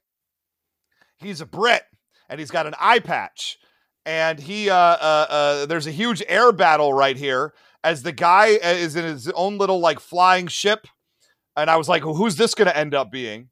He's 1.17 1.41
a 1.41 1.45
Brit 1.45 1.83
and 2.29 2.39
he's 2.39 2.51
got 2.51 2.67
an 2.67 2.75
eye 2.79 2.99
patch. 2.99 3.57
And 4.05 4.39
he, 4.39 4.69
uh, 4.69 4.75
uh, 4.75 5.25
uh, 5.29 5.65
there's 5.65 5.87
a 5.87 5.91
huge 5.91 6.21
air 6.27 6.51
battle 6.51 6.93
right 6.93 7.17
here 7.17 7.53
as 7.83 8.03
the 8.03 8.11
guy 8.11 8.55
uh, 8.55 8.69
is 8.69 8.95
in 8.95 9.03
his 9.03 9.29
own 9.29 9.57
little 9.57 9.79
like 9.79 9.99
flying 9.99 10.47
ship. 10.47 10.87
And 11.57 11.69
I 11.69 11.77
was 11.77 11.89
like, 11.89 12.05
well, 12.05 12.15
who's 12.15 12.35
this 12.35 12.53
going 12.53 12.67
to 12.67 12.77
end 12.77 12.93
up 12.93 13.11
being? 13.11 13.49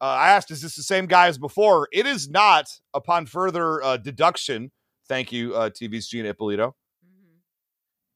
Uh, 0.00 0.04
I 0.04 0.30
asked, 0.30 0.50
is 0.50 0.60
this 0.60 0.76
the 0.76 0.82
same 0.82 1.06
guy 1.06 1.28
as 1.28 1.38
before? 1.38 1.88
It 1.92 2.06
is 2.06 2.28
not, 2.28 2.68
upon 2.92 3.26
further 3.26 3.82
uh, 3.82 3.96
deduction. 3.96 4.70
Thank 5.08 5.32
you, 5.32 5.54
uh, 5.54 5.70
TV's 5.70 6.06
Gina 6.06 6.28
Ippolito. 6.28 6.76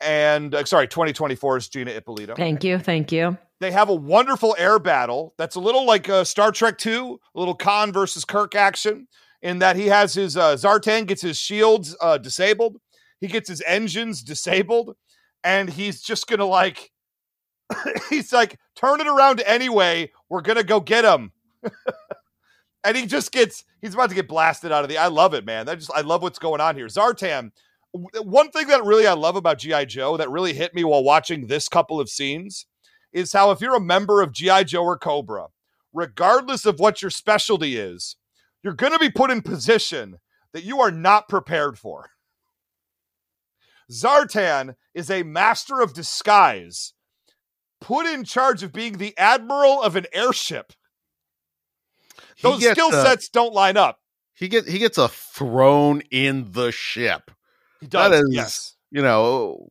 And 0.01 0.55
uh, 0.55 0.65
sorry, 0.65 0.89
2024's 0.89 1.69
Gina 1.69 1.91
Ippolito 1.91 2.35
Thank 2.35 2.65
you. 2.65 2.79
Thank 2.79 3.13
you. 3.13 3.37
they 3.61 3.71
have 3.71 3.91
a 3.91 3.95
wonderful 3.95 4.57
air 4.59 4.79
battle 4.79 5.35
that's 5.37 5.57
a 5.57 5.61
little 5.61 5.85
like 5.85 6.09
uh, 6.09 6.25
Star 6.25 6.53
Trek 6.53 6.79
2, 6.79 7.21
a 7.35 7.39
little 7.39 7.55
Khan 7.55 7.93
versus 7.93 8.25
Kirk 8.25 8.55
action, 8.55 9.09
in 9.43 9.59
that 9.61 9.77
he 9.77 9.87
has 9.87 10.15
his 10.15 10.37
uh, 10.37 10.55
Zartan 10.55 11.07
gets 11.07 11.23
his 11.23 11.39
shields 11.39 11.97
uh, 12.01 12.19
disabled, 12.19 12.79
he 13.21 13.27
gets 13.27 13.49
his 13.49 13.63
engines 13.67 14.23
disabled, 14.23 14.97
and 15.45 15.71
he's 15.71 16.03
just 16.03 16.27
gonna 16.27 16.45
like, 16.45 16.91
he's 18.11 18.33
like, 18.33 18.59
turn 18.77 19.01
it 19.01 19.07
around 19.07 19.41
anyway. 19.41 20.11
We're 20.29 20.43
gonna 20.43 20.65
go 20.65 20.81
get 20.81 21.05
him. 21.05 21.33
and 22.85 22.97
he 22.97 23.07
just 23.07 23.33
gets, 23.33 23.65
he's 23.81 23.95
about 23.95 24.11
to 24.11 24.15
get 24.15 24.29
blasted 24.29 24.73
out 24.73 24.85
of 24.85 24.89
the. 24.89 24.99
I 24.99 25.09
love 25.09 25.35
it, 25.35 25.45
man. 25.45 25.69
I 25.69 25.75
just, 25.75 25.91
I 25.95 26.01
love 26.03 26.23
what's 26.23 26.39
going 26.39 26.61
on 26.61 26.77
here. 26.77 26.87
Zartan. 26.87 27.53
One 27.93 28.53
thing 28.53 28.69
that 28.69 28.85
really 28.85 29.09
I 29.09 29.15
love 29.15 29.35
about 29.35 29.59
GI 29.59 29.87
Joe 29.87 30.17
that 30.17 30.31
really 30.31 30.53
hit 30.53 30.75
me 30.75 30.85
while 30.85 31.03
watching 31.03 31.49
this 31.49 31.69
couple 31.69 31.99
of 31.99 32.09
scenes 32.09 32.67
is 33.13 33.33
how 33.33 33.51
if 33.51 33.61
you're 33.61 33.75
a 33.75 33.81
member 33.81 34.23
of 34.23 34.31
GI 34.31 34.65
Joe 34.65 34.85
or 34.85 34.97
Cobra, 34.97 35.49
regardless 35.93 36.67
of 36.67 36.79
what 36.79 37.03
your 37.03 37.11
specialty 37.11 37.77
is, 37.77 38.15
you're 38.63 38.75
going 38.75 38.93
to 38.93 38.99
be 38.99 39.11
put 39.11 39.31
in 39.31 39.43
position 39.43 40.19
that 40.53 40.65
you 40.65 40.81
are 40.81 40.91
not 40.91 41.29
prepared 41.29 41.79
for. 41.79 42.11
Zartan 43.91 44.77
is 44.95 45.11
a 45.11 45.23
master 45.23 45.81
of 45.81 45.95
disguise, 45.95 46.93
put 47.81 48.07
in 48.07 48.25
charge 48.25 48.63
of 48.63 48.73
being 48.73 48.99
the 48.99 49.17
admiral 49.19 49.83
of 49.83 49.97
an 49.97 50.07
airship. 50.13 50.73
Those 52.43 52.61
gets, 52.61 52.73
skill 52.81 52.95
uh, 52.95 53.05
sets 53.05 53.29
don't 53.29 53.53
line 53.53 53.77
up. 53.77 53.99
He 54.35 54.49
get 54.49 54.67
he 54.67 54.79
gets 54.79 54.97
a 54.97 55.09
throne 55.09 56.03
in 56.11 56.53
the 56.53 56.71
ship. 56.71 57.31
He 57.81 57.87
does. 57.87 58.11
that 58.11 58.17
is- 58.17 58.29
yes. 58.31 58.77
You 58.93 59.03
know, 59.03 59.69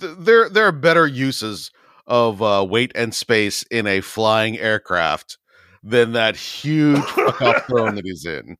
th- 0.00 0.16
there 0.18 0.48
there 0.48 0.66
are 0.66 0.72
better 0.72 1.06
uses 1.06 1.70
of 2.06 2.40
uh, 2.42 2.66
weight 2.68 2.92
and 2.94 3.14
space 3.14 3.62
in 3.64 3.86
a 3.86 4.00
flying 4.00 4.58
aircraft 4.58 5.38
than 5.82 6.12
that 6.12 6.36
huge 6.36 7.04
throne 7.66 7.94
that 7.94 8.02
he's 8.04 8.24
in. 8.24 8.56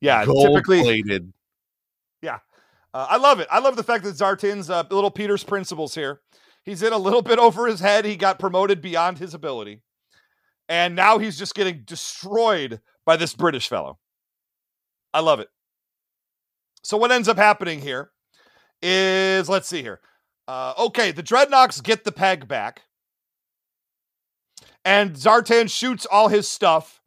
Yeah. 0.00 0.24
Gold 0.24 0.48
typically, 0.48 0.82
plated. 0.82 1.32
Uh, 2.92 3.06
I 3.08 3.16
love 3.18 3.40
it. 3.40 3.48
I 3.50 3.60
love 3.60 3.76
the 3.76 3.82
fact 3.82 4.04
that 4.04 4.16
Zartan's 4.16 4.68
uh, 4.68 4.84
little 4.90 5.10
Peter's 5.10 5.44
principles 5.44 5.94
here. 5.94 6.20
He's 6.64 6.82
in 6.82 6.92
a 6.92 6.98
little 6.98 7.22
bit 7.22 7.38
over 7.38 7.66
his 7.66 7.80
head. 7.80 8.04
He 8.04 8.16
got 8.16 8.38
promoted 8.38 8.82
beyond 8.82 9.18
his 9.18 9.32
ability. 9.32 9.82
And 10.68 10.94
now 10.94 11.18
he's 11.18 11.38
just 11.38 11.54
getting 11.54 11.82
destroyed 11.84 12.80
by 13.06 13.16
this 13.16 13.34
British 13.34 13.68
fellow. 13.68 13.98
I 15.14 15.20
love 15.20 15.40
it. 15.40 15.48
So, 16.82 16.96
what 16.96 17.12
ends 17.12 17.28
up 17.28 17.36
happening 17.36 17.80
here 17.80 18.10
is 18.82 19.48
let's 19.48 19.68
see 19.68 19.82
here. 19.82 20.00
Uh, 20.48 20.74
okay, 20.78 21.12
the 21.12 21.22
Dreadnoks 21.22 21.82
get 21.82 22.04
the 22.04 22.12
peg 22.12 22.48
back. 22.48 22.82
And 24.84 25.12
Zartan 25.14 25.70
shoots 25.70 26.06
all 26.06 26.28
his 26.28 26.48
stuff. 26.48 27.00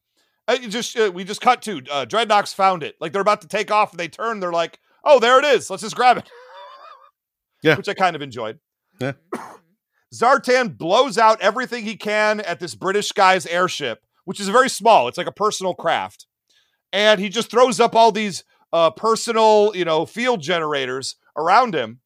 Uh, 0.47 0.57
just 0.57 0.97
uh, 0.97 1.11
we 1.13 1.23
just 1.23 1.41
cut 1.41 1.61
to 1.63 1.81
uh, 1.91 2.05
Dreadnoks 2.05 2.53
found 2.53 2.83
it. 2.83 2.95
Like 2.99 3.13
they're 3.13 3.21
about 3.21 3.41
to 3.41 3.47
take 3.47 3.71
off, 3.71 3.91
and 3.91 3.99
they 3.99 4.07
turn. 4.09 4.39
They're 4.39 4.51
like, 4.51 4.79
"Oh, 5.03 5.19
there 5.19 5.39
it 5.39 5.45
is. 5.45 5.69
Let's 5.69 5.83
just 5.83 5.95
grab 5.95 6.17
it." 6.17 6.29
Yeah. 7.63 7.77
which 7.77 7.87
I 7.87 7.93
kind 7.93 8.13
of 8.13 8.21
enjoyed. 8.21 8.59
Yeah. 8.99 9.13
Zartan 10.13 10.77
blows 10.77 11.17
out 11.17 11.39
everything 11.39 11.85
he 11.85 11.95
can 11.95 12.41
at 12.41 12.59
this 12.59 12.75
British 12.75 13.13
guy's 13.13 13.45
airship, 13.45 14.03
which 14.25 14.41
is 14.41 14.49
very 14.49 14.69
small. 14.69 15.07
It's 15.07 15.17
like 15.17 15.27
a 15.27 15.31
personal 15.31 15.73
craft, 15.73 16.27
and 16.91 17.21
he 17.21 17.29
just 17.29 17.49
throws 17.49 17.79
up 17.79 17.95
all 17.95 18.11
these 18.11 18.43
uh, 18.73 18.91
personal, 18.91 19.71
you 19.75 19.85
know, 19.85 20.05
field 20.05 20.41
generators 20.41 21.15
around 21.37 21.73
him. 21.73 22.01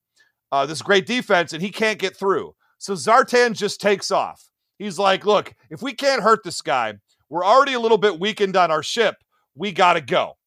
Uh, 0.51 0.65
this 0.65 0.83
great 0.83 1.07
defense, 1.07 1.51
and 1.53 1.61
he 1.63 1.71
can't 1.71 1.97
get 1.97 2.15
through. 2.15 2.53
So 2.77 2.93
Zartan 2.93 3.53
just 3.53 3.81
takes 3.81 4.11
off. 4.11 4.49
He's 4.77 4.99
like, 4.99 5.25
"Look, 5.25 5.53
if 5.69 5.81
we 5.81 5.93
can't 5.93 6.23
hurt 6.23 6.43
this 6.43 6.61
guy, 6.61 6.95
we're 7.29 7.45
already 7.45 7.73
a 7.73 7.79
little 7.79 7.97
bit 7.97 8.19
weakened 8.19 8.55
on 8.55 8.71
our 8.71 8.83
ship. 8.83 9.15
We 9.55 9.71
got 9.71 9.93
to 9.93 10.01
go." 10.01 10.37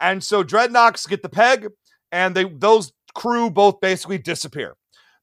And 0.00 0.22
so 0.22 0.44
Dreadnoks 0.44 1.08
get 1.08 1.22
the 1.22 1.28
peg, 1.28 1.68
and 2.12 2.34
they 2.34 2.44
those 2.44 2.92
crew 3.14 3.50
both 3.50 3.80
basically 3.80 4.18
disappear. 4.18 4.76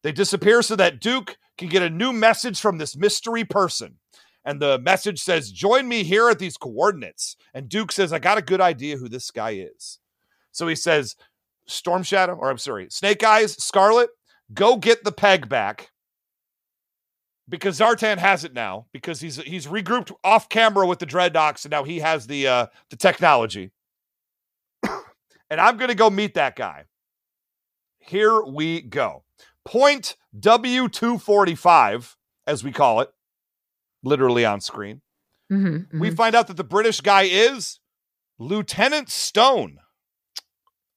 They 0.04 0.12
disappear 0.12 0.62
so 0.62 0.76
that 0.76 1.00
Duke 1.00 1.38
can 1.58 1.70
get 1.70 1.84
a 1.84 1.90
new 1.90 2.12
message 2.12 2.60
from 2.60 2.78
this 2.78 2.98
mystery 2.98 3.44
person. 3.44 3.98
And 4.44 4.60
the 4.60 4.80
message 4.80 5.20
says, 5.22 5.52
Join 5.52 5.88
me 5.88 6.04
here 6.04 6.30
at 6.30 6.40
these 6.40 6.58
coordinates. 6.58 7.36
And 7.54 7.70
Duke 7.70 7.92
says, 7.92 8.12
I 8.12 8.20
got 8.20 8.38
a 8.38 8.44
good 8.44 8.62
idea 8.62 8.98
who 8.98 9.08
this 9.08 9.30
guy 9.30 9.52
is. 9.52 10.00
So 10.52 10.68
he 10.68 10.76
says, 10.76 11.16
Storm 11.68 12.04
Shadow, 12.04 12.34
or 12.34 12.50
I'm 12.50 12.58
sorry, 12.58 12.88
Snake 12.90 13.24
Eyes, 13.24 13.54
Scarlett, 13.64 14.10
go 14.54 14.78
get 14.78 15.04
the 15.04 15.12
peg 15.12 15.48
back. 15.48 15.91
Because 17.50 17.80
Zartan 17.80 18.18
has 18.18 18.44
it 18.46 18.54
now, 18.54 18.86
because 18.94 19.20
he's 19.20 19.36
he's 19.38 19.68
regrouped 19.68 20.12
off 20.24 20.48
camera 20.48 20.88
with 20.88 21.00
the 21.00 21.06
Dreadnoks, 21.06 21.66
and 21.66 21.72
now 21.72 21.84
he 21.84 22.00
has 22.00 22.28
the 22.28 22.48
uh 22.48 22.68
the 22.90 22.96
technology. 22.96 23.72
and 24.84 25.60
I'm 25.60 25.78
gonna 25.78 25.96
go 25.96 26.10
meet 26.10 26.36
that 26.36 26.56
guy. 26.56 26.86
Here 28.00 28.42
we 28.44 28.82
go. 28.82 29.24
Point 29.66 30.16
W245, 30.40 32.16
as 32.48 32.64
we 32.64 32.72
call 32.72 33.02
it, 33.02 33.10
literally 34.04 34.46
on 34.46 34.62
screen. 34.62 35.02
Mhm, 35.52 35.88
We 36.00 36.10
mhm. 36.10 36.16
find 36.16 36.36
out 36.36 36.48
that 36.48 36.58
the 36.58 36.64
British 36.64 37.02
guy 37.02 37.24
is 37.24 37.80
Lieutenant 38.40 39.10
Stone. 39.10 39.80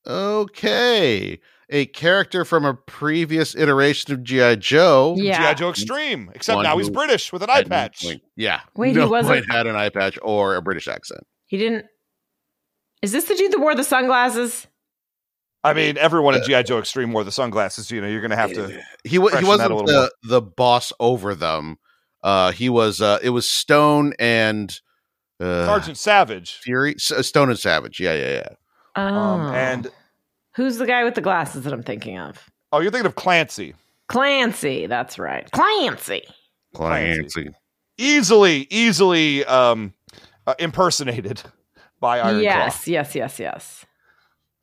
Okay. 0.07 1.39
A 1.69 1.87
character 1.87 2.45
from 2.45 2.63
a 2.65 2.73
previous 2.75 3.55
iteration 3.55 4.13
of 4.13 4.23
G.I. 4.23 4.55
Joe. 4.55 5.15
Yeah. 5.17 5.37
G.I. 5.39 5.53
Joe 5.55 5.69
Extreme, 5.69 6.31
except 6.35 6.55
One 6.57 6.63
now 6.63 6.77
he's 6.77 6.89
British 6.89 7.33
with 7.33 7.41
an 7.41 7.49
eye 7.49 7.63
patch. 7.63 8.03
point- 8.03 8.21
Yeah. 8.35 8.61
Wait, 8.75 8.95
he 8.95 9.03
wasn't- 9.03 9.51
had 9.51 9.65
an 9.67 9.75
eye 9.75 9.89
patch 9.89 10.19
or 10.21 10.55
a 10.55 10.61
British 10.61 10.87
accent. 10.87 11.21
He 11.47 11.57
didn't. 11.57 11.85
Is 13.01 13.11
this 13.11 13.25
the 13.25 13.35
dude 13.35 13.51
that 13.51 13.59
wore 13.59 13.75
the 13.75 13.83
sunglasses? 13.83 14.67
I 15.63 15.73
mean, 15.73 15.97
everyone 15.97 16.35
in 16.35 16.43
G.I. 16.43 16.61
Joe 16.63 16.77
Extreme 16.77 17.11
wore 17.13 17.23
the 17.23 17.31
sunglasses. 17.31 17.89
You 17.89 17.99
know, 17.99 18.07
you're 18.07 18.21
going 18.21 18.29
to 18.31 18.37
have 18.37 18.53
to. 18.53 18.79
He 19.03 19.17
wa- 19.17 19.27
he 19.29 19.31
freshen 19.31 19.57
that 19.57 19.71
a 19.71 19.73
wasn't 19.73 19.87
the, 19.87 20.11
the 20.23 20.41
boss 20.41 20.93
over 20.99 21.33
them. 21.33 21.77
Uh, 22.23 22.51
he 22.51 22.69
was. 22.69 23.01
Uh, 23.01 23.17
it 23.23 23.29
was 23.31 23.49
Stone 23.49 24.13
and 24.19 24.79
uh, 25.39 25.65
Sergeant 25.65 25.97
Savage. 25.97 26.53
Fury. 26.61 26.93
S- 26.95 27.27
Stone 27.27 27.49
and 27.49 27.57
Savage. 27.57 27.99
Yeah, 27.99 28.13
yeah, 28.13 28.31
yeah. 28.33 28.49
Oh. 28.95 29.01
Um, 29.03 29.53
and, 29.55 29.91
who's 30.55 30.77
the 30.77 30.85
guy 30.85 31.03
with 31.03 31.15
the 31.15 31.21
glasses 31.21 31.63
that 31.63 31.73
I'm 31.73 31.83
thinking 31.83 32.17
of? 32.17 32.49
oh, 32.71 32.79
you're 32.81 32.91
thinking 32.91 33.05
of 33.07 33.15
Clancy. 33.15 33.73
Clancy. 34.09 34.85
That's 34.87 35.17
right. 35.17 35.49
Clancy. 35.51 36.23
Clancy. 36.75 37.49
Easily, 37.97 38.67
easily 38.69 39.45
um, 39.45 39.93
uh, 40.45 40.55
impersonated 40.59 41.41
by 42.01 42.19
Iron 42.19 42.35
Klaw. 42.35 42.41
yes, 42.41 42.87
yes, 42.87 43.15
yes, 43.15 43.39
yes. 43.39 43.85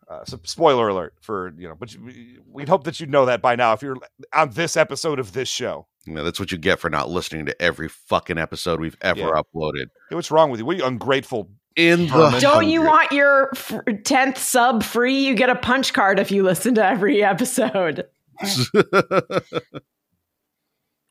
Uh, 0.08 0.22
so 0.26 0.38
spoiler 0.44 0.88
alert 0.88 1.14
for 1.22 1.54
you 1.56 1.66
know, 1.66 1.74
but 1.74 1.94
you, 1.94 2.42
we'd 2.46 2.68
hope 2.68 2.84
that 2.84 3.00
you 3.00 3.06
know 3.06 3.24
that 3.24 3.40
by 3.40 3.56
now 3.56 3.72
if 3.72 3.80
you're 3.80 3.96
on 4.34 4.50
this 4.50 4.76
episode 4.76 5.18
of 5.18 5.32
this 5.32 5.48
show. 5.48 5.86
You 6.04 6.12
know, 6.14 6.24
that's 6.24 6.40
what 6.40 6.50
you 6.52 6.58
get 6.58 6.80
for 6.80 6.90
not 6.90 7.08
listening 7.08 7.46
to 7.46 7.62
every 7.62 7.88
fucking 7.88 8.36
episode 8.36 8.80
we've 8.80 8.96
ever 9.00 9.20
Yeah. 9.20 9.40
uploaded. 9.54 9.86
Hey, 10.10 10.16
what's 10.16 10.30
wrong 10.32 10.50
with 10.50 10.58
you? 10.60 10.66
What 10.66 10.74
are 10.74 10.78
you 10.80 10.84
ungrateful? 10.84 11.48
In 11.76 12.06
the 12.08 12.38
Don't 12.40 12.68
you 12.68 12.82
want 12.82 13.12
your 13.12 13.50
f- 13.54 13.70
10th 13.86 14.36
sub 14.38 14.82
free? 14.82 15.24
You 15.24 15.34
get 15.34 15.48
a 15.50 15.54
punch 15.54 15.92
card 15.92 16.18
if 16.18 16.30
you 16.30 16.42
listen 16.42 16.74
to 16.76 16.84
every 16.84 17.22
episode. 17.24 18.06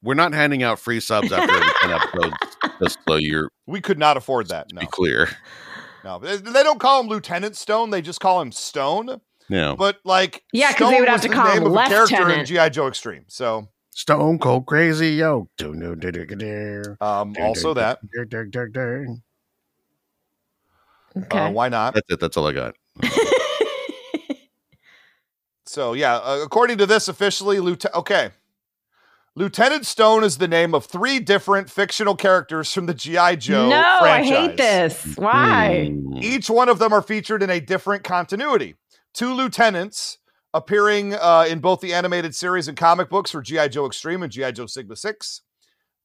We're 0.03 0.15
not 0.15 0.33
handing 0.33 0.63
out 0.63 0.79
free 0.79 0.99
subs 0.99 1.31
after 1.31 1.53
every 1.53 1.71
10 1.81 1.91
episodes, 1.91 2.35
just 2.81 2.97
so 3.07 3.15
you're 3.15 3.49
We 3.67 3.81
could 3.81 3.99
not 3.99 4.17
afford 4.17 4.47
that. 4.49 4.67
No, 4.73 4.81
be 4.81 4.87
clear. 4.87 5.29
no. 6.03 6.17
They, 6.19 6.37
they 6.37 6.63
don't 6.63 6.79
call 6.79 7.01
him 7.01 7.07
Lieutenant 7.07 7.55
Stone. 7.55 7.91
They 7.91 8.01
just 8.01 8.19
call 8.19 8.41
him 8.41 8.51
Stone. 8.51 9.21
No. 9.49 9.75
But 9.75 9.99
like, 10.03 10.43
yeah 10.53 10.71
because 10.71 10.91
they 10.91 10.99
would 10.99 11.09
have 11.09 11.21
to 11.21 11.29
call 11.29 11.51
him 11.51 11.65
of 11.65 11.73
a 11.73 11.85
character 11.85 12.29
in 12.31 12.45
GI 12.45 12.71
Joe 12.71 12.87
Extreme. 12.87 13.25
So 13.27 13.67
Stone 13.91 14.39
cold 14.39 14.65
crazy, 14.65 15.09
yo. 15.09 15.49
Do, 15.57 15.75
do, 15.75 15.95
do, 15.95 16.11
do, 16.11 16.25
do. 16.25 16.95
Um, 17.01 17.33
Do, 17.33 17.41
also 17.43 17.73
do, 17.73 17.81
that. 17.81 17.99
Do. 21.13 21.21
Okay. 21.23 21.39
Uh, 21.39 21.51
why 21.51 21.69
not? 21.69 21.93
That's 21.93 22.11
it. 22.11 22.19
That's 22.19 22.37
all 22.37 22.47
I 22.47 22.53
got. 22.53 22.75
So 25.71 25.93
yeah, 25.93 26.17
uh, 26.17 26.41
according 26.43 26.79
to 26.79 26.85
this 26.85 27.07
officially, 27.07 27.61
Lieutenant. 27.61 27.95
Okay, 27.95 28.31
Lieutenant 29.35 29.85
Stone 29.85 30.25
is 30.25 30.37
the 30.37 30.47
name 30.49 30.75
of 30.75 30.83
three 30.83 31.19
different 31.19 31.69
fictional 31.69 32.13
characters 32.13 32.73
from 32.73 32.87
the 32.87 32.93
GI 32.93 33.37
Joe 33.37 33.69
no, 33.69 33.81
I 34.01 34.21
hate 34.21 34.57
this. 34.57 35.15
Why? 35.15 35.91
Mm. 35.93 36.21
Each 36.21 36.49
one 36.49 36.67
of 36.67 36.77
them 36.77 36.91
are 36.91 37.01
featured 37.01 37.41
in 37.41 37.49
a 37.49 37.61
different 37.61 38.03
continuity. 38.03 38.75
Two 39.13 39.33
lieutenants 39.33 40.17
appearing 40.53 41.13
uh, 41.13 41.45
in 41.47 41.59
both 41.59 41.79
the 41.79 41.93
animated 41.93 42.35
series 42.35 42.67
and 42.67 42.75
comic 42.75 43.09
books 43.09 43.31
for 43.31 43.41
GI 43.41 43.69
Joe 43.69 43.85
Extreme 43.85 44.23
and 44.23 44.31
GI 44.31 44.51
Joe 44.51 44.65
Sigma 44.65 44.97
Six, 44.97 45.41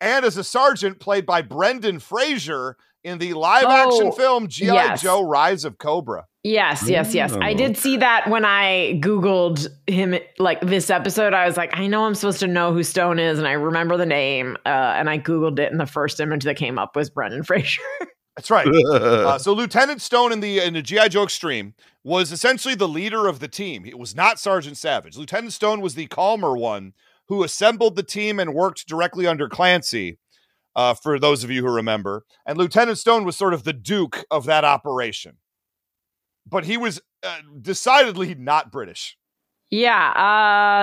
and 0.00 0.24
as 0.24 0.36
a 0.36 0.44
sergeant 0.44 1.00
played 1.00 1.26
by 1.26 1.42
Brendan 1.42 1.98
Fraser 1.98 2.76
in 3.06 3.18
the 3.18 3.32
live-action 3.34 4.08
Oh, 4.08 4.10
film 4.12 4.48
GI 4.48 4.66
yes. 4.66 5.00
Joe: 5.02 5.22
Rise 5.22 5.64
of 5.64 5.78
Cobra. 5.78 6.26
Yes, 6.42 6.88
yes, 6.88 7.12
yes. 7.14 7.32
I 7.40 7.54
did 7.54 7.76
see 7.76 7.96
that 7.96 8.28
when 8.30 8.44
I 8.44 9.00
Googled 9.02 9.66
him, 9.88 10.16
like 10.38 10.60
this 10.60 10.90
episode. 10.90 11.34
I 11.34 11.44
was 11.46 11.56
like, 11.56 11.76
I 11.76 11.86
know 11.88 12.04
I'm 12.04 12.14
supposed 12.14 12.38
to 12.40 12.46
know 12.46 12.72
who 12.72 12.84
Stone 12.84 13.18
is, 13.18 13.38
and 13.38 13.48
I 13.48 13.52
remember 13.52 13.96
the 13.96 14.06
name. 14.06 14.56
Uh, 14.64 14.68
and 14.68 15.10
I 15.10 15.18
Googled 15.18 15.58
it, 15.58 15.72
and 15.72 15.80
the 15.80 15.86
first 15.86 16.20
image 16.20 16.44
that 16.44 16.56
came 16.56 16.78
up 16.78 16.94
was 16.94 17.10
Brendan 17.10 17.42
Fraser. 17.44 17.82
That's 18.36 18.50
right. 18.50 18.68
Uh, 18.92 19.38
so 19.38 19.52
Lieutenant 19.54 20.00
Stone 20.02 20.32
in 20.32 20.40
the 20.40 20.60
in 20.60 20.74
the 20.74 20.82
GI 20.82 21.08
Joe 21.08 21.24
Extreme 21.24 21.74
was 22.04 22.30
essentially 22.30 22.74
the 22.74 22.86
leader 22.86 23.26
of 23.26 23.40
the 23.40 23.48
team. 23.48 23.84
It 23.84 23.98
was 23.98 24.14
not 24.14 24.38
Sergeant 24.38 24.76
Savage. 24.76 25.16
Lieutenant 25.16 25.52
Stone 25.52 25.80
was 25.80 25.94
the 25.94 26.06
calmer 26.06 26.56
one 26.56 26.92
who 27.28 27.42
assembled 27.42 27.96
the 27.96 28.02
team 28.04 28.38
and 28.38 28.54
worked 28.54 28.86
directly 28.86 29.26
under 29.26 29.48
Clancy. 29.48 30.18
Uh, 30.76 30.92
for 30.92 31.18
those 31.18 31.42
of 31.42 31.50
you 31.50 31.62
who 31.62 31.72
remember, 31.72 32.24
and 32.44 32.58
Lieutenant 32.58 32.98
Stone 32.98 33.24
was 33.24 33.34
sort 33.34 33.54
of 33.54 33.64
the 33.64 33.72
duke 33.72 34.24
of 34.30 34.44
that 34.44 34.62
operation, 34.62 35.38
but 36.46 36.66
he 36.66 36.76
was 36.76 37.00
uh, 37.22 37.38
decidedly 37.62 38.34
not 38.34 38.70
British. 38.70 39.16
yeah, 39.70 40.10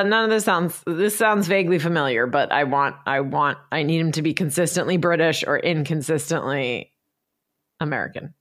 uh, 0.02 0.04
none 0.08 0.24
of 0.24 0.30
this 0.32 0.46
sounds. 0.46 0.82
This 0.88 1.16
sounds 1.16 1.48
vaguely 1.48 1.78
familiar, 1.78 2.26
but 2.26 2.52
I 2.52 2.64
want, 2.64 2.96
I 3.06 3.20
want, 3.22 3.60
I 3.72 3.84
need 3.84 4.00
him 4.02 4.12
to 4.14 4.24
be 4.24 4.34
consistently 4.34 4.98
British 4.98 5.44
or 5.46 5.60
inconsistently 5.60 6.92
American. 7.80 8.34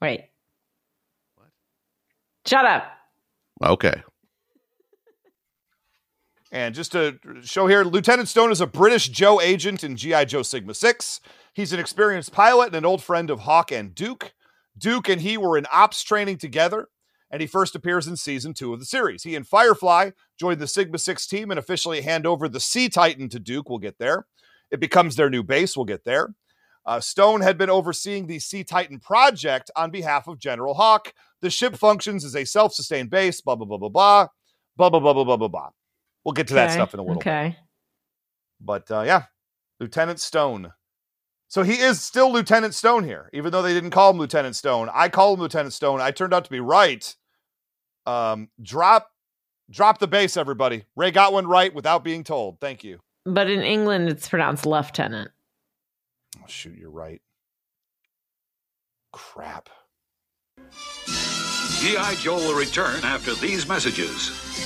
Wait. 0.00 0.24
What? 1.36 1.48
Shut 2.46 2.64
up. 2.64 2.84
okay. 3.62 4.02
And 6.52 6.74
just 6.74 6.92
to 6.92 7.18
show 7.42 7.66
here, 7.66 7.82
Lieutenant 7.84 8.28
Stone 8.28 8.52
is 8.52 8.60
a 8.60 8.66
British 8.66 9.08
Joe 9.08 9.40
agent 9.40 9.82
in 9.82 9.96
G.I. 9.96 10.26
Joe 10.26 10.42
Sigma 10.42 10.74
6. 10.74 11.20
He's 11.52 11.72
an 11.72 11.80
experienced 11.80 12.32
pilot 12.32 12.68
and 12.68 12.76
an 12.76 12.84
old 12.84 13.02
friend 13.02 13.30
of 13.30 13.40
Hawk 13.40 13.72
and 13.72 13.94
Duke. 13.94 14.32
Duke 14.78 15.08
and 15.08 15.20
he 15.20 15.36
were 15.36 15.56
in 15.56 15.66
ops 15.72 16.02
training 16.02 16.38
together, 16.38 16.88
and 17.30 17.40
he 17.40 17.46
first 17.46 17.74
appears 17.74 18.06
in 18.06 18.16
season 18.16 18.54
two 18.54 18.72
of 18.72 18.78
the 18.78 18.84
series. 18.84 19.22
He 19.22 19.34
and 19.34 19.46
Firefly 19.46 20.10
join 20.38 20.58
the 20.58 20.68
Sigma 20.68 20.98
6 20.98 21.26
team 21.26 21.50
and 21.50 21.58
officially 21.58 22.02
hand 22.02 22.26
over 22.26 22.48
the 22.48 22.60
Sea 22.60 22.88
Titan 22.88 23.28
to 23.30 23.40
Duke. 23.40 23.68
We'll 23.68 23.78
get 23.78 23.98
there. 23.98 24.26
It 24.70 24.80
becomes 24.80 25.16
their 25.16 25.30
new 25.30 25.42
base. 25.42 25.76
We'll 25.76 25.86
get 25.86 26.04
there. 26.04 26.34
Uh, 26.84 27.00
Stone 27.00 27.40
had 27.40 27.58
been 27.58 27.70
overseeing 27.70 28.26
the 28.26 28.38
Sea 28.38 28.62
Titan 28.62 29.00
project 29.00 29.70
on 29.74 29.90
behalf 29.90 30.28
of 30.28 30.38
General 30.38 30.74
Hawk. 30.74 31.12
The 31.40 31.50
ship 31.50 31.76
functions 31.76 32.24
as 32.24 32.36
a 32.36 32.44
self 32.44 32.74
sustained 32.74 33.10
base, 33.10 33.40
blah, 33.40 33.56
blah, 33.56 33.66
blah, 33.66 33.78
blah, 33.78 33.88
blah, 33.88 34.28
blah, 34.76 34.90
blah, 34.90 35.00
blah, 35.00 35.12
blah, 35.12 35.24
blah, 35.24 35.36
blah, 35.36 35.48
blah. 35.48 35.70
We'll 36.26 36.32
get 36.32 36.48
to 36.48 36.54
that 36.54 36.72
stuff 36.72 36.92
in 36.92 36.98
a 36.98 37.04
little 37.04 37.20
bit. 37.20 37.28
Okay. 37.28 37.56
But 38.60 38.90
uh, 38.90 39.02
yeah, 39.02 39.26
Lieutenant 39.78 40.18
Stone. 40.18 40.72
So 41.46 41.62
he 41.62 41.74
is 41.74 42.00
still 42.00 42.32
Lieutenant 42.32 42.74
Stone 42.74 43.04
here, 43.04 43.30
even 43.32 43.52
though 43.52 43.62
they 43.62 43.72
didn't 43.72 43.92
call 43.92 44.10
him 44.10 44.18
Lieutenant 44.18 44.56
Stone. 44.56 44.90
I 44.92 45.08
call 45.08 45.34
him 45.34 45.40
Lieutenant 45.40 45.72
Stone. 45.72 46.00
I 46.00 46.10
turned 46.10 46.34
out 46.34 46.44
to 46.44 46.50
be 46.50 46.58
right. 46.58 47.14
Um, 48.06 48.48
drop, 48.60 49.12
drop 49.70 50.00
the 50.00 50.08
base, 50.08 50.36
everybody. 50.36 50.82
Ray 50.96 51.12
got 51.12 51.32
one 51.32 51.46
right 51.46 51.72
without 51.72 52.02
being 52.02 52.24
told. 52.24 52.58
Thank 52.60 52.82
you. 52.82 52.98
But 53.24 53.48
in 53.48 53.60
England, 53.62 54.08
it's 54.08 54.28
pronounced 54.28 54.66
lieutenant. 54.66 55.30
Oh, 56.38 56.46
shoot, 56.48 56.76
you're 56.76 56.90
right. 56.90 57.22
Crap. 59.12 59.68
G.I. 61.06 62.16
Joe 62.18 62.34
will 62.34 62.58
return 62.58 63.04
after 63.04 63.32
these 63.36 63.68
messages. 63.68 64.65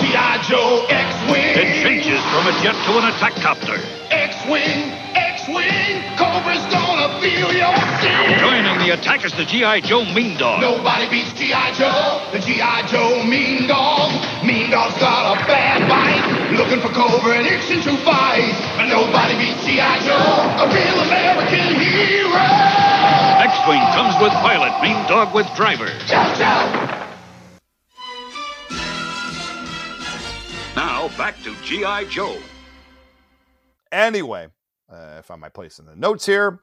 G.I. 0.00 0.42
Joe. 0.48 0.86
X-Wing. 0.88 1.54
It 1.56 1.82
changes 1.82 2.20
from 2.32 2.46
a 2.46 2.54
jet 2.62 2.76
to 2.86 2.92
an 2.98 3.04
attack 3.12 3.34
copter. 3.40 3.78
X-Wing, 4.10 4.92
X-Wing. 5.14 6.04
Cobra's 6.16 6.64
gonna 6.70 7.20
feel 7.20 7.50
your 7.52 7.74
sin. 8.00 8.38
Joining 8.38 8.78
the 8.78 8.94
attack 8.94 9.24
is 9.24 9.32
the 9.32 9.44
G.I. 9.44 9.80
Joe 9.80 10.04
Mean 10.12 10.36
Dog. 10.38 10.60
Nobody 10.60 11.08
beats 11.08 11.32
G.I. 11.34 11.72
Joe. 11.74 12.20
The 12.32 12.40
G.I. 12.40 12.86
Joe 12.86 13.24
Mean 13.24 13.66
Dog. 13.66 14.12
Mean 14.44 14.70
Dog's 14.70 14.98
got 15.00 15.34
a 15.34 15.46
bad 15.46 15.88
bite. 15.88 16.56
Looking 16.56 16.80
for 16.80 16.92
Cobra 16.94 17.38
and 17.38 17.46
Action 17.48 17.80
to 17.82 17.96
fight. 18.04 18.54
But 18.76 18.86
nobody 18.86 19.34
beats 19.38 19.64
G.I. 19.64 19.98
Joe. 20.04 20.62
A 20.62 20.66
real 20.70 20.98
American 21.10 21.80
hero. 21.80 22.44
X-Wing 23.42 23.82
comes 23.92 24.14
with 24.22 24.32
pilot, 24.44 24.72
Mean 24.82 25.00
Dog 25.08 25.34
with 25.34 25.46
driver. 25.54 25.88
Chow, 26.06 26.34
chow. 26.34 26.93
Now 31.04 31.18
back 31.18 31.36
to 31.42 31.54
G.I. 31.62 32.06
Joe. 32.06 32.38
Anyway, 33.92 34.48
uh, 34.90 35.16
I 35.18 35.20
found 35.20 35.38
my 35.42 35.50
place 35.50 35.78
in 35.78 35.84
the 35.84 35.94
notes 35.94 36.24
here. 36.24 36.60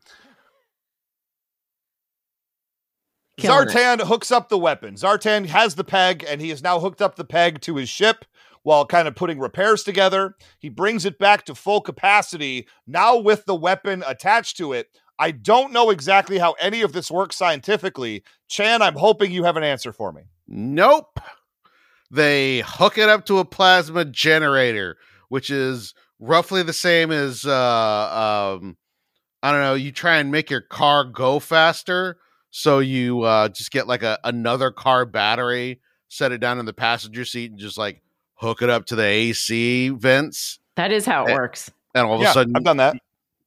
Killing 3.38 3.70
it. 3.70 3.72
Zartan 3.72 4.02
hooks 4.02 4.32
up 4.32 4.50
the 4.50 4.58
weapon. 4.58 4.96
Zartan 4.96 5.46
has 5.46 5.76
the 5.76 5.84
peg, 5.84 6.26
and 6.28 6.42
he 6.42 6.50
has 6.50 6.64
now 6.64 6.80
hooked 6.80 7.04
up 7.04 7.18
the 7.18 7.24
peg 7.24 7.62
to 7.62 7.76
his 7.76 7.88
ship 7.88 8.26
while 8.64 8.84
kind 8.84 9.08
of 9.08 9.14
putting 9.14 9.38
repairs 9.38 9.84
together. 9.84 10.36
He 10.58 10.70
brings 10.70 11.06
it 11.06 11.20
back 11.20 11.46
to 11.46 11.54
full 11.54 11.82
capacity, 11.82 12.68
now 12.88 13.18
with 13.18 13.46
the 13.46 13.54
weapon 13.54 14.04
attached 14.08 14.58
to 14.58 14.74
it. 14.74 14.88
I 15.20 15.30
don't 15.30 15.72
know 15.72 15.92
exactly 15.92 16.39
how 16.39 16.54
any 16.54 16.82
of 16.82 16.94
this 16.94 17.12
works 17.12 17.36
scientifically. 17.36 18.24
Chan, 18.48 18.82
I'm 18.82 18.96
hoping 18.96 19.32
you 19.32 19.44
have 19.44 19.58
an 19.58 19.64
answer 19.64 19.94
for 19.94 20.12
me. 20.12 20.24
Nope. 20.48 21.20
They 22.14 22.59
hook 22.66 22.97
it 22.97 23.07
up 23.09 23.26
to 23.28 23.39
a 23.39 23.45
plasma 23.45 24.03
generator, 24.05 24.97
which 25.30 25.49
is 25.49 25.93
roughly 26.20 26.62
the 26.62 26.74
same 26.74 27.09
as 27.12 27.45
uh 27.45 28.57
um 28.59 28.78
I 29.41 29.51
don't 29.51 29.62
know, 29.62 29.74
you 29.74 29.91
try 29.91 30.18
and 30.18 30.30
make 30.32 30.49
your 30.51 30.62
car 30.62 31.03
go 31.05 31.39
faster, 31.39 32.18
so 32.49 32.80
you 32.80 33.22
uh 33.22 33.47
just 33.49 33.72
get 33.72 33.88
like 33.88 34.03
a 34.03 34.20
another 34.24 34.72
car 34.72 35.05
battery, 35.05 35.80
set 36.09 36.32
it 36.34 36.39
down 36.39 36.59
in 36.59 36.66
the 36.66 36.74
passenger 36.74 37.24
seat 37.26 37.51
and 37.51 37.59
just 37.59 37.78
like 37.78 38.01
hook 38.36 38.62
it 38.62 38.70
up 38.70 38.86
to 38.88 38.95
the 38.95 39.03
AC 39.05 39.89
vents 39.89 40.59
That 40.76 40.91
is 40.91 41.05
how 41.05 41.26
it 41.26 41.32
Eh, 41.32 41.36
works. 41.36 41.72
and 41.95 42.05
all 42.07 42.16
of 42.16 42.22
yeah, 42.22 42.32
a 42.32 42.34
sudden 42.34 42.53
I've 42.57 42.64
done 42.66 42.78
that. 42.78 42.97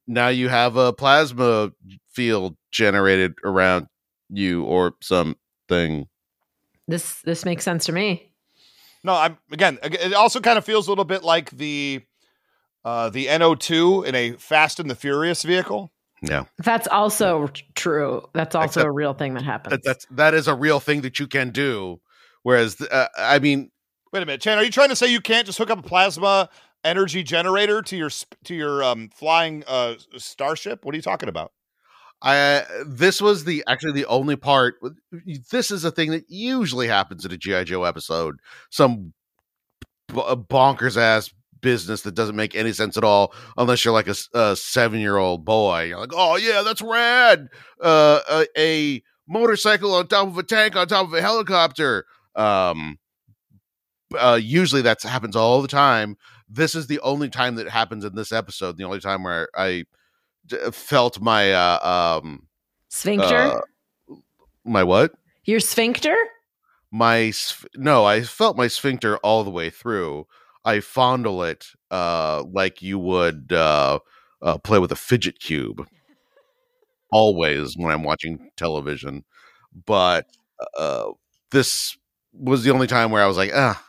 now 0.07 0.29
you 0.29 0.49
have 0.49 0.75
a 0.75 0.91
plasma 0.91 1.71
field 2.09 2.55
generated 2.71 3.35
around 3.43 3.87
you 4.29 4.63
or 4.63 4.95
something. 5.01 6.07
This 6.87 7.21
this 7.21 7.45
makes 7.45 7.63
sense 7.63 7.85
to 7.85 7.91
me. 7.91 8.31
No, 9.05 9.13
I'm 9.13 9.37
again. 9.51 9.79
It 9.83 10.13
also 10.13 10.39
kind 10.39 10.57
of 10.57 10.65
feels 10.65 10.87
a 10.87 10.91
little 10.91 11.05
bit 11.05 11.23
like 11.23 11.51
the 11.51 12.01
uh, 12.83 13.09
the 13.09 13.27
NO2 13.27 14.05
in 14.05 14.15
a 14.15 14.31
Fast 14.33 14.79
and 14.79 14.89
the 14.89 14.95
Furious 14.95 15.43
vehicle. 15.43 15.91
Yeah. 16.21 16.45
That's 16.57 16.87
also 16.87 17.47
t- 17.47 17.63
true. 17.75 18.27
That's 18.33 18.55
also 18.55 18.65
Except 18.65 18.87
a 18.87 18.91
real 18.91 19.13
thing 19.13 19.35
that 19.35 19.43
happens. 19.43 19.71
That, 19.71 19.83
that's 19.83 20.05
that 20.11 20.33
is 20.33 20.47
a 20.47 20.55
real 20.55 20.79
thing 20.79 21.01
that 21.01 21.19
you 21.19 21.27
can 21.27 21.51
do. 21.51 22.01
Whereas, 22.43 22.79
uh, 22.81 23.07
I 23.17 23.39
mean, 23.39 23.71
Wait 24.15 24.23
a 24.23 24.25
minute, 24.25 24.39
Chan. 24.39 24.57
Are 24.57 24.63
you 24.63 24.71
trying 24.71 24.87
to 24.87 24.95
say 24.95 25.11
you 25.11 25.19
can't 25.19 25.45
just 25.45 25.57
hook 25.57 25.69
up 25.69 25.79
a 25.79 25.81
plasma 25.81 26.47
energy 26.85 27.21
generator 27.21 27.81
to 27.81 27.97
your 27.97 28.09
to 28.45 28.55
your 28.55 28.81
um, 28.81 29.09
flying 29.13 29.61
uh, 29.67 29.95
starship? 30.15 30.85
What 30.85 30.93
are 30.93 30.95
you 30.95 31.01
talking 31.01 31.27
about? 31.27 31.51
I 32.21 32.63
this 32.85 33.21
was 33.21 33.43
the 33.43 33.63
actually 33.67 33.93
the 33.93 34.05
only 34.05 34.35
part. 34.35 34.75
This 35.51 35.71
is 35.71 35.83
a 35.83 35.91
thing 35.91 36.11
that 36.11 36.25
usually 36.27 36.87
happens 36.87 37.25
in 37.25 37.31
a 37.31 37.37
GI 37.37 37.65
Joe 37.65 37.83
episode. 37.83 38.39
Some 38.71 39.13
b- 40.07 40.15
bonkers 40.15 40.97
ass 40.97 41.31
business 41.61 42.01
that 42.03 42.15
doesn't 42.15 42.35
make 42.35 42.55
any 42.55 42.71
sense 42.71 42.95
at 42.95 43.03
all 43.03 43.33
unless 43.57 43.83
you're 43.83 43.93
like 43.93 44.07
a 44.07 44.55
seven 44.55 44.99
year 44.99 45.17
old 45.17 45.45
boy. 45.45 45.83
You're 45.83 45.99
like, 45.99 46.13
oh 46.13 46.35
yeah, 46.37 46.61
that's 46.61 46.81
rad. 46.81 47.47
Uh, 47.81 48.19
a, 48.31 48.45
a 48.57 49.03
motorcycle 49.27 49.93
on 49.93 50.07
top 50.07 50.27
of 50.27 50.37
a 50.37 50.43
tank 50.43 50.75
on 50.75 50.87
top 50.87 51.07
of 51.07 51.13
a 51.13 51.21
helicopter. 51.21 52.05
Um, 52.35 52.99
uh, 54.15 54.39
usually 54.41 54.83
that 54.83 55.01
happens 55.01 55.35
all 55.35 55.61
the 55.61 55.67
time. 55.67 56.17
This 56.47 56.75
is 56.75 56.87
the 56.87 56.99
only 56.99 57.29
time 57.29 57.55
that 57.55 57.67
happens 57.69 58.05
in 58.05 58.15
this 58.15 58.31
episode. 58.31 58.77
The 58.77 58.83
only 58.83 58.99
time 58.99 59.23
where 59.23 59.49
I 59.55 59.85
felt 60.71 61.19
my 61.19 61.53
uh, 61.53 62.21
um 62.21 62.47
Sphincter? 62.89 63.35
uh, 63.35 63.61
my 64.63 64.83
what? 64.83 65.13
Your 65.45 65.59
sphincter? 65.59 66.15
my 66.91 67.33
no 67.75 68.05
i 68.05 68.21
felt 68.21 68.55
my 68.55 68.67
sphincter 68.67 69.17
all 69.17 69.43
the 69.43 69.49
way 69.51 69.69
through. 69.69 70.25
I 70.63 70.79
fondle 70.79 71.43
it 71.43 71.67
uh 71.91 72.43
like 72.51 72.81
you 72.81 72.97
would 72.99 73.51
uh, 73.51 73.99
uh 74.41 74.57
play 74.59 74.79
with 74.79 74.91
a 74.91 74.95
fidget 74.95 75.39
cube. 75.39 75.85
Always 77.11 77.75
when 77.77 77.91
i'm 77.91 78.03
watching 78.03 78.49
television. 78.55 79.25
But 79.85 80.27
uh 80.77 81.11
this 81.51 81.97
was 82.31 82.63
the 82.63 82.71
only 82.71 82.87
time 82.87 83.11
where 83.11 83.23
i 83.23 83.27
was 83.27 83.37
like 83.37 83.51
ah 83.53 83.83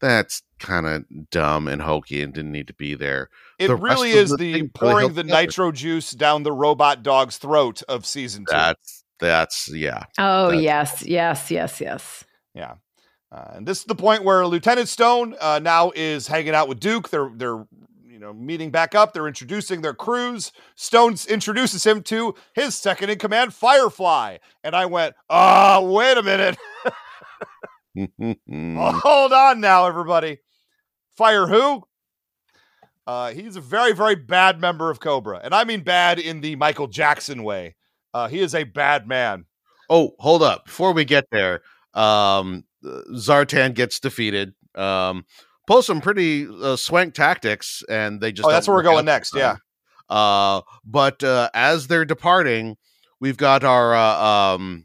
that's 0.00 0.42
kind 0.58 0.86
of 0.86 1.04
dumb 1.30 1.68
and 1.68 1.82
hokey 1.82 2.22
and 2.22 2.32
didn't 2.32 2.52
need 2.52 2.66
to 2.68 2.74
be 2.74 2.94
there 2.94 3.30
It 3.58 3.68
The 3.68 3.76
really 3.76 4.10
is 4.12 4.30
the 4.30 4.36
the 4.36 4.68
pouring 4.68 5.14
the 5.14 5.22
together. 5.22 5.40
nitro 5.42 5.72
juice 5.72 6.10
down 6.12 6.42
the 6.44 6.52
robot 6.52 7.02
dog's 7.02 7.38
throat 7.38 7.82
of 7.88 8.06
season 8.06 8.44
two. 8.48 8.54
that's 8.56 9.04
that's 9.20 9.68
yeah 9.74 10.04
Oh, 10.18 10.46
That's- 10.52 10.62
yes, 10.62 11.02
yes, 11.04 11.50
yes, 11.50 11.80
yes. 11.80 12.24
Yeah. 12.54 12.74
Uh, 13.30 13.50
and 13.56 13.66
this 13.66 13.78
is 13.80 13.84
the 13.84 13.94
point 13.94 14.24
where 14.24 14.46
Lieutenant 14.46 14.88
Stone 14.88 15.34
uh, 15.40 15.58
now 15.62 15.92
is 15.94 16.28
hanging 16.28 16.54
out 16.54 16.68
with 16.68 16.80
Duke. 16.80 17.10
They're 17.10 17.30
they're 17.34 17.66
you 18.06 18.18
know 18.20 18.32
meeting 18.32 18.70
back 18.70 18.94
up. 18.94 19.12
They're 19.12 19.26
introducing 19.28 19.82
their 19.82 19.92
crews. 19.92 20.50
Stone 20.76 21.16
introduces 21.28 21.84
him 21.84 22.02
to 22.04 22.34
his 22.54 22.74
second 22.74 23.10
in 23.10 23.18
command, 23.18 23.52
Firefly. 23.52 24.38
And 24.64 24.74
I 24.74 24.86
went, 24.86 25.14
"Oh, 25.28 25.92
wait 25.92 26.16
a 26.16 26.22
minute. 26.22 26.56
Hold 28.48 29.32
on 29.32 29.60
now, 29.60 29.86
everybody. 29.86 30.38
Fire 31.16 31.46
who? 31.46 31.82
Uh, 33.08 33.32
he's 33.32 33.56
a 33.56 33.60
very, 33.62 33.92
very 33.94 34.14
bad 34.14 34.60
member 34.60 34.90
of 34.90 35.00
Cobra. 35.00 35.40
And 35.42 35.54
I 35.54 35.64
mean 35.64 35.80
bad 35.80 36.18
in 36.18 36.42
the 36.42 36.56
Michael 36.56 36.88
Jackson 36.88 37.42
way. 37.42 37.74
Uh, 38.12 38.28
he 38.28 38.40
is 38.40 38.54
a 38.54 38.64
bad 38.64 39.08
man. 39.08 39.46
Oh, 39.88 40.12
hold 40.18 40.42
up. 40.42 40.66
Before 40.66 40.92
we 40.92 41.06
get 41.06 41.24
there, 41.32 41.62
um, 41.94 42.64
Zartan 42.84 43.72
gets 43.72 43.98
defeated. 43.98 44.52
Um, 44.74 45.24
pulls 45.66 45.86
some 45.86 46.02
pretty 46.02 46.46
uh, 46.62 46.76
swank 46.76 47.14
tactics, 47.14 47.82
and 47.88 48.20
they 48.20 48.30
just 48.30 48.46
Oh, 48.46 48.50
that's 48.52 48.68
where 48.68 48.76
we're 48.76 48.82
going 48.82 49.06
next. 49.06 49.34
Yeah. 49.34 49.56
Uh, 50.10 50.60
but 50.84 51.24
uh, 51.24 51.48
as 51.54 51.86
they're 51.86 52.04
departing, 52.04 52.76
we've 53.20 53.38
got 53.38 53.64
our 53.64 53.94
uh, 53.94 54.54
um, 54.54 54.84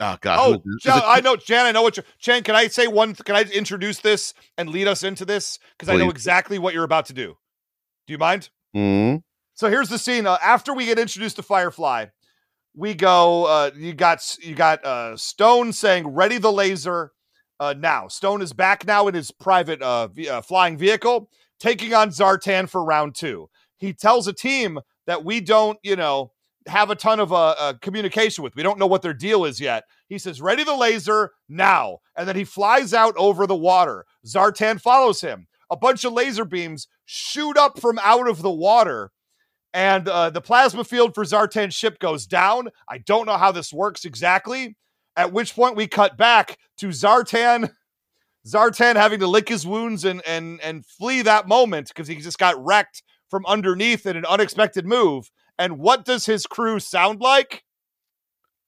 oh 0.00 0.16
god, 0.20 0.38
Oh, 0.40 0.52
is 0.54 0.58
this? 0.64 0.74
Is 0.74 0.82
Chan, 0.82 0.98
it- 0.98 1.04
I 1.06 1.20
know, 1.20 1.36
Chan. 1.36 1.66
I 1.66 1.70
know 1.70 1.82
what 1.82 1.96
you're. 1.96 2.04
Chan, 2.18 2.42
can 2.42 2.56
I 2.56 2.66
say 2.66 2.88
one? 2.88 3.14
Can 3.14 3.36
I 3.36 3.42
introduce 3.42 4.00
this 4.00 4.34
and 4.58 4.70
lead 4.70 4.88
us 4.88 5.04
into 5.04 5.24
this? 5.24 5.60
Because 5.78 5.88
I 5.88 5.96
know 5.96 6.10
exactly 6.10 6.58
what 6.58 6.74
you're 6.74 6.82
about 6.84 7.06
to 7.06 7.12
do. 7.12 7.36
Do 8.06 8.12
you 8.12 8.18
mind? 8.18 8.50
Mhm. 8.74 9.22
So 9.54 9.68
here's 9.68 9.88
the 9.88 9.98
scene. 9.98 10.26
Uh, 10.26 10.38
after 10.42 10.72
we 10.74 10.86
get 10.86 10.98
introduced 10.98 11.36
to 11.36 11.42
Firefly, 11.42 12.06
we 12.74 12.94
go. 12.94 13.44
Uh, 13.46 13.70
you 13.76 13.92
got 13.94 14.36
you 14.40 14.54
got 14.54 14.84
uh, 14.84 15.16
Stone 15.16 15.72
saying, 15.72 16.08
"Ready 16.08 16.38
the 16.38 16.52
laser." 16.52 17.12
Uh, 17.58 17.74
now 17.76 18.08
Stone 18.08 18.40
is 18.42 18.52
back 18.52 18.86
now 18.86 19.06
in 19.06 19.14
his 19.14 19.30
private 19.30 19.82
uh, 19.82 20.06
v- 20.08 20.28
uh, 20.28 20.40
flying 20.40 20.78
vehicle, 20.78 21.28
taking 21.58 21.92
on 21.94 22.10
Zartan 22.10 22.68
for 22.68 22.82
round 22.82 23.14
two. 23.14 23.50
He 23.76 23.92
tells 23.92 24.26
a 24.26 24.32
team 24.32 24.80
that 25.06 25.24
we 25.24 25.40
don't, 25.40 25.78
you 25.82 25.96
know, 25.96 26.32
have 26.66 26.90
a 26.90 26.94
ton 26.94 27.20
of 27.20 27.32
uh, 27.32 27.74
communication 27.82 28.44
with. 28.44 28.54
We 28.56 28.62
don't 28.62 28.78
know 28.78 28.86
what 28.86 29.02
their 29.02 29.14
deal 29.14 29.44
is 29.44 29.60
yet. 29.60 29.84
He 30.08 30.18
says, 30.18 30.40
"Ready 30.40 30.64
the 30.64 30.74
laser 30.76 31.32
now," 31.48 31.98
and 32.16 32.26
then 32.28 32.36
he 32.36 32.44
flies 32.44 32.94
out 32.94 33.14
over 33.16 33.46
the 33.46 33.56
water. 33.56 34.06
Zartan 34.26 34.80
follows 34.80 35.20
him. 35.20 35.46
A 35.70 35.76
bunch 35.76 36.04
of 36.04 36.12
laser 36.12 36.44
beams 36.44 36.88
shoot 37.04 37.56
up 37.56 37.80
from 37.80 37.98
out 38.00 38.28
of 38.28 38.42
the 38.42 38.50
water 38.50 39.12
and 39.72 40.08
uh, 40.08 40.30
the 40.30 40.40
plasma 40.40 40.84
field 40.84 41.14
for 41.14 41.24
Zartan's 41.24 41.74
ship 41.74 41.98
goes 41.98 42.26
down. 42.26 42.68
I 42.88 42.98
don't 42.98 43.26
know 43.26 43.36
how 43.36 43.52
this 43.52 43.72
works 43.72 44.04
exactly. 44.04 44.76
At 45.16 45.32
which 45.32 45.54
point 45.54 45.76
we 45.76 45.86
cut 45.86 46.16
back 46.16 46.58
to 46.78 46.88
Zartan, 46.88 47.70
Zartan 48.46 48.96
having 48.96 49.20
to 49.20 49.26
lick 49.26 49.48
his 49.48 49.66
wounds 49.66 50.04
and 50.04 50.22
and 50.26 50.60
and 50.60 50.86
flee 50.86 51.22
that 51.22 51.46
moment 51.46 51.88
because 51.88 52.08
he 52.08 52.16
just 52.16 52.38
got 52.38 52.62
wrecked 52.64 53.02
from 53.28 53.44
underneath 53.46 54.06
in 54.06 54.16
an 54.16 54.24
unexpected 54.24 54.86
move. 54.86 55.30
And 55.58 55.78
what 55.78 56.04
does 56.04 56.26
his 56.26 56.46
crew 56.46 56.80
sound 56.80 57.20
like? 57.20 57.64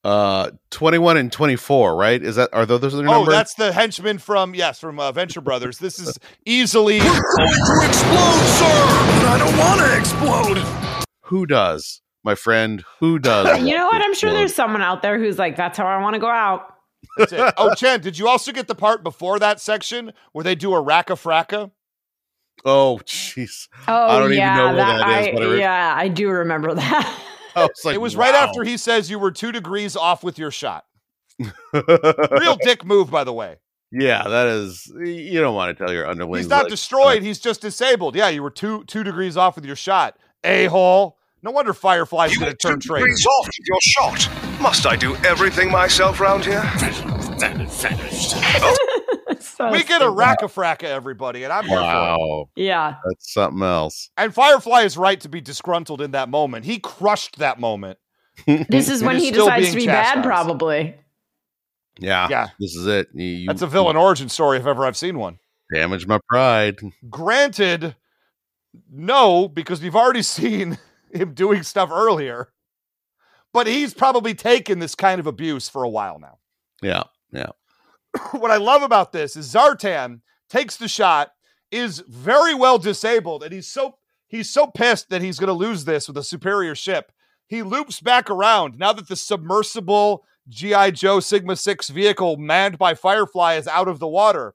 Uh, 0.05 0.51
twenty-one 0.71 1.17
and 1.17 1.31
twenty-four, 1.31 1.95
right? 1.95 2.21
Is 2.21 2.35
that 2.37 2.51
are 2.53 2.67
those 2.67 2.81
those 2.81 2.93
their 2.93 3.03
Oh, 3.09 3.13
numbers? 3.13 3.35
that's 3.35 3.55
the 3.55 3.73
henchman 3.73 4.19
from 4.19 4.53
yes, 4.55 4.81
from 4.81 4.99
uh, 4.99 5.13
Venture 5.13 5.41
Brothers. 5.41 5.79
This 5.79 6.01
is 6.01 6.19
easily 6.45 6.99
Going 6.99 7.13
to 7.13 7.87
explode, 7.87 8.43
sir! 8.59 8.87
But 9.21 9.27
I 9.29 9.37
don't 9.39 9.57
want 9.59 9.81
to 9.81 9.97
explode! 9.99 11.05
who 11.27 11.47
does, 11.47 12.03
my 12.25 12.35
friend? 12.35 12.85
Who 12.99 13.19
does? 13.21 13.61
You 13.65 13.77
know 13.77 13.87
what? 13.87 14.03
I'm 14.05 14.13
sure 14.15 14.33
there's 14.33 14.55
someone 14.55 14.83
out 14.83 15.03
there 15.03 15.19
who's 15.21 15.39
like, 15.39 15.57
that's 15.57 15.79
how 15.79 15.87
I 15.87 16.01
want 16.03 16.15
to 16.15 16.21
go 16.21 16.29
out. 16.29 16.75
that's 17.17 17.33
it. 17.33 17.55
Oh, 17.57 17.73
Chan, 17.75 18.01
did 18.01 18.19
you 18.19 18.27
also 18.29 18.51
get 18.53 18.67
the 18.67 18.75
part 18.75 19.05
before 19.05 19.39
that 19.39 19.61
section 19.61 20.13
where 20.33 20.43
they 20.43 20.55
do 20.57 20.75
a 20.75 20.83
racka 20.83 21.15
fracka? 21.17 21.71
Oh, 22.65 23.01
jeez. 23.07 23.69
Oh, 23.89 23.95
I 24.09 24.19
don't 24.19 24.27
even 24.27 24.39
yeah, 24.39 24.57
know 24.57 24.67
where 24.67 24.75
that, 24.77 24.99
that 24.99 25.21
is, 25.23 25.27
I, 25.29 25.33
but 25.33 25.43
I 25.43 25.47
re- 25.47 25.59
yeah, 25.61 25.95
I 25.97 26.09
do 26.09 26.29
remember 26.29 26.75
that. 26.75 27.21
I 27.57 27.63
was 27.63 27.85
like, 27.85 27.95
it 27.95 28.01
was 28.01 28.17
right 28.17 28.35
after 28.35 28.65
he 28.65 28.77
says 28.77 29.11
you 29.11 29.19
were 29.19 29.31
two 29.31 29.53
degrees 29.53 29.97
off 29.97 30.23
with 30.25 30.39
your 30.39 30.51
shot. 30.51 30.85
Real 31.73 32.57
dick 32.63 32.85
move, 32.85 33.11
by 33.11 33.25
the 33.25 33.33
way. 33.33 33.57
yeah, 33.91 34.23
that 34.29 34.47
is. 34.49 34.93
You 35.05 35.41
don't 35.41 35.55
want 35.55 35.77
to 35.77 35.85
tell 35.85 35.93
your 35.93 36.07
underlings. 36.07 36.45
He's 36.45 36.51
not 36.51 36.65
like, 36.65 36.71
destroyed. 36.71 37.19
Uh 37.19 37.25
he's 37.25 37.39
just 37.39 37.61
disabled. 37.61 38.17
Yeah, 38.17 38.29
you 38.29 38.43
were 38.43 38.51
two 38.51 38.85
two 38.85 39.03
degrees 39.03 39.37
off 39.37 39.57
with 39.57 39.65
your 39.65 39.77
shot. 39.77 40.19
A 40.45 40.67
hole. 40.67 41.19
No 41.45 41.51
wonder 41.51 41.75
Firefly's 41.75 42.37
going 42.37 42.53
to 42.53 42.57
two 42.57 42.69
turn 42.69 42.81
traitor. 42.81 43.07
degrees 43.07 43.27
off 43.27 43.47
with 43.47 43.67
your 43.67 43.81
shot. 43.81 44.61
Must 44.61 44.87
I 44.87 44.95
do 44.95 45.17
everything 45.17 45.73
myself 45.73 46.21
round 46.21 46.45
here? 46.45 46.63
So 49.57 49.71
We 49.71 49.79
get 49.85 50.01
a 50.03 50.07
stupid. 50.07 50.17
racka 50.19 50.49
fracka, 50.53 50.85
everybody, 50.85 51.45
and 51.45 51.53
I'm 51.53 51.65
here 51.65 51.77
for 51.79 51.83
it. 51.83 51.87
Wow, 51.87 52.49
Yeah. 52.57 52.97
that's 53.05 53.33
something 53.33 53.63
else. 53.63 54.11
And 54.17 54.35
Firefly 54.35 54.83
is 54.83 54.97
right 54.97 55.21
to 55.21 55.29
be 55.29 55.41
disgruntled 55.41 56.01
in 56.01 56.13
that 56.13 56.29
moment. 56.29 56.65
He 56.65 56.79
crushed 56.79 57.39
that 57.39 57.61
moment. 57.61 57.99
This 58.47 58.89
is 58.89 59.03
when 59.03 59.19
he 59.19 59.31
decides 59.31 59.71
to 59.71 59.77
be 59.77 59.85
chastised. 59.87 60.15
bad, 60.17 60.25
probably. 60.25 60.97
Yeah, 61.99 62.29
Yeah, 62.31 62.49
this 62.59 62.75
is 62.75 62.87
it. 62.87 63.09
You, 63.13 63.25
you 63.25 63.47
that's 63.47 63.61
a 63.63 63.67
villain 63.67 63.97
origin 63.97 64.29
story 64.31 64.57
if 64.59 64.65
ever 64.67 64.87
I've 64.87 64.97
seen 64.97 65.19
one. 65.19 65.39
Damage 65.73 66.07
my 66.07 66.19
pride. 66.29 66.81
Granted, 67.11 67.95
no, 68.91 69.49
because 69.49 69.83
we've 69.83 69.95
already 69.97 70.23
seen 70.39 70.79
him 71.13 71.35
doing 71.35 71.63
stuff 71.63 71.91
earlier. 71.93 72.49
But 73.53 73.67
he's 73.67 73.93
probably 73.93 74.35
taken 74.35 74.79
this 74.79 74.95
kind 74.95 75.21
of 75.21 75.27
abuse 75.27 75.69
for 75.69 75.83
a 75.83 75.89
while 75.89 76.19
now. 76.19 76.39
Yeah, 76.81 77.03
yeah. 77.33 77.51
what 78.33 78.51
I 78.51 78.57
love 78.57 78.83
about 78.83 79.13
this 79.13 79.37
is 79.37 79.53
Zartan 79.53 80.21
takes 80.49 80.77
the 80.77 80.89
shot, 80.89 81.33
is 81.71 82.01
very 82.07 82.55
well 82.55 82.79
disabled, 82.79 83.43
and 83.43 83.53
he's 83.53 83.67
so 83.69 83.97
he's 84.29 84.51
so 84.51 84.67
pissed 84.67 85.09
that 85.11 85.23
he's 85.23 85.39
going 85.39 85.49
to 85.49 85.55
lose 85.55 85.85
this 85.85 86.07
with 86.07 86.17
a 86.19 86.25
superior 86.25 86.75
ship. 86.75 87.13
He 87.47 87.63
loops 87.63 88.01
back 88.01 88.31
around 88.31 88.79
now 88.79 88.93
that 88.93 89.09
the 89.09 89.17
submersible 89.17 90.25
GI 90.49 90.93
Joe 90.93 91.21
Sigma 91.21 91.57
Six 91.57 91.89
vehicle 91.89 92.37
manned 92.37 92.79
by 92.79 92.95
Firefly 92.95 93.55
is 93.55 93.69
out 93.69 93.89
of 93.89 93.99
the 93.99 94.09
water, 94.09 94.55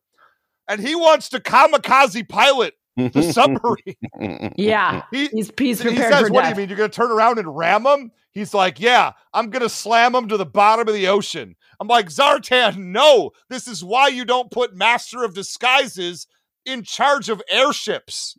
and 0.68 0.80
he 0.80 0.96
wants 0.96 1.30
to 1.30 1.40
kamikaze 1.40 2.28
pilot 2.28 2.76
the 2.98 3.22
submarine. 3.34 3.96
Yeah. 4.58 5.04
He, 5.12 5.28
He's, 5.28 5.52
he's 5.58 5.82
he 5.82 5.96
says, 5.96 6.28
for 6.28 6.34
"What 6.34 6.44
do 6.44 6.50
you 6.50 6.56
mean? 6.56 6.70
You're 6.70 6.78
going 6.78 6.90
to 6.90 6.96
turn 6.96 7.12
around 7.12 7.38
and 7.40 7.56
ram 7.56 7.86
him?" 7.86 8.12
He's 8.32 8.54
like, 8.54 8.80
"Yeah, 8.80 9.14
I'm 9.34 9.50
going 9.50 9.62
to 9.64 9.70
slam 9.70 10.16
him 10.16 10.28
to 10.30 10.38
the 10.38 10.46
bottom 10.46 10.88
of 10.88 10.94
the 10.94 11.08
ocean." 11.08 11.56
I'm 11.80 11.88
like, 11.88 12.10
"Zartan, 12.10 12.78
no! 12.78 13.32
This 13.50 13.68
is 13.68 13.84
why 13.84 14.08
you 14.08 14.26
don't 14.26 14.52
put 14.52 14.76
Master 14.76 15.24
of 15.24 15.34
Disguises 15.34 16.28
in 16.66 16.84
charge 16.84 17.30
of 17.30 17.42
airships. 17.50 18.36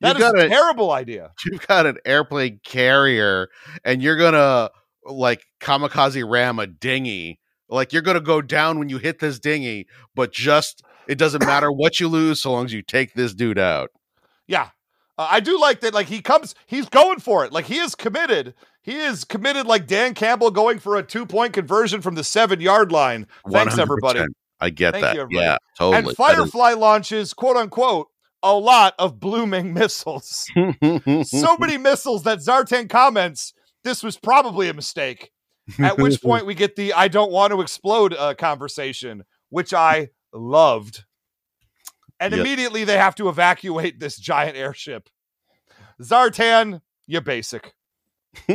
That 0.00 0.16
is 0.16 0.22
a 0.22 0.46
a- 0.46 0.48
terrible 0.48 0.90
idea." 0.90 1.32
You've 1.46 1.66
got 1.66 1.86
an 1.86 1.98
airplane 2.04 2.60
carrier, 2.64 3.48
and 3.84 4.02
you're 4.02 4.16
gonna 4.16 4.70
like 5.04 5.44
kamikaze 5.60 6.28
ram 6.28 6.58
a 6.58 6.66
dinghy. 6.66 7.40
Like 7.68 7.92
you're 7.92 8.02
gonna 8.02 8.20
go 8.20 8.42
down 8.42 8.78
when 8.78 8.88
you 8.88 8.98
hit 8.98 9.18
this 9.18 9.38
dinghy, 9.38 9.86
but 10.14 10.32
just 10.32 10.82
it 11.08 11.16
doesn't 11.18 11.44
matter 11.44 11.70
what 11.72 12.00
you 12.00 12.08
lose 12.08 12.40
so 12.42 12.52
long 12.52 12.66
as 12.66 12.72
you 12.72 12.82
take 12.82 13.14
this 13.14 13.34
dude 13.34 13.58
out. 13.58 13.90
Yeah. 14.46 14.68
Uh, 15.18 15.28
I 15.30 15.40
do 15.40 15.58
like 15.60 15.80
that. 15.80 15.94
Like 15.94 16.06
he 16.06 16.20
comes, 16.20 16.54
he's 16.66 16.88
going 16.88 17.20
for 17.20 17.44
it. 17.44 17.52
Like 17.52 17.66
he 17.66 17.78
is 17.78 17.94
committed. 17.94 18.54
He 18.82 18.98
is 18.98 19.24
committed 19.24 19.66
like 19.66 19.86
Dan 19.86 20.14
Campbell 20.14 20.50
going 20.50 20.78
for 20.80 20.96
a 20.96 21.02
two 21.02 21.24
point 21.24 21.52
conversion 21.52 22.02
from 22.02 22.14
the 22.16 22.24
seven 22.24 22.60
yard 22.60 22.90
line. 22.92 23.26
Thanks, 23.50 23.76
100%. 23.76 23.78
everybody. 23.78 24.20
I 24.60 24.70
get 24.70 24.92
Thank 24.92 25.04
that. 25.04 25.14
you, 25.16 25.26
yeah, 25.30 25.56
totally. 25.76 25.98
And 26.08 26.16
Firefly 26.16 26.72
launches, 26.74 27.34
quote 27.34 27.56
unquote, 27.56 28.08
a 28.42 28.54
lot 28.54 28.94
of 28.98 29.18
blooming 29.20 29.72
missiles. 29.74 30.46
so 31.24 31.56
many 31.58 31.78
missiles 31.78 32.22
that 32.24 32.38
Zartan 32.38 32.88
comments 32.88 33.54
this 33.84 34.02
was 34.02 34.16
probably 34.16 34.68
a 34.68 34.74
mistake. 34.74 35.30
At 35.78 35.98
which 35.98 36.20
point 36.22 36.46
we 36.46 36.54
get 36.54 36.76
the 36.76 36.92
I 36.92 37.08
don't 37.08 37.30
want 37.32 37.52
to 37.52 37.60
explode 37.60 38.14
uh, 38.14 38.34
conversation, 38.34 39.24
which 39.50 39.72
I 39.74 40.08
loved. 40.32 41.04
And 42.20 42.32
Yep. 42.32 42.40
immediately 42.40 42.84
they 42.84 42.96
have 42.98 43.14
to 43.16 43.28
evacuate 43.28 43.98
this 43.98 44.16
giant 44.16 44.56
airship. 44.56 45.08
Zartan, 46.00 46.80
you 47.06 47.20
basic. 47.20 47.72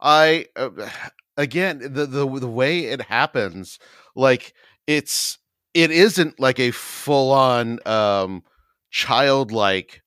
I 0.00 0.46
uh, 0.56 0.70
again 1.36 1.78
the 1.80 2.06
the 2.06 2.26
the 2.26 2.48
way 2.48 2.86
it 2.86 3.02
happens, 3.02 3.78
like 4.14 4.54
it's 4.86 5.38
it 5.74 5.90
isn't 5.90 6.40
like 6.40 6.58
a 6.58 6.70
full 6.70 7.32
on 7.32 7.78
um 7.86 8.42
childlike 8.90 10.02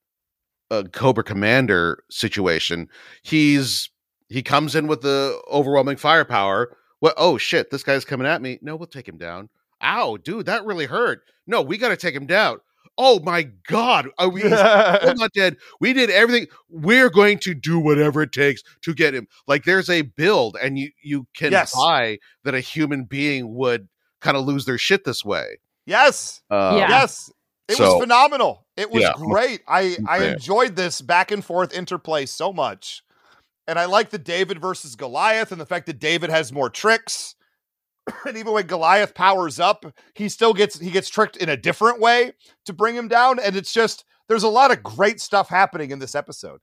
uh, 0.70 0.84
Cobra 0.92 1.24
Commander 1.24 2.04
situation. 2.10 2.88
He's 3.24 3.90
he 4.30 4.42
comes 4.42 4.76
in 4.76 4.88
with 4.88 5.02
the 5.02 5.40
overwhelming 5.52 5.98
firepower. 5.98 6.76
What? 7.00 7.14
Oh 7.18 7.38
shit! 7.38 7.72
This 7.72 7.84
guy's 7.84 8.06
coming 8.06 8.28
at 8.28 8.42
me. 8.42 8.60
No, 8.62 8.76
we'll 8.76 8.88
take 8.88 9.08
him 9.08 9.18
down. 9.18 9.50
Ow, 9.84 10.18
dude, 10.18 10.46
that 10.46 10.66
really 10.66 10.86
hurt. 10.86 11.22
No, 11.48 11.62
we 11.62 11.78
got 11.78 11.90
to 11.90 11.98
take 11.98 12.14
him 12.16 12.28
down. 12.28 12.60
Oh 12.98 13.20
my 13.22 13.44
god, 13.68 14.10
are 14.18 14.30
we? 14.30 14.42
He's 14.42 14.52
still 14.54 15.16
not 15.16 15.32
dead. 15.34 15.58
We 15.80 15.94
did 15.94 16.10
everything. 16.10 16.48
We're 16.70 17.10
going 17.10 17.40
to 17.40 17.54
do 17.54 17.80
whatever 17.80 18.22
it 18.22 18.32
takes 18.32 18.62
to 18.84 18.94
get 18.94 19.14
him. 19.14 19.28
Like 19.48 19.64
there's 19.64 19.90
a 19.90 20.02
build, 20.04 20.58
and 20.62 20.78
you 20.78 20.92
you 21.02 21.26
can 21.36 21.52
Yes. 21.52 21.74
buy 21.76 22.20
that 22.44 22.54
a 22.54 22.60
human 22.60 23.06
being 23.06 23.56
would 23.56 23.88
kind 24.20 24.38
of 24.38 24.46
lose 24.46 24.66
their 24.66 24.78
shit 24.78 25.04
this 25.04 25.26
way. 25.26 25.58
yes. 25.86 26.42
Uh, 26.50 26.76
Yeah. 26.78 26.90
Yes. 26.90 27.32
It 27.68 27.78
So- 27.78 27.94
was 27.96 28.04
phenomenal. 28.04 28.68
It 28.76 28.92
was 28.92 29.02
Yeah. 29.04 29.14
great. 29.16 29.62
I 29.68 29.98
I 30.08 30.26
enjoyed 30.26 30.76
this 30.76 31.02
back 31.02 31.32
and 31.32 31.44
forth 31.44 31.74
interplay 31.74 32.26
so 32.26 32.52
much. 32.54 33.02
And 33.68 33.80
I 33.80 33.86
like 33.86 34.10
the 34.10 34.18
David 34.20 34.60
versus 34.60 34.96
Goliath 34.96 35.52
and 35.52 35.62
the 35.62 35.66
fact 35.66 35.86
that 35.86 35.98
David 36.00 36.30
has 36.30 36.52
more 36.52 36.70
tricks. 36.70 37.36
and 38.28 38.38
even 38.38 38.54
when 38.54 38.68
Goliath 38.68 39.14
powers 39.14 39.60
up, 39.60 39.86
he 40.16 40.30
still 40.30 40.54
gets 40.54 40.80
he 40.80 40.92
gets 40.92 41.10
tricked 41.10 41.38
in 41.38 41.50
a 41.50 41.58
different 41.58 42.00
way 42.00 42.34
to 42.66 42.74
bring 42.74 42.96
him 42.96 43.08
down 43.08 43.40
and 43.40 43.56
it's 43.56 43.74
just 43.74 44.06
there's 44.28 44.44
a 44.44 44.50
lot 44.50 44.72
of 44.72 44.82
great 44.82 45.20
stuff 45.20 45.50
happening 45.50 45.92
in 45.92 46.00
this 46.00 46.16
episode. 46.16 46.62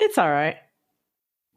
It's 0.00 0.18
all 0.18 0.30
right. 0.30 0.56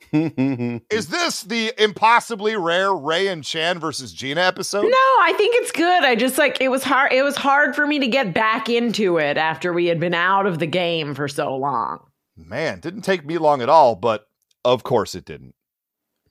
Is 0.12 1.08
this 1.08 1.42
the 1.42 1.74
impossibly 1.78 2.56
rare 2.56 2.94
Ray 2.94 3.28
and 3.28 3.44
Chan 3.44 3.80
versus 3.80 4.14
Gina 4.14 4.42
episode? 4.42 4.84
No, 4.84 4.90
I 4.90 5.34
think 5.36 5.56
it's 5.58 5.72
good. 5.72 6.04
I 6.04 6.16
just 6.16 6.38
like 6.38 6.62
it 6.62 6.70
was 6.70 6.84
hard. 6.84 7.14
It 7.14 7.24
was 7.24 7.36
hard 7.36 7.76
for 7.76 7.86
me 7.88 8.00
to 8.00 8.08
get 8.08 8.34
back 8.34 8.70
into 8.70 9.18
it 9.18 9.38
after 9.38 9.74
we 9.74 9.88
had 9.88 10.00
been 10.00 10.14
out 10.14 10.46
of 10.46 10.60
the 10.60 10.68
game 10.68 11.16
for 11.16 11.28
so 11.28 11.56
long. 11.56 12.00
Man, 12.38 12.80
didn't 12.80 13.02
take 13.02 13.26
me 13.26 13.40
long 13.40 13.62
at 13.62 13.70
all, 13.70 13.96
but 13.96 14.28
of 14.64 14.84
course 14.84 15.16
it 15.16 15.26
didn't. 15.26 15.56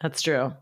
That's 0.01 0.23
true. 0.23 0.55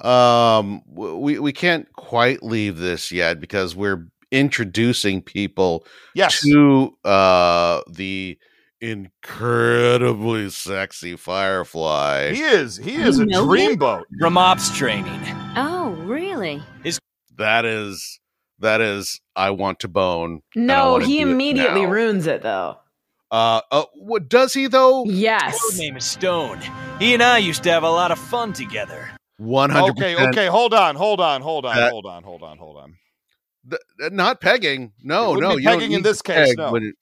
Um 0.00 0.82
we 0.86 1.38
we 1.38 1.52
can't 1.52 1.92
quite 1.92 2.42
leave 2.42 2.78
this 2.78 3.12
yet 3.12 3.38
because 3.40 3.76
we're 3.76 4.06
introducing 4.32 5.22
people 5.22 5.86
Yes. 6.14 6.40
to 6.40 6.96
uh 7.04 7.82
the 7.88 8.36
incredibly 8.80 10.50
sexy 10.50 11.16
firefly 11.16 12.32
He 12.32 12.42
is. 12.42 12.76
He 12.76 12.96
is 12.96 13.18
a 13.18 13.26
know 13.26 13.44
dreamboat. 13.46 14.02
From 14.20 14.36
ops 14.36 14.76
training. 14.76 15.20
Oh, 15.56 15.90
really? 16.04 16.62
that 17.36 17.64
is 17.64 18.20
that 18.60 18.80
is 18.80 19.20
i 19.34 19.50
want 19.50 19.80
to 19.80 19.88
bone 19.88 20.40
No, 20.54 20.98
he 20.98 21.18
do 21.18 21.28
it 21.28 21.32
immediately 21.32 21.84
ruins 21.84 22.28
it 22.28 22.42
though. 22.42 22.78
uh, 23.32 23.60
uh 23.72 23.84
what 23.94 24.28
does 24.28 24.54
he 24.54 24.68
though 24.68 25.04
Yes. 25.06 25.60
his 25.70 25.80
name 25.80 25.96
is 25.96 26.04
Stone. 26.04 26.60
He 27.00 27.12
and 27.14 27.22
I 27.24 27.38
used 27.38 27.64
to 27.64 27.70
have 27.72 27.82
a 27.82 27.90
lot 27.90 28.12
of 28.12 28.18
fun 28.20 28.52
together. 28.52 29.10
100 29.38 29.90
Okay, 29.90 30.16
okay, 30.28 30.46
hold 30.46 30.74
on, 30.74 30.96
hold 30.96 31.20
on, 31.20 31.42
hold 31.42 31.64
on, 31.64 31.76
Uh, 31.76 31.90
hold 31.90 32.06
on, 32.06 32.22
hold 32.22 32.42
on, 32.42 32.58
hold 32.58 32.76
on. 32.76 32.96
Th- 33.68 33.82
uh, 34.02 34.10
not 34.12 34.40
pegging 34.40 34.92
no 35.02 35.34
no 35.34 35.56
pegging 35.56 35.92
in 35.92 36.02
this 36.02 36.20
case, 36.20 36.48
peg 36.48 36.58
no. 36.58 36.74
it- 36.76 36.94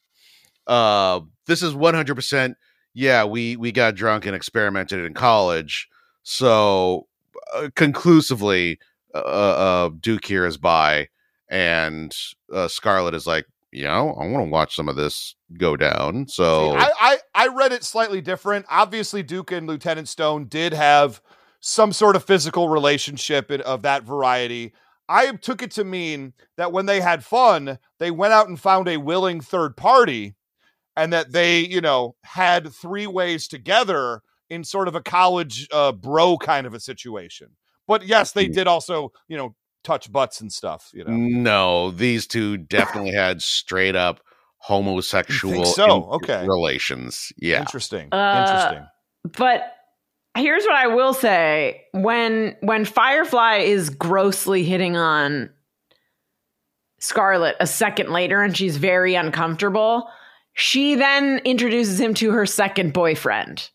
uh 0.68 1.20
this 1.46 1.60
is 1.60 1.74
100% 1.74 2.54
yeah 2.94 3.24
we 3.24 3.56
we 3.56 3.72
got 3.72 3.96
drunk 3.96 4.26
and 4.26 4.36
experimented 4.36 5.04
in 5.04 5.12
college 5.12 5.88
so 6.22 7.08
uh, 7.52 7.68
conclusively 7.74 8.78
uh, 9.12 9.18
uh 9.18 9.90
duke 9.98 10.24
here 10.24 10.46
is 10.46 10.56
by 10.56 11.08
and 11.48 12.14
uh 12.52 12.68
scarlet 12.68 13.12
is 13.12 13.26
like 13.26 13.44
you 13.72 13.82
know 13.82 14.16
i 14.20 14.26
want 14.28 14.46
to 14.46 14.50
watch 14.50 14.76
some 14.76 14.88
of 14.88 14.94
this 14.94 15.34
go 15.58 15.76
down 15.76 16.28
so 16.28 16.76
I, 16.76 16.92
I 17.00 17.18
I 17.34 17.46
read 17.48 17.72
it 17.72 17.82
slightly 17.82 18.20
different. 18.20 18.66
Obviously, 18.68 19.22
Duke 19.22 19.50
and 19.50 19.66
Lieutenant 19.66 20.08
Stone 20.08 20.46
did 20.46 20.72
have 20.72 21.20
some 21.64 21.92
sort 21.92 22.16
of 22.16 22.24
physical 22.24 22.68
relationship 22.68 23.50
of 23.50 23.82
that 23.82 24.02
variety. 24.02 24.74
I 25.08 25.32
took 25.32 25.62
it 25.62 25.70
to 25.72 25.84
mean 25.84 26.32
that 26.56 26.72
when 26.72 26.86
they 26.86 27.00
had 27.00 27.24
fun, 27.24 27.78
they 27.98 28.10
went 28.10 28.32
out 28.32 28.48
and 28.48 28.58
found 28.60 28.88
a 28.88 28.96
willing 28.98 29.40
third 29.40 29.76
party, 29.76 30.34
and 30.96 31.12
that 31.12 31.32
they, 31.32 31.60
you 31.60 31.80
know, 31.80 32.16
had 32.24 32.70
three 32.72 33.06
ways 33.06 33.46
together 33.48 34.22
in 34.50 34.64
sort 34.64 34.88
of 34.88 34.94
a 34.94 35.00
college 35.00 35.66
uh, 35.72 35.92
bro 35.92 36.36
kind 36.36 36.66
of 36.66 36.74
a 36.74 36.80
situation. 36.80 37.48
But 37.86 38.06
yes, 38.06 38.32
they 38.32 38.48
Mm. 38.48 38.52
did 38.54 38.66
also, 38.66 39.12
you 39.28 39.36
know, 39.36 39.54
touch 39.84 40.10
butts 40.12 40.40
and 40.40 40.52
stuff. 40.52 40.90
You 40.92 41.04
know, 41.04 41.12
no 41.12 41.90
these 41.92 42.26
two 42.26 42.56
definitely 42.58 43.12
had 43.14 43.40
straight 43.40 43.96
up 43.96 44.20
homosexual 44.58 45.64
so? 45.64 45.84
in- 45.96 46.02
Okay. 46.14 46.46
relations 46.46 47.32
yeah 47.36 47.60
interesting, 47.60 48.08
Uh, 48.12 48.36
interesting. 48.38 48.86
But 49.38 49.74
here's 50.36 50.64
what 50.64 50.76
I 50.76 50.86
will 50.88 51.14
say: 51.14 51.82
when 51.92 52.56
when 52.60 52.84
Firefly 52.84 53.58
is 53.58 53.90
grossly 53.90 54.64
hitting 54.64 54.96
on 54.96 55.50
Scarlett 56.98 57.56
a 57.60 57.66
second 57.66 58.10
later, 58.10 58.42
and 58.42 58.56
she's 58.56 58.76
very 58.76 59.14
uncomfortable, 59.14 60.08
she 60.54 60.94
then 60.94 61.38
introduces 61.44 62.00
him 62.00 62.14
to 62.14 62.30
her 62.30 62.46
second 62.46 62.92
boyfriend. 62.92 63.70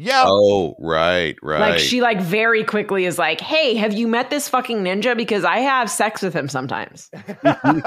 Yeah, 0.00 0.22
oh 0.26 0.76
right 0.78 1.34
right 1.42 1.72
Like 1.72 1.78
she 1.80 2.00
like 2.00 2.20
very 2.20 2.62
quickly 2.62 3.04
is 3.04 3.18
like, 3.18 3.40
"Hey, 3.40 3.74
have 3.74 3.92
you 3.92 4.06
met 4.06 4.30
this 4.30 4.48
fucking 4.48 4.84
ninja? 4.84 5.16
Because 5.16 5.44
I 5.44 5.58
have 5.58 5.90
sex 5.90 6.22
with 6.22 6.32
him 6.34 6.48
sometimes. 6.48 7.10
and, 7.42 7.82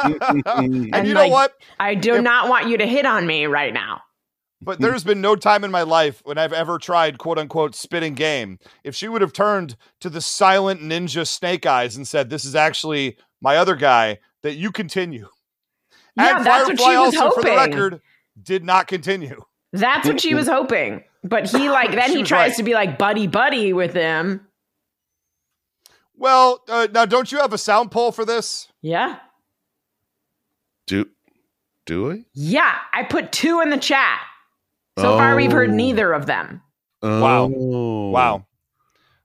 And, 0.93 1.07
you 1.07 1.13
know 1.13 1.29
what? 1.29 1.53
I 1.79 1.95
do 1.95 2.15
If- 2.15 2.21
not 2.23 2.49
want 2.49 2.67
you 2.67 2.77
to 2.79 2.85
hit 2.85 3.05
on 3.05 3.25
me 3.25 3.45
right 3.45 3.73
now." 3.73 4.01
But 4.63 4.79
there's 4.79 5.03
been 5.03 5.21
no 5.21 5.35
time 5.35 5.63
in 5.63 5.71
my 5.71 5.81
life 5.81 6.21
when 6.23 6.37
I've 6.37 6.53
ever 6.53 6.77
tried 6.77 7.17
quote 7.17 7.39
unquote 7.39 7.73
spitting 7.73 8.13
game. 8.13 8.59
If 8.83 8.95
she 8.95 9.07
would 9.07 9.21
have 9.21 9.33
turned 9.33 9.75
to 10.01 10.09
the 10.09 10.21
silent 10.21 10.81
ninja 10.81 11.27
snake 11.27 11.65
eyes 11.65 11.95
and 11.95 12.07
said, 12.07 12.29
This 12.29 12.45
is 12.45 12.55
actually 12.55 13.17
my 13.41 13.57
other 13.57 13.75
guy, 13.75 14.19
that 14.43 14.55
you 14.55 14.71
continue. 14.71 15.27
Yeah, 16.15 16.37
and 16.37 16.45
that's 16.45 16.67
what 16.67 16.77
Firefly 16.77 16.91
she 16.91 16.97
was 16.97 17.15
also, 17.15 17.41
for 17.41 17.43
the 17.43 17.55
record, 17.55 18.01
did 18.41 18.63
not 18.63 18.87
continue. 18.87 19.41
That's 19.73 20.07
what 20.07 20.21
she 20.21 20.35
was 20.35 20.47
hoping. 20.47 21.03
But 21.23 21.49
he 21.49 21.69
like 21.71 21.91
then 21.91 22.11
he 22.11 22.23
tries 22.23 22.51
right. 22.51 22.57
to 22.57 22.63
be 22.63 22.73
like 22.73 22.97
buddy 22.97 23.27
buddy 23.27 23.73
with 23.73 23.93
him. 23.93 24.47
Well, 26.15 26.61
uh, 26.67 26.87
now 26.91 27.05
don't 27.05 27.31
you 27.31 27.39
have 27.39 27.53
a 27.53 27.57
sound 27.57 27.91
poll 27.91 28.11
for 28.11 28.25
this? 28.25 28.67
Yeah. 28.81 29.17
do 30.85 31.09
do 31.85 32.11
I? 32.11 32.25
Yeah, 32.33 32.75
I 32.93 33.03
put 33.03 33.31
two 33.31 33.61
in 33.61 33.69
the 33.69 33.77
chat. 33.77 34.19
So 34.99 35.17
far 35.17 35.35
we've 35.35 35.51
heard 35.51 35.69
Oh. 35.69 35.73
neither 35.73 36.13
of 36.13 36.25
them. 36.25 36.61
Wow. 37.01 37.51
Oh. 37.55 38.09
Wow. 38.09 38.45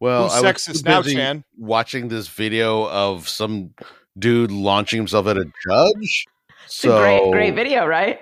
Well, 0.00 0.24
Who's 0.24 0.32
I 0.34 0.40
was 0.40 0.44
sexist 0.66 0.84
too 0.84 0.90
now, 0.90 1.02
Chan? 1.02 1.44
Watching 1.58 2.08
this 2.08 2.28
video 2.28 2.88
of 2.88 3.28
some 3.28 3.74
dude 4.18 4.50
launching 4.52 4.98
himself 4.98 5.26
at 5.26 5.36
a 5.36 5.44
judge. 5.68 6.26
It's 6.66 6.76
so 6.76 6.96
a 6.96 7.00
great 7.00 7.32
great 7.32 7.54
video, 7.54 7.86
right? 7.86 8.20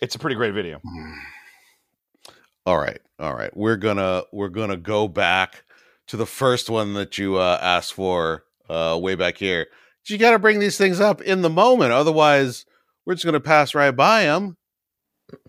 It's 0.00 0.14
a 0.14 0.18
pretty 0.18 0.36
great 0.36 0.54
video. 0.54 0.80
All 2.66 2.78
right, 2.78 3.00
all 3.18 3.34
right. 3.34 3.54
We're 3.54 3.76
gonna 3.76 4.22
we're 4.32 4.48
gonna 4.48 4.78
go 4.78 5.06
back 5.06 5.64
to 6.06 6.16
the 6.16 6.24
first 6.24 6.70
one 6.70 6.94
that 6.94 7.18
you 7.18 7.36
uh, 7.36 7.58
asked 7.60 7.92
for 7.92 8.44
uh, 8.70 8.98
way 9.00 9.16
back 9.16 9.36
here. 9.36 9.66
You 10.06 10.16
got 10.16 10.30
to 10.30 10.38
bring 10.38 10.60
these 10.60 10.78
things 10.78 10.98
up 10.98 11.20
in 11.20 11.42
the 11.42 11.50
moment, 11.50 11.92
otherwise 11.92 12.64
we're 13.04 13.14
just 13.14 13.26
gonna 13.26 13.38
pass 13.40 13.74
right 13.74 13.90
by 13.90 14.22
them. 14.24 14.56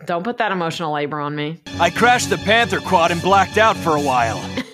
Don't 0.06 0.24
put 0.24 0.38
that 0.38 0.52
emotional 0.52 0.94
labor 0.94 1.20
on 1.20 1.36
me. 1.36 1.62
I 1.80 1.90
crashed 1.90 2.30
the 2.30 2.38
Panther 2.38 2.80
quad 2.80 3.12
and 3.12 3.22
blacked 3.22 3.58
out 3.58 3.78
for 3.78 3.96
a 3.96 4.02
while. 4.02 4.44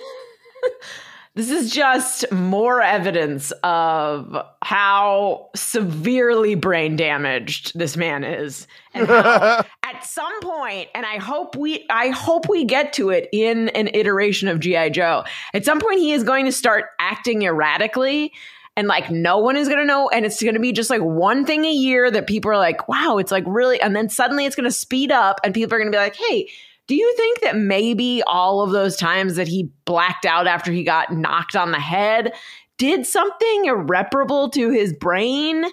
This 1.34 1.50
is 1.50 1.70
just 1.70 2.30
more 2.30 2.82
evidence 2.82 3.52
of 3.62 4.36
how 4.62 5.48
severely 5.56 6.54
brain 6.54 6.96
damaged 6.96 7.72
this 7.78 7.96
man 7.96 8.22
is. 8.22 8.66
And 8.92 9.08
how 9.08 9.64
at 9.82 10.04
some 10.04 10.40
point, 10.42 10.90
and 10.94 11.06
I 11.06 11.16
hope 11.16 11.56
we 11.56 11.86
I 11.88 12.08
hope 12.08 12.50
we 12.50 12.66
get 12.66 12.92
to 12.94 13.08
it 13.08 13.30
in 13.32 13.70
an 13.70 13.88
iteration 13.94 14.46
of 14.46 14.60
G.I. 14.60 14.90
Joe. 14.90 15.24
At 15.54 15.64
some 15.64 15.80
point 15.80 16.00
he 16.00 16.12
is 16.12 16.22
going 16.22 16.44
to 16.44 16.52
start 16.52 16.84
acting 16.98 17.44
erratically 17.44 18.34
and 18.76 18.88
like 18.88 19.10
no 19.10 19.38
one 19.38 19.56
is 19.56 19.68
going 19.68 19.80
to 19.80 19.84
know 19.86 20.08
and 20.08 20.24
it's 20.24 20.42
going 20.42 20.54
to 20.54 20.60
be 20.60 20.72
just 20.72 20.90
like 20.90 21.02
one 21.02 21.44
thing 21.44 21.64
a 21.64 21.72
year 21.72 22.10
that 22.10 22.26
people 22.26 22.50
are 22.50 22.56
like, 22.58 22.88
"Wow, 22.88 23.18
it's 23.18 23.32
like 23.32 23.44
really." 23.46 23.80
And 23.80 23.94
then 23.94 24.08
suddenly 24.08 24.44
it's 24.46 24.56
going 24.56 24.64
to 24.68 24.70
speed 24.72 25.12
up 25.12 25.40
and 25.44 25.52
people 25.54 25.74
are 25.74 25.78
going 25.78 25.90
to 25.92 25.96
be 25.96 26.00
like, 26.02 26.16
"Hey, 26.16 26.48
do 26.86 26.94
you 26.94 27.14
think 27.16 27.40
that 27.42 27.56
maybe 27.56 28.22
all 28.26 28.60
of 28.60 28.70
those 28.70 28.96
times 28.96 29.36
that 29.36 29.48
he 29.48 29.70
blacked 29.84 30.24
out 30.26 30.46
after 30.46 30.72
he 30.72 30.82
got 30.84 31.12
knocked 31.12 31.54
on 31.56 31.70
the 31.72 31.78
head 31.80 32.32
did 32.78 33.06
something 33.06 33.66
irreparable 33.66 34.48
to 34.50 34.70
his 34.70 34.92
brain? 34.92 35.64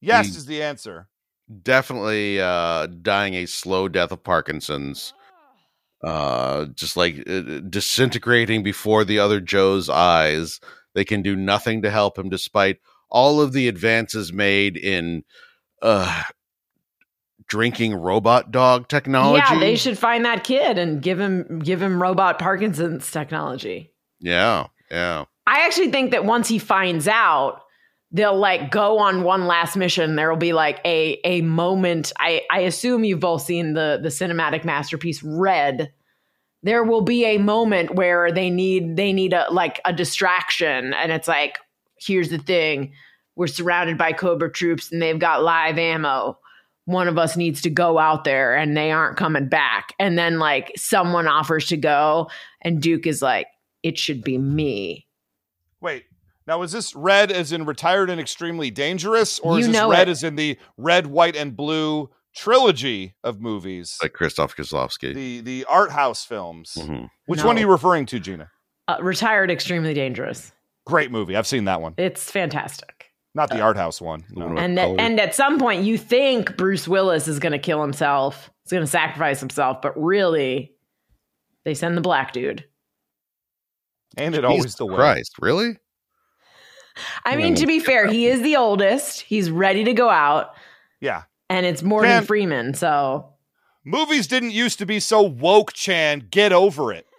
yes, 0.00 0.28
Mm. 0.30 0.36
is 0.36 0.46
the 0.46 0.62
answer. 0.62 1.08
Definitely 1.62 2.40
uh, 2.40 2.86
dying 2.86 3.34
a 3.34 3.46
slow 3.46 3.88
death 3.88 4.12
of 4.12 4.22
Parkinson's. 4.24 5.12
Uh, 6.02 6.66
just 6.74 6.96
like 6.96 7.22
uh, 7.28 7.60
disintegrating 7.68 8.64
before 8.64 9.04
the 9.04 9.20
other 9.20 9.40
Joe's 9.40 9.88
eyes. 9.88 10.58
They 10.94 11.04
can 11.04 11.22
do 11.22 11.36
nothing 11.36 11.82
to 11.82 11.90
help 11.90 12.18
him, 12.18 12.28
despite 12.28 12.78
all 13.08 13.40
of 13.40 13.52
the 13.52 13.68
advances 13.68 14.32
made 14.32 14.76
in 14.76 15.22
uh, 15.80 16.24
drinking 17.46 17.94
robot 17.94 18.50
dog 18.50 18.88
technology. 18.88 19.44
Yeah, 19.48 19.60
they 19.60 19.76
should 19.76 19.98
find 19.98 20.24
that 20.24 20.42
kid 20.42 20.78
and 20.78 21.00
give 21.02 21.20
him 21.20 21.60
give 21.60 21.80
him 21.80 22.02
robot 22.02 22.38
Parkinson's 22.38 23.10
technology. 23.10 23.92
Yeah, 24.20 24.68
yeah. 24.90 25.26
I 25.46 25.66
actually 25.66 25.90
think 25.90 26.12
that 26.12 26.24
once 26.24 26.48
he 26.48 26.58
finds 26.58 27.06
out, 27.06 27.62
they'll 28.12 28.36
like 28.36 28.70
go 28.70 28.98
on 28.98 29.24
one 29.24 29.46
last 29.46 29.76
mission. 29.76 30.16
There 30.16 30.30
will 30.30 30.36
be 30.36 30.52
like 30.52 30.80
a 30.84 31.18
a 31.24 31.42
moment. 31.42 32.12
I 32.18 32.42
I 32.50 32.60
assume 32.60 33.04
you've 33.04 33.20
both 33.20 33.42
seen 33.42 33.74
the 33.74 33.98
the 34.02 34.10
cinematic 34.10 34.64
masterpiece 34.64 35.22
Red. 35.22 35.92
There 36.62 36.84
will 36.84 37.02
be 37.02 37.24
a 37.24 37.38
moment 37.38 37.94
where 37.94 38.30
they 38.30 38.50
need 38.50 38.96
they 38.96 39.12
need 39.12 39.32
a 39.32 39.46
like 39.50 39.80
a 39.84 39.92
distraction, 39.92 40.92
and 40.94 41.10
it's 41.10 41.26
like, 41.26 41.58
here's 41.98 42.28
the 42.28 42.38
thing: 42.38 42.92
we're 43.34 43.46
surrounded 43.48 43.98
by 43.98 44.12
Cobra 44.12 44.52
troops, 44.52 44.92
and 44.92 45.02
they've 45.02 45.18
got 45.18 45.42
live 45.42 45.78
ammo. 45.78 46.38
One 46.84 47.06
of 47.06 47.16
us 47.16 47.36
needs 47.36 47.62
to 47.62 47.70
go 47.70 47.98
out 47.98 48.24
there, 48.24 48.54
and 48.56 48.76
they 48.76 48.90
aren't 48.90 49.16
coming 49.16 49.48
back. 49.48 49.94
And 49.98 50.18
then 50.18 50.38
like 50.38 50.72
someone 50.76 51.26
offers 51.26 51.66
to 51.68 51.76
go, 51.76 52.28
and 52.60 52.82
Duke 52.82 53.06
is 53.06 53.22
like, 53.22 53.46
it 53.82 53.98
should 53.98 54.22
be 54.22 54.38
me. 54.38 55.06
Wait. 55.80 56.04
Now, 56.46 56.62
is 56.62 56.72
this 56.72 56.94
red 56.94 57.30
as 57.30 57.52
in 57.52 57.64
retired 57.64 58.10
and 58.10 58.20
extremely 58.20 58.70
dangerous, 58.70 59.38
or 59.38 59.58
is 59.58 59.66
You 59.66 59.72
this 59.72 59.84
red 59.84 60.08
it. 60.08 60.10
as 60.12 60.24
in 60.24 60.36
the 60.36 60.58
red, 60.76 61.06
white, 61.06 61.36
and 61.36 61.56
blue 61.56 62.10
trilogy 62.34 63.14
of 63.22 63.40
movies? 63.40 63.96
Like 64.02 64.12
Christoph 64.12 64.56
Kozlovsky. 64.56 65.14
the 65.14 65.40
the 65.40 65.64
art 65.66 65.92
house 65.92 66.24
films. 66.24 66.74
Mhm. 66.78 67.08
Which 67.26 67.40
No. 67.40 67.46
one 67.46 67.56
are 67.56 67.60
you 67.60 67.70
referring 67.70 68.06
to, 68.06 68.18
Gina? 68.18 68.50
Uh, 68.88 68.96
retired 69.00 69.50
extremely 69.50 69.94
dangerous. 69.94 70.52
Great 70.84 71.10
movie. 71.12 71.36
I've 71.36 71.46
seen 71.46 71.64
that 71.66 71.80
one. 71.80 71.94
It's 71.96 72.28
fantastic. 72.30 73.10
Not 73.34 73.48
the 73.48 73.60
art 73.60 73.76
house 73.76 74.00
one. 74.00 74.24
No. 74.30 74.46
And 74.48 74.76
color? 74.76 74.96
that, 74.96 75.00
and 75.02 75.20
at 75.20 75.34
some 75.34 75.58
point 75.58 75.84
you 75.84 75.96
think 75.96 76.56
Bruce 76.56 76.86
Willis 76.88 77.28
is 77.28 77.38
going 77.38 77.52
to 77.52 77.58
kill 77.58 77.80
himself. 77.80 78.50
He's 78.64 78.72
going 78.72 78.82
to 78.82 78.86
sacrifice 78.90 79.40
himself, 79.40 79.80
but 79.80 79.92
really 79.96 80.72
they 81.64 81.72
send 81.74 81.96
the 81.96 82.00
black 82.02 82.32
dude. 82.32 82.64
And 84.18 84.34
it 84.34 84.44
always 84.44 84.74
the 84.74 84.84
way. 84.84 84.96
Christ, 84.96 85.36
really? 85.40 85.78
I 87.24 87.36
mean, 87.36 87.54
to 87.56 87.66
be 87.66 87.80
fair, 87.80 88.06
he 88.06 88.26
is 88.26 88.42
the 88.42 88.56
oldest. 88.56 89.20
He's 89.22 89.50
ready 89.50 89.84
to 89.84 89.92
go 89.92 90.08
out, 90.10 90.50
Yeah. 91.00 91.22
and 91.50 91.64
it's 91.66 91.82
Morgan 91.82 92.10
Man. 92.10 92.24
Freeman. 92.24 92.74
So 92.74 93.28
Movies 93.84 94.26
didn't 94.26 94.52
used 94.52 94.78
to 94.78 94.86
be 94.86 95.00
so 95.00 95.22
woke, 95.22 95.72
Chan. 95.72 96.28
Get 96.30 96.52
over 96.52 96.92
it. 96.92 97.06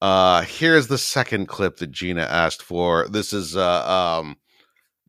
Uh 0.00 0.42
here's 0.42 0.86
the 0.86 0.98
second 0.98 1.46
clip 1.48 1.78
that 1.78 1.90
Gina 1.90 2.22
asked 2.22 2.62
for. 2.62 3.08
This 3.08 3.32
is 3.32 3.56
uh 3.56 3.84
um 4.20 4.36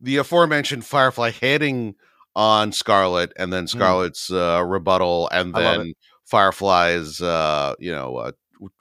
the 0.00 0.16
aforementioned 0.16 0.84
Firefly 0.84 1.30
hitting 1.30 1.94
on 2.34 2.72
Scarlett 2.72 3.32
and 3.36 3.52
then 3.52 3.68
Scarlett's 3.68 4.32
uh 4.32 4.64
rebuttal 4.66 5.28
and 5.30 5.50
Hmm. 5.50 5.56
I 5.56 5.60
love 5.64 5.78
then 5.78 5.92
Firefly's 6.24 7.22
uh 7.22 7.74
you 7.78 7.92
know 7.92 8.16
uh, 8.16 8.32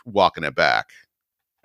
walking 0.04 0.44
it 0.44 0.56
back. 0.56 0.88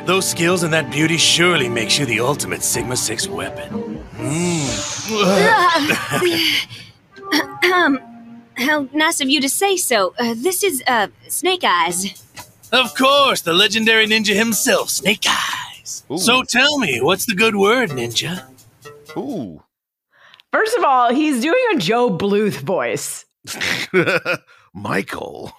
Those 0.00 0.28
skills 0.28 0.62
and 0.64 0.72
that 0.74 0.90
beauty 0.90 1.16
surely 1.16 1.68
makes 1.68 1.98
you 1.98 2.04
the 2.04 2.20
ultimate 2.20 2.62
Sigma 2.62 2.96
6 2.96 3.28
weapon. 3.28 4.04
Mm. 4.16 4.92
um, 7.72 7.98
how 8.56 8.88
nice 8.92 9.22
of 9.22 9.30
you 9.30 9.40
to 9.40 9.48
say 9.48 9.76
so. 9.78 10.14
Uh, 10.18 10.34
this 10.36 10.62
is, 10.62 10.82
uh, 10.86 11.06
Snake 11.28 11.64
Eyes. 11.64 12.22
Of 12.70 12.94
course, 12.94 13.40
the 13.40 13.54
legendary 13.54 14.06
ninja 14.06 14.34
himself, 14.34 14.90
Snake 14.90 15.24
Eyes. 15.26 16.04
Ooh. 16.10 16.18
So 16.18 16.42
tell 16.42 16.78
me, 16.78 17.00
what's 17.00 17.24
the 17.24 17.34
good 17.34 17.56
word, 17.56 17.90
ninja? 17.90 18.42
Ooh. 19.16 19.62
first 20.52 20.76
of 20.76 20.84
all, 20.84 21.14
he's 21.14 21.40
doing 21.40 21.64
a 21.72 21.76
Gob 21.76 22.20
Bluth 22.20 22.56
voice. 22.56 23.24
Michael. 24.74 25.52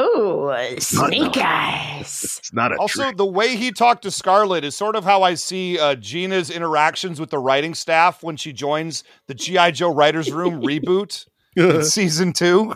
Ooh, 0.00 0.50
snake 0.78 1.36
eyes. 1.36 2.38
It's 2.40 2.52
not 2.54 2.72
a 2.72 2.76
Also, 2.76 3.02
trick. 3.02 3.16
the 3.18 3.26
way 3.26 3.54
he 3.54 3.70
talked 3.70 4.02
to 4.04 4.10
Scarlett 4.10 4.64
is 4.64 4.74
sort 4.74 4.96
of 4.96 5.04
how 5.04 5.22
I 5.22 5.34
see 5.34 5.78
uh, 5.78 5.94
Gina's 5.94 6.50
interactions 6.50 7.20
with 7.20 7.28
the 7.30 7.38
writing 7.38 7.74
staff 7.74 8.22
when 8.22 8.36
she 8.38 8.52
joins 8.54 9.04
the 9.26 9.34
G.I. 9.34 9.72
Joe 9.72 9.92
Writers 9.94 10.32
Room 10.32 10.62
reboot 10.62 11.26
in 11.54 11.84
season 11.84 12.32
two. 12.32 12.74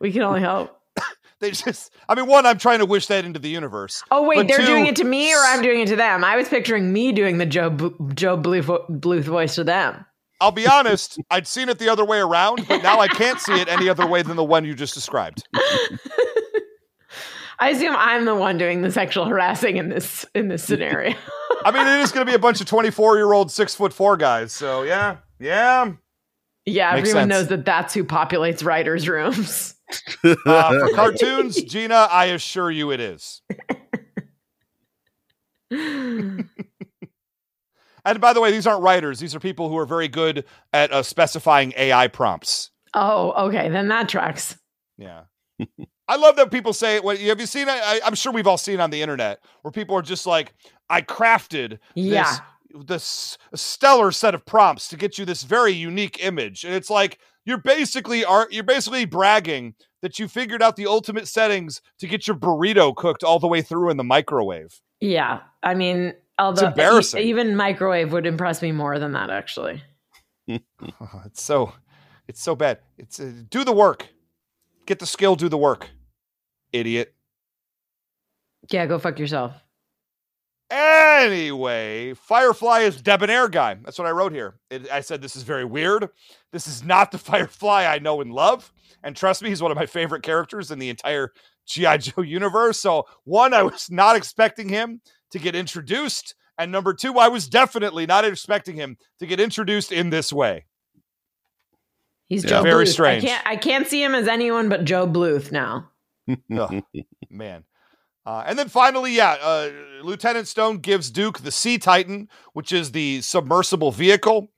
We 0.00 0.12
can 0.12 0.22
only 0.22 0.42
hope. 0.42 0.72
They 1.38 1.50
just, 1.50 1.92
I 2.08 2.14
mean, 2.14 2.26
one, 2.28 2.46
I'm 2.46 2.56
trying 2.56 2.78
to 2.78 2.86
wish 2.86 3.08
that 3.08 3.26
into 3.26 3.38
the 3.38 3.50
universe. 3.50 4.02
Oh 4.10 4.26
wait, 4.26 4.36
But 4.36 4.48
they're 4.48 4.56
two- 4.60 4.64
doing 4.64 4.86
it 4.86 4.96
to 4.96 5.04
me, 5.04 5.34
or 5.34 5.38
I'm 5.38 5.60
doing 5.60 5.80
it 5.80 5.88
to 5.88 5.96
them. 5.96 6.24
I 6.24 6.34
was 6.34 6.48
picturing 6.48 6.94
me 6.94 7.12
doing 7.12 7.36
the 7.36 7.44
Joe 7.44 7.68
B- 7.68 7.90
Gob 8.14 8.42
Bluth, 8.42 8.62
vo- 8.62 8.86
Bluth 8.88 9.24
voice 9.24 9.54
to 9.56 9.62
them. 9.64 10.06
I'll 10.40 10.52
be 10.52 10.66
honest, 10.66 11.18
I'd 11.30 11.46
seen 11.46 11.68
it 11.68 11.78
the 11.78 11.88
other 11.88 12.04
way 12.04 12.18
around, 12.18 12.66
but 12.68 12.82
now 12.82 13.00
I 13.00 13.08
can't 13.08 13.40
see 13.40 13.58
it 13.60 13.68
any 13.68 13.88
other 13.88 14.06
way 14.06 14.22
than 14.22 14.36
the 14.36 14.44
one 14.44 14.64
you 14.64 14.74
just 14.74 14.94
described. 14.94 15.46
I 17.58 17.70
assume 17.70 17.94
I'm 17.96 18.26
the 18.26 18.34
one 18.34 18.58
doing 18.58 18.82
the 18.82 18.90
sexual 18.92 19.24
harassing 19.24 19.78
in 19.78 19.88
this 19.88 20.26
in 20.34 20.48
this 20.48 20.62
scenario. 20.62 21.16
I 21.64 21.70
mean, 21.70 21.86
it 21.86 22.00
is 22.00 22.12
going 22.12 22.26
to 22.26 22.30
be 22.30 22.34
a 22.36 22.38
bunch 22.38 22.60
of 22.60 22.66
24 22.66 23.16
year 23.16 23.32
old, 23.32 23.50
six 23.50 23.74
foot 23.74 23.94
four 23.94 24.18
guys. 24.18 24.52
So, 24.52 24.82
yeah, 24.82 25.16
yeah. 25.40 25.92
yeah, 26.66 26.92
Makes 26.92 27.08
everyone 27.08 27.22
sense. 27.22 27.30
knows 27.30 27.48
that 27.48 27.64
that's 27.64 27.94
who 27.94 28.04
populates 28.04 28.64
writers' 28.64 29.08
rooms. 29.08 29.72
Uh, 30.24 30.80
for 30.80 30.88
cartoons, 30.96 31.62
Gina, 31.62 32.08
I 32.10 32.24
assure 32.26 32.72
you 32.72 32.90
it 32.90 32.98
is. 32.98 33.40
And 38.06 38.20
by 38.20 38.32
the 38.32 38.40
way, 38.40 38.50
these 38.50 38.66
aren't 38.66 38.82
writers. 38.82 39.18
These 39.18 39.34
are 39.34 39.40
people 39.40 39.68
who 39.68 39.76
are 39.76 39.84
very 39.84 40.08
good 40.08 40.44
at 40.72 40.92
uh, 40.92 41.02
specifying 41.02 41.74
AI 41.76 42.08
prompts. 42.08 42.70
oh, 42.94 43.32
okay, 43.48 43.68
then 43.68 43.88
that 43.88 44.08
tracks. 44.08 44.56
Yeah. 44.96 45.24
I 46.08 46.16
love 46.16 46.36
that 46.36 46.50
people 46.52 46.72
say, 46.72 47.00
"What 47.00 47.18
have 47.18 47.40
you 47.40 47.46
seen?" 47.46 47.68
I, 47.68 48.00
I'm 48.04 48.14
sure 48.14 48.32
we've 48.32 48.46
all 48.46 48.56
seen 48.58 48.80
on 48.80 48.90
the 48.90 49.02
internet 49.02 49.40
where 49.62 49.72
people 49.72 49.96
are 49.96 50.02
just 50.02 50.26
like, 50.26 50.54
"I 50.88 51.02
crafted 51.02 51.78
Yeah. 51.94 52.22
this 52.24 52.40
this 52.86 53.38
stellar 53.54 54.12
set 54.12 54.34
of 54.34 54.44
prompts 54.46 54.86
to 54.88 54.96
get 54.96 55.18
you 55.18 55.24
this 55.24 55.42
very 55.42 55.72
unique 55.72 56.24
image," 56.24 56.62
and 56.64 56.72
it's 56.74 56.90
like 56.90 57.18
you're 57.44 57.58
basically 57.58 58.24
are 58.24 58.46
you're 58.52 58.62
basically 58.62 59.04
bragging 59.04 59.74
that 60.02 60.18
you 60.20 60.28
figured 60.28 60.62
out 60.62 60.76
the 60.76 60.86
ultimate 60.86 61.26
settings 61.26 61.80
to 61.98 62.06
get 62.06 62.26
your 62.28 62.36
burrito 62.36 62.94
cooked 62.94 63.24
all 63.24 63.40
the 63.40 63.48
way 63.48 63.60
through 63.62 63.90
in 63.90 63.96
the 63.96 64.04
microwave. 64.04 64.80
Yeah, 65.00 65.40
I 65.64 65.74
mean, 65.74 66.14
although 66.38 66.66
embarrassing. 66.68 67.20
e- 67.22 67.28
even 67.28 67.56
microwave 67.56 68.12
would 68.12 68.26
impress 68.26 68.62
me 68.62 68.72
more 68.72 68.98
than 68.98 69.12
that. 69.12 69.30
Actually, 69.30 69.82
Oh, 70.48 71.22
it's 71.24 71.42
so 71.42 71.72
it's 72.28 72.40
so 72.42 72.54
bad. 72.56 72.78
It's 72.98 73.18
uh, 73.20 73.32
do 73.50 73.64
the 73.64 73.72
work, 73.72 74.08
get 74.86 74.98
the 74.98 75.06
skill, 75.06 75.36
do 75.36 75.48
the 75.48 75.58
work, 75.58 75.88
idiot. 76.72 77.14
yeah, 78.70 78.86
go 78.86 78.98
fuck 78.98 79.18
yourself. 79.18 79.52
Anyway, 80.68 82.12
Firefly 82.14 82.80
is 82.80 83.00
debonair 83.00 83.48
guy. 83.48 83.74
That's 83.84 83.98
what 83.98 84.08
I 84.08 84.10
wrote 84.10 84.32
here. 84.32 84.56
It, 84.68 84.90
I 84.90 85.00
said 85.00 85.22
this 85.22 85.36
is 85.36 85.44
very 85.44 85.64
weird. 85.64 86.08
This 86.52 86.66
is 86.66 86.82
not 86.82 87.12
the 87.12 87.18
Firefly 87.30 87.84
I 87.86 88.00
know 88.00 88.20
and 88.20 88.32
love. 88.32 88.72
And 89.04 89.14
trust 89.14 89.42
me, 89.42 89.48
he's 89.48 89.62
one 89.62 89.70
of 89.70 89.76
my 89.76 89.86
favorite 89.86 90.24
characters 90.24 90.72
in 90.72 90.80
the 90.80 90.88
entire 90.90 91.32
GI 91.68 91.98
Joe 91.98 92.22
universe. 92.22 92.80
So, 92.80 93.04
one, 93.22 93.54
I 93.54 93.62
was 93.62 93.90
not 93.90 94.16
expecting 94.16 94.68
him 94.68 95.00
to 95.32 95.38
get 95.38 95.54
introduced, 95.54 96.34
and 96.58 96.70
number 96.72 96.94
two, 96.94 97.18
I 97.18 97.28
was 97.28 97.48
definitely 97.48 98.06
not 98.06 98.24
expecting 98.24 98.76
him 98.76 98.96
to 99.18 99.26
get 99.26 99.40
introduced 99.40 99.92
in 99.92 100.10
this 100.10 100.32
way. 100.32 100.64
He's 102.28 102.44
Yeah. 102.44 102.50
Joe 102.50 102.62
Very 102.62 102.84
Bluth. 102.84 102.92
strange. 102.92 103.24
I 103.24 103.26
can't 103.28 103.46
I 103.46 103.56
can't 103.56 103.86
see 103.86 104.02
him 104.02 104.14
as 104.14 104.26
anyone 104.28 104.68
but 104.68 104.84
Gob 104.84 105.14
Bluth 105.14 105.52
now. 105.52 105.90
Ugh, 106.58 106.82
man. 107.30 107.64
Uh, 108.24 108.42
and 108.44 108.58
then 108.58 108.68
finally, 108.68 109.12
yeah, 109.14 109.36
uh, 109.40 109.70
Lieutenant 110.02 110.48
Stone 110.48 110.78
gives 110.78 111.12
Duke 111.12 111.38
the 111.38 111.52
Sea 111.52 111.78
Titan, 111.78 112.28
which 112.54 112.72
is 112.72 112.90
the 112.90 113.20
submersible 113.22 113.92
vehicle 113.92 114.48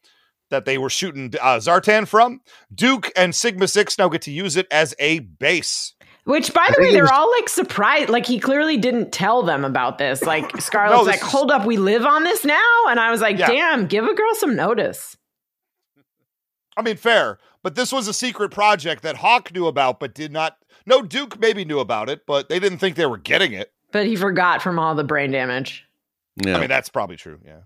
that 0.49 0.64
they 0.64 0.79
were 0.79 0.89
shooting 0.89 1.35
uh, 1.43 1.57
Zartan 1.59 2.09
from. 2.09 2.41
Duke 2.75 3.11
and 3.14 3.35
Sigma 3.35 3.69
Six 3.69 3.99
now 3.99 4.09
get 4.09 4.23
to 4.23 4.31
use 4.31 4.57
it 4.57 4.66
as 4.71 4.95
a 4.99 5.19
base. 5.19 5.93
Which, 6.29 6.53
by 6.53 6.68
the 6.76 6.83
way, 6.83 6.93
they're 6.93 7.05
was- 7.05 7.11
all 7.11 7.31
like 7.31 7.49
surprised. 7.49 8.11
Like 8.11 8.26
he 8.26 8.39
clearly 8.39 8.76
didn't 8.76 9.12
tell 9.12 9.43
them 9.43 9.64
about 9.64 9.97
this. 9.97 10.22
Like 10.22 10.51
Scarlett's 10.61 11.07
this 11.07 11.07
like, 11.07 11.22
is- 11.22 11.33
"Hold 11.33 11.51
up, 11.51 11.64
we 11.64 11.79
live 11.79 12.05
on 12.05 12.22
this 12.22 12.45
now," 12.45 12.85
and 12.91 13.01
I 13.01 13.11
was 13.11 13.22
like, 13.22 13.39
Yeah. 13.39 13.47
"Damn, 13.47 13.87
give 13.87 14.05
a 14.05 14.12
girl 14.14 14.35
some 14.35 14.55
notice." 14.55 15.16
I 16.76 16.83
mean, 16.83 16.97
fair, 16.97 17.39
but 17.62 17.74
this 17.76 17.91
was 17.93 18.09
a 18.09 18.12
secret 18.12 18.51
project 18.51 19.03
that 19.05 19.16
Hawk 19.16 19.53
knew 19.55 19.66
about, 19.66 20.01
but 20.01 20.14
did 20.14 20.31
not. 20.31 20.59
No, 20.85 21.01
Duke 21.01 21.41
maybe 21.41 21.64
knew 21.64 21.81
about 21.81 22.09
it, 22.11 22.26
but 22.26 22.49
they 22.51 22.59
didn't 22.61 22.79
think 22.79 22.97
they 22.97 23.07
were 23.07 23.16
getting 23.16 23.53
it. 23.53 23.72
But 23.91 24.05
he 24.07 24.14
forgot 24.14 24.61
from 24.61 24.79
all 24.79 24.95
the 24.95 25.05
brain 25.05 25.31
damage. 25.31 25.85
Yeah. 26.45 26.57
I 26.57 26.61
mean, 26.61 26.68
that's 26.68 26.91
probably 26.91 27.16
true. 27.16 27.41
Yeah. 27.45 27.61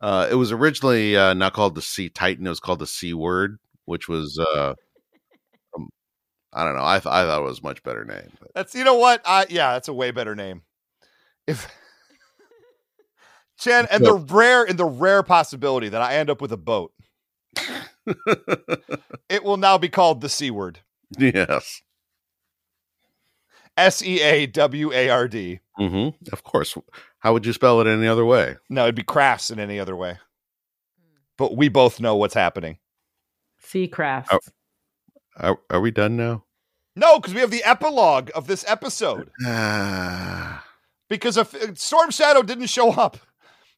Uh, 0.00 0.26
it 0.30 0.34
was 0.34 0.50
originally 0.52 1.16
uh, 1.16 1.32
not 1.32 1.52
called 1.54 1.74
the 1.76 1.80
Sea 1.80 2.08
Titan. 2.10 2.44
It 2.44 2.50
was 2.50 2.60
called 2.60 2.80
the 2.80 2.86
Sea 2.88 3.14
Word, 3.14 3.58
which 3.86 4.08
was 4.08 4.38
uh, 4.38 4.74
I 6.54 6.64
don't 6.64 6.76
know. 6.76 6.84
I 6.84 6.98
th- 7.00 7.12
I 7.12 7.24
thought 7.24 7.40
it 7.40 7.44
was 7.44 7.58
a 7.58 7.62
much 7.62 7.82
better 7.82 8.04
name. 8.04 8.30
But 8.40 8.52
That's 8.54 8.74
you 8.74 8.84
know 8.84 8.94
what? 8.94 9.22
I 9.24 9.46
yeah, 9.50 9.72
that's 9.72 9.88
a 9.88 9.92
way 9.92 10.10
better 10.12 10.34
name. 10.34 10.62
If 11.46 11.68
Chan 13.58 13.86
and 13.90 14.04
the 14.04 14.14
rare 14.14 14.64
in 14.64 14.76
the 14.76 14.84
rare 14.84 15.22
possibility 15.22 15.88
that 15.88 16.00
I 16.00 16.14
end 16.14 16.30
up 16.30 16.40
with 16.40 16.52
a 16.52 16.56
boat, 16.56 16.92
it 19.28 19.42
will 19.42 19.56
now 19.56 19.78
be 19.78 19.88
called 19.88 20.20
the 20.20 20.28
C 20.28 20.50
word. 20.50 20.80
yes, 21.18 21.82
S 23.76 24.02
E 24.02 24.20
A 24.20 24.46
W 24.46 24.92
A 24.92 25.08
R 25.10 25.28
D. 25.28 25.60
hmm 25.76 26.08
of 26.32 26.42
course. 26.44 26.76
How 27.18 27.32
would 27.32 27.46
you 27.46 27.52
spell 27.52 27.80
it 27.80 27.86
any 27.86 28.06
other 28.06 28.24
way? 28.24 28.56
No, 28.68 28.84
it'd 28.84 28.94
be 28.94 29.02
crafts 29.02 29.50
in 29.50 29.58
any 29.58 29.80
other 29.80 29.96
way. 29.96 30.18
But 31.36 31.56
we 31.56 31.68
both 31.68 32.00
know 32.00 32.14
what's 32.16 32.34
happening. 32.34 32.78
Sea 33.58 33.88
crafts. 33.88 34.30
Oh. 34.32 34.38
Are, 35.36 35.58
are 35.70 35.80
we 35.80 35.90
done 35.90 36.16
now? 36.16 36.44
No, 36.96 37.18
because 37.18 37.34
we 37.34 37.40
have 37.40 37.50
the 37.50 37.64
epilogue 37.64 38.30
of 38.34 38.46
this 38.46 38.64
episode. 38.68 39.30
Because 41.10 41.36
a 41.36 41.42
f- 41.42 41.76
Storm 41.76 42.10
Shadow 42.10 42.42
didn't 42.42 42.68
show 42.68 42.90
up. 42.90 43.18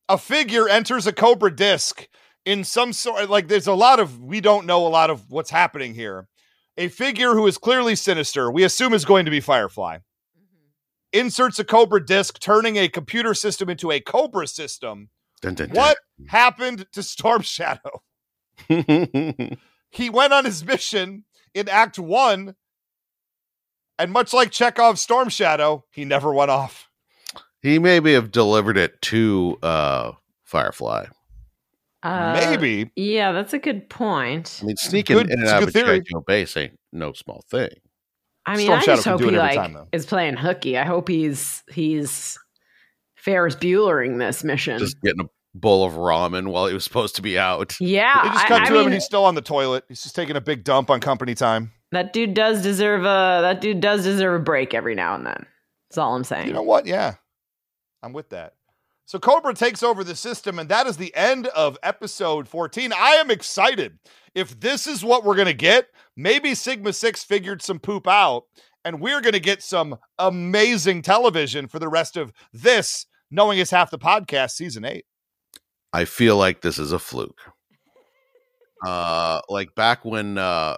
A 0.09 0.17
figure 0.17 0.69
enters 0.69 1.09
a 1.09 1.13
Cobra 1.13 1.55
disc 1.55 2.07
in 2.45 2.63
some 2.63 2.93
sort. 2.93 3.29
Like 3.29 3.49
there's 3.49 3.67
a 3.67 3.75
lot 3.75 3.99
of 3.99 4.21
we 4.23 4.41
don't 4.41 4.65
know 4.65 4.87
a 4.87 4.89
lot 4.89 5.11
of 5.11 5.29
what's 5.29 5.51
happening 5.51 5.93
here. 5.93 6.29
A 6.79 6.87
figure 6.87 7.35
who 7.35 7.45
is 7.49 7.59
clearly 7.59 7.97
sinister, 7.97 8.49
we 8.51 8.63
assume 8.63 8.95
is 8.95 9.05
going 9.05 9.25
to 9.25 9.33
be 9.33 9.41
Firefly. 9.41 9.97
Mm-hmm. 9.97 11.19
Inserts 11.19 11.59
a 11.59 11.65
Cobra 11.65 12.03
disc, 12.03 12.39
turning 12.39 12.77
a 12.77 12.89
computer 12.89 13.35
system 13.35 13.69
into 13.69 13.91
a 13.91 13.99
Cobra 13.99 14.47
system. 14.47 15.11
dun, 15.43 15.55
dun, 15.55 15.71
dun. 15.71 15.77
What 15.77 15.99
happened 16.29 16.87
to 16.93 17.03
Storm 17.03 17.43
Shadow? 17.43 18.03
He 19.91 20.11
went 20.11 20.33
on 20.33 20.45
his 20.45 20.65
mission 20.65 21.25
in 21.57 21.69
Act 21.69 21.99
One, 21.99 22.55
and 23.99 24.13
much 24.13 24.33
like 24.33 24.51
Chekhov's 24.51 25.01
Storm 25.01 25.31
Shadow, 25.31 25.85
he 25.91 26.05
never 26.05 26.33
went 26.33 26.51
off. 26.51 26.91
he 27.63 27.79
maybe 27.79 28.13
have 28.13 28.31
delivered 28.31 28.77
it 28.77 29.01
to 29.03 29.59
uh, 29.63 30.13
Firefly. 30.45 31.07
Uh, 32.03 32.33
Maybe. 32.35 32.91
Yeah, 32.95 33.33
that's 33.33 33.53
a 33.53 33.59
good 33.59 33.89
point. 33.89 34.61
I 34.63 34.67
mean, 34.67 34.77
sneaking 34.77 35.17
Good- 35.17 35.27
in 35.31 35.33
and 35.33 35.43
it's 35.43 35.51
a 35.51 35.55
out 35.57 35.63
of 35.65 35.73
theory. 35.73 36.01
G.I. 36.01 36.13
Joe 36.13 36.25
base 36.25 36.57
ain't 36.57 36.79
no 36.93 37.13
small 37.15 37.43
thing. 37.51 37.71
I 38.45 38.57
mean, 38.57 38.67
Storm 38.67 38.79
I 38.79 38.83
Shadow 38.83 38.97
just 38.97 39.09
hope 39.09 39.21
he 39.23 39.31
like 39.31 39.57
time, 39.57 39.77
is 39.91 40.07
playing 40.07 40.37
hooky. 40.37 40.79
I 40.79 40.85
hope 40.85 41.09
he's 41.09 41.65
he's 41.73 42.39
Ferris 43.17 43.57
Buellering 43.57 44.19
this 44.21 44.45
mission. 44.45 44.79
Just 44.79 45.01
getting 45.01 45.23
a 45.23 45.29
bowl 45.61 45.85
of 45.85 45.95
ramen 45.95 46.49
while 46.49 46.67
he 46.67 46.75
was 46.75 46.85
supposed 46.85 47.17
to 47.17 47.23
be 47.23 47.39
out. 47.39 47.75
yeah, 47.81 48.23
They 48.23 48.29
just 48.31 48.47
cut 48.47 48.63
I 48.63 48.65
to 48.67 48.71
him 48.73 48.77
mean, 48.79 48.85
and 48.87 48.95
he's 48.95 49.05
still 49.05 49.25
on 49.25 49.35
the 49.35 49.43
toilet. 49.43 49.85
He's 49.89 50.03
just 50.03 50.15
taking 50.15 50.37
a 50.37 50.41
big 50.41 50.65
dump 50.65 50.91
on 50.91 51.01
company 51.01 51.35
time. 51.35 51.73
that 51.93 52.13
dude 52.13 52.35
does 52.35 52.63
deserve 52.63 53.03
a 53.03 53.39
that 53.43 53.61
dude 53.61 53.81
does 53.81 54.05
deserve 54.05 54.41
a 54.41 54.45
break 54.45 54.75
every 54.75 54.95
now 54.95 55.15
and 55.15 55.27
then. 55.27 55.47
That's 55.91 55.99
all 55.99 56.15
I'm 56.15 56.25
saying. 56.25 56.47
You 56.49 56.53
know 56.53 56.63
what? 56.63 56.87
Yeah. 56.87 57.15
I'm 58.03 58.13
with 58.13 58.29
that. 58.31 58.55
So 59.07 59.19
Cobra 59.21 59.55
takes 59.55 59.85
over 59.85 60.03
the 60.03 60.17
system, 60.17 60.59
and 60.59 60.69
that 60.69 60.87
is 60.89 60.97
the 60.97 61.15
end 61.15 61.47
of 61.49 61.79
episode 61.83 62.49
14. 62.49 62.93
I 62.93 63.11
am 63.13 63.31
excited. 63.31 63.99
If 64.35 64.59
this 64.59 64.87
is 64.89 65.05
what 65.05 65.25
we're 65.25 65.37
going 65.37 65.47
to 65.47 65.55
get, 65.55 65.87
maybe 66.17 66.57
Sigma 66.57 66.93
6 66.93 67.23
figured 67.23 67.63
some 67.63 67.79
poop 67.79 68.09
out, 68.09 68.45
and 68.85 69.01
we're 69.01 69.21
going 69.21 69.33
to 69.33 69.41
get 69.41 69.63
some 69.63 69.97
amazing 70.19 71.03
television 71.03 71.69
for 71.69 71.79
the 71.79 71.89
rest 71.89 72.17
of 72.17 72.33
this, 72.53 73.07
knowing 73.31 73.61
it's 73.61 73.71
half 73.71 73.93
the 73.93 73.99
podcast, 73.99 74.51
season 74.53 74.85
eight. 74.85 75.05
I 75.97 76.05
feel 76.05 76.36
like 76.36 76.61
this 76.61 76.78
is 76.78 76.92
a 76.92 76.99
fluke. 76.99 77.40
Uh, 78.84 79.40
like 79.49 79.74
back 79.74 80.05
when 80.05 80.36
uh, 80.36 80.76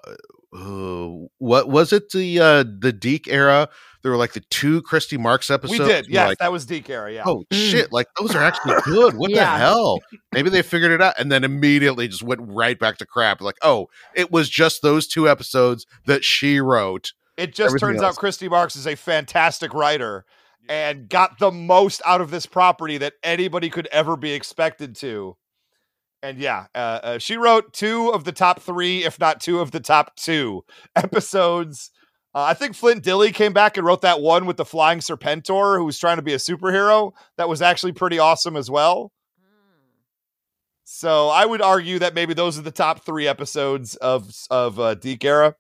uh 0.57 1.09
what 1.39 1.69
was 1.69 1.93
it 1.93 2.11
the 2.11 2.39
uh 2.39 2.63
the 2.63 2.93
DiC 2.93 3.27
era? 3.27 3.69
There 4.03 4.13
were 4.13 4.17
like 4.17 4.35
the 4.35 4.45
two 4.49 4.81
Christy 4.83 5.17
Marx 5.19 5.51
episodes. 5.51 5.81
we 5.81 5.87
did. 5.87 6.07
Yes, 6.09 6.29
like, 6.29 6.39
that 6.39 6.53
was 6.53 6.67
DiC 6.67 6.89
era. 6.89 7.13
Yeah. 7.13 7.25
oh 7.27 7.45
Mm. 7.53 7.71
shit! 7.71 7.93
Like 7.93 8.07
those 8.17 8.33
are 8.37 8.43
actually 8.45 8.77
good. 8.85 9.15
What 9.17 9.33
the 9.35 9.45
hell? 9.45 9.99
Maybe 10.33 10.51
they 10.51 10.63
figured 10.63 10.93
it 10.93 11.03
out 11.03 11.15
and 11.19 11.33
then 11.33 11.43
immediately 11.43 12.07
just 12.07 12.23
went 12.23 12.41
right 12.45 12.79
back 12.79 12.99
to 12.99 13.07
crap. 13.07 13.41
Like, 13.41 13.57
oh, 13.63 13.89
it 14.15 14.31
was 14.31 14.49
just 14.49 14.83
those 14.83 15.09
two 15.09 15.29
episodes 15.29 15.85
that 16.07 16.23
she 16.23 16.61
wrote. 16.61 17.13
It 17.37 17.49
just 17.57 17.71
Everything 17.71 17.89
turns 17.89 18.03
else. 18.03 18.15
out 18.17 18.21
Christy 18.21 18.49
Marx 18.49 18.77
is 18.77 18.87
a 18.87 18.95
fantastic 18.95 19.75
writer 19.75 20.25
and 20.69 21.09
got 21.09 21.39
the 21.39 21.51
most 21.51 22.03
out 22.05 22.21
of 22.21 22.31
this 22.31 22.47
property 22.47 22.99
that 22.99 23.15
anybody 23.23 23.71
could 23.71 23.87
ever 23.89 24.17
be 24.17 24.33
expected 24.33 24.95
to. 24.97 25.37
And 26.23 26.39
yeah, 26.39 26.67
uh, 26.75 27.01
uh, 27.03 27.19
she 27.19 27.37
wrote 27.37 27.73
two 27.73 28.11
of 28.11 28.25
the 28.25 28.33
top 28.33 28.61
three, 28.61 29.05
if 29.05 29.21
not 29.21 29.41
two 29.41 29.61
of 29.61 29.71
the 29.71 29.81
top 29.81 30.17
two 30.17 30.65
episodes. 30.97 31.91
Uh, 32.35 32.43
I 32.43 32.55
think 32.55 32.75
Flint 32.75 33.05
Dille 33.05 33.33
came 33.33 33.53
back 33.53 33.77
and 33.77 33.87
wrote 33.87 34.03
that 34.03 34.21
one 34.21 34.47
with 34.47 34.57
the 34.57 34.65
flying 34.65 34.99
Serpentor 34.99 35.79
who 35.79 35.85
was 35.85 35.99
trying 35.99 36.17
to 36.17 36.23
be 36.23 36.35
a 36.35 36.39
superhero. 36.39 37.13
That 37.37 37.49
was 37.49 37.63
actually 37.63 37.93
pretty 37.93 38.19
awesome 38.19 38.57
as 38.57 38.71
well. 38.71 39.13
So 40.85 41.29
I 41.29 41.45
would 41.45 41.61
argue 41.61 41.99
that 41.99 42.15
maybe 42.15 42.33
those 42.33 42.59
are 42.59 42.63
the 42.63 42.71
top 42.71 43.05
three 43.05 43.29
episodes 43.29 43.97
of 43.97 44.33
of 44.51 44.81
uh, 44.81 44.95
DiC 44.95 45.25
era. 45.25 45.55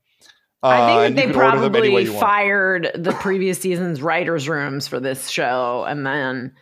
I 0.62 0.80
Uh, 0.80 0.86
think 0.86 1.06
and 1.06 1.18
they 1.18 1.32
can 1.32 1.36
order 1.40 1.60
them 1.60 1.76
any 1.76 1.94
way 1.94 2.04
probably 2.04 2.20
fired 2.20 2.90
the 2.94 3.12
previous 3.12 3.60
season's 3.60 4.02
writers' 4.02 4.48
rooms 4.48 4.88
for 4.88 4.98
this 4.98 5.28
show, 5.28 5.84
and 5.88 6.04
then, 6.04 6.52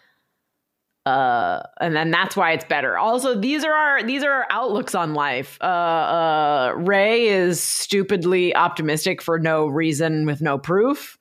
uh, 1.06 1.62
and 1.80 1.96
then 1.96 2.10
that's 2.10 2.36
why 2.36 2.52
it's 2.52 2.64
better. 2.66 2.98
Also, 2.98 3.34
these 3.40 3.64
are 3.64 3.72
our 3.72 4.02
these 4.02 4.22
are 4.22 4.30
our 4.32 4.46
outlooks 4.50 4.94
on 4.94 5.14
life. 5.14 5.56
Uh, 5.62 5.64
uh, 5.64 6.74
Ray 6.76 7.28
is 7.28 7.60
stupidly 7.60 8.54
optimistic 8.54 9.22
for 9.22 9.38
no 9.38 9.66
reason 9.66 10.26
with 10.26 10.42
no 10.42 10.58
proof. 10.58 11.16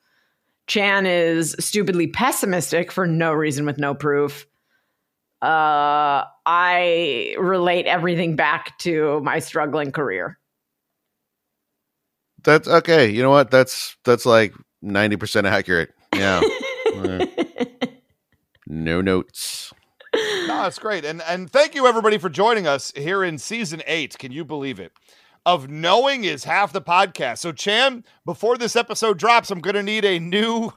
Chan 0.67 1.05
is 1.05 1.55
stupidly 1.59 2.07
pessimistic 2.07 2.91
for 2.91 3.05
no 3.07 3.32
reason 3.34 3.65
with 3.65 3.78
no 3.78 3.93
proof. 3.93 4.47
Uh, 5.41 6.23
I 6.45 7.36
relate 7.38 7.86
everything 7.86 8.36
back 8.36 8.78
to 8.80 9.21
my 9.21 9.39
struggling 9.39 9.91
career. 9.91 10.39
That's 12.46 12.68
okay. 12.68 13.10
You 13.10 13.22
know 13.24 13.32
what? 13.32 13.52
That's 13.52 13.98
that's 14.06 14.26
like 14.26 14.54
ninety 14.82 15.18
percent 15.18 15.48
accurate. 15.48 15.91
Yeah. 16.16 16.41
no 18.68 19.02
notes. 19.02 19.74
No, 20.14 20.48
that's 20.64 20.80
great. 20.80 21.04
And 21.06 21.22
and 21.24 21.52
thank 21.52 21.76
you 21.76 21.88
everybody 21.88 22.18
for 22.18 22.30
joining 22.30 22.68
us 22.68 22.91
here 22.96 23.24
in 23.24 23.38
season 23.38 23.82
eight. 23.88 24.18
Can 24.18 24.32
you 24.32 24.46
believe 24.46 24.80
it? 24.80 24.91
Of 25.46 25.70
knowing 25.70 26.24
is 26.24 26.46
half 26.46 26.72
the 26.72 26.82
podcast. 26.82 27.39
So 27.39 27.52
Chan, 27.52 28.04
before 28.26 28.58
this 28.58 28.76
episode 28.76 29.18
drops, 29.20 29.52
I'm 29.52 29.60
gonna 29.60 29.84
need 29.84 30.06
a 30.06 30.20
new 30.20 30.72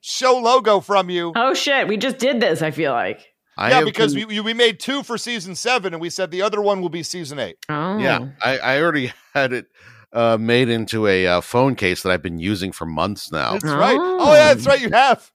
show 0.00 0.38
logo 0.38 0.80
from 0.80 1.10
you. 1.10 1.32
Oh 1.36 1.54
shit, 1.54 1.86
we 1.88 1.96
just 1.96 2.18
did 2.18 2.40
this, 2.40 2.62
I 2.62 2.70
feel 2.70 2.92
like. 2.92 3.34
I 3.56 3.70
yeah, 3.70 3.84
because 3.84 4.14
been- 4.14 4.28
we, 4.28 4.36
we 4.36 4.40
we 4.40 4.54
made 4.54 4.80
two 4.80 5.02
for 5.02 5.18
season 5.18 5.54
seven, 5.54 5.92
and 5.92 6.00
we 6.00 6.10
said 6.10 6.30
the 6.30 6.42
other 6.42 6.60
one 6.62 6.80
will 6.80 6.88
be 6.88 7.02
season 7.02 7.38
eight. 7.38 7.56
Oh. 7.68 7.98
Yeah, 7.98 8.28
I, 8.42 8.58
I 8.58 8.80
already 8.80 9.12
had 9.34 9.52
it 9.52 9.66
uh, 10.12 10.36
made 10.38 10.68
into 10.68 11.06
a 11.06 11.26
uh, 11.26 11.40
phone 11.40 11.74
case 11.74 12.02
that 12.02 12.10
I've 12.10 12.22
been 12.22 12.38
using 12.38 12.72
for 12.72 12.86
months 12.86 13.30
now. 13.30 13.52
That's 13.52 13.64
right. 13.64 13.98
Oh 14.00 14.32
yeah, 14.34 14.54
that's 14.54 14.66
right. 14.66 14.80
You 14.80 14.90
have. 14.90 15.30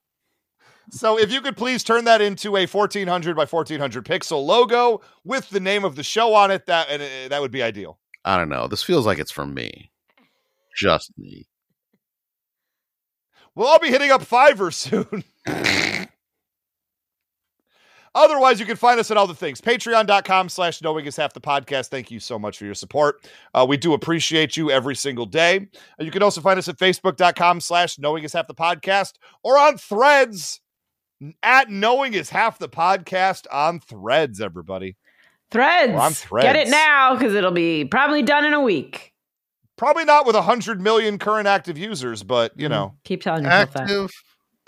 So 0.89 1.17
if 1.17 1.31
you 1.31 1.41
could 1.41 1.57
please 1.57 1.83
turn 1.83 2.05
that 2.05 2.21
into 2.21 2.55
a 2.57 2.65
1400 2.65 3.35
by 3.35 3.45
1400 3.45 4.05
pixel 4.05 4.45
logo 4.45 5.01
with 5.23 5.49
the 5.49 5.59
name 5.59 5.85
of 5.85 5.95
the 5.95 6.03
show 6.03 6.33
on 6.33 6.51
it, 6.51 6.65
that 6.67 6.87
and, 6.89 7.01
uh, 7.01 7.29
that 7.29 7.41
would 7.41 7.51
be 7.51 7.63
ideal. 7.63 7.99
I 8.25 8.37
don't 8.37 8.49
know. 8.49 8.67
This 8.67 8.83
feels 8.83 9.05
like 9.05 9.19
it's 9.19 9.31
for 9.31 9.45
me, 9.45 9.91
just 10.75 11.11
me. 11.17 11.47
We'll 13.55 13.67
all 13.67 13.79
be 13.79 13.89
hitting 13.89 14.11
up 14.11 14.23
Fiverr 14.23 14.73
soon. 14.73 15.23
Otherwise, 18.15 18.59
you 18.59 18.65
can 18.65 18.75
find 18.75 18.99
us 18.99 19.09
at 19.09 19.17
all 19.17 19.25
the 19.25 19.33
things. 19.33 19.59
Patreon.com 19.59 20.49
slash 20.49 20.81
knowing 20.81 21.05
is 21.05 21.15
half 21.15 21.33
the 21.33 21.41
podcast. 21.41 21.87
Thank 21.87 22.11
you 22.11 22.19
so 22.19 22.37
much 22.37 22.57
for 22.57 22.65
your 22.65 22.75
support. 22.75 23.27
Uh, 23.53 23.65
we 23.67 23.75
do 23.77 23.93
appreciate 23.93 24.55
you 24.55 24.69
every 24.69 24.95
single 24.95 25.25
day. 25.25 25.67
You 25.99 26.11
can 26.11 26.21
also 26.21 26.39
find 26.39 26.59
us 26.59 26.67
at 26.67 26.77
Facebook.com 26.77 27.59
slash 27.59 27.97
knowing 27.97 28.23
is 28.23 28.33
half 28.33 28.47
the 28.47 28.53
podcast 28.53 29.13
or 29.43 29.57
on 29.57 29.77
threads 29.77 30.61
at 31.41 31.69
knowing 31.69 32.13
is 32.13 32.29
half 32.29 32.59
the 32.59 32.69
podcast 32.69 33.45
on 33.51 33.79
threads, 33.79 34.41
everybody. 34.41 34.95
Threads. 35.51 35.93
We're 35.93 36.39
on 36.39 36.43
Get 36.43 36.55
it 36.55 36.69
now 36.69 37.15
because 37.15 37.35
it'll 37.35 37.51
be 37.51 37.85
probably 37.85 38.23
done 38.23 38.45
in 38.45 38.53
a 38.53 38.61
week. 38.61 39.13
Probably 39.77 40.05
not 40.05 40.25
with 40.25 40.35
100 40.35 40.81
million 40.81 41.17
current 41.17 41.47
active 41.47 41.77
users, 41.77 42.23
but 42.23 42.51
you 42.55 42.69
know, 42.69 42.95
Keep 43.03 43.23
telling 43.23 43.43
yourself 43.43 43.73
that. 43.73 44.09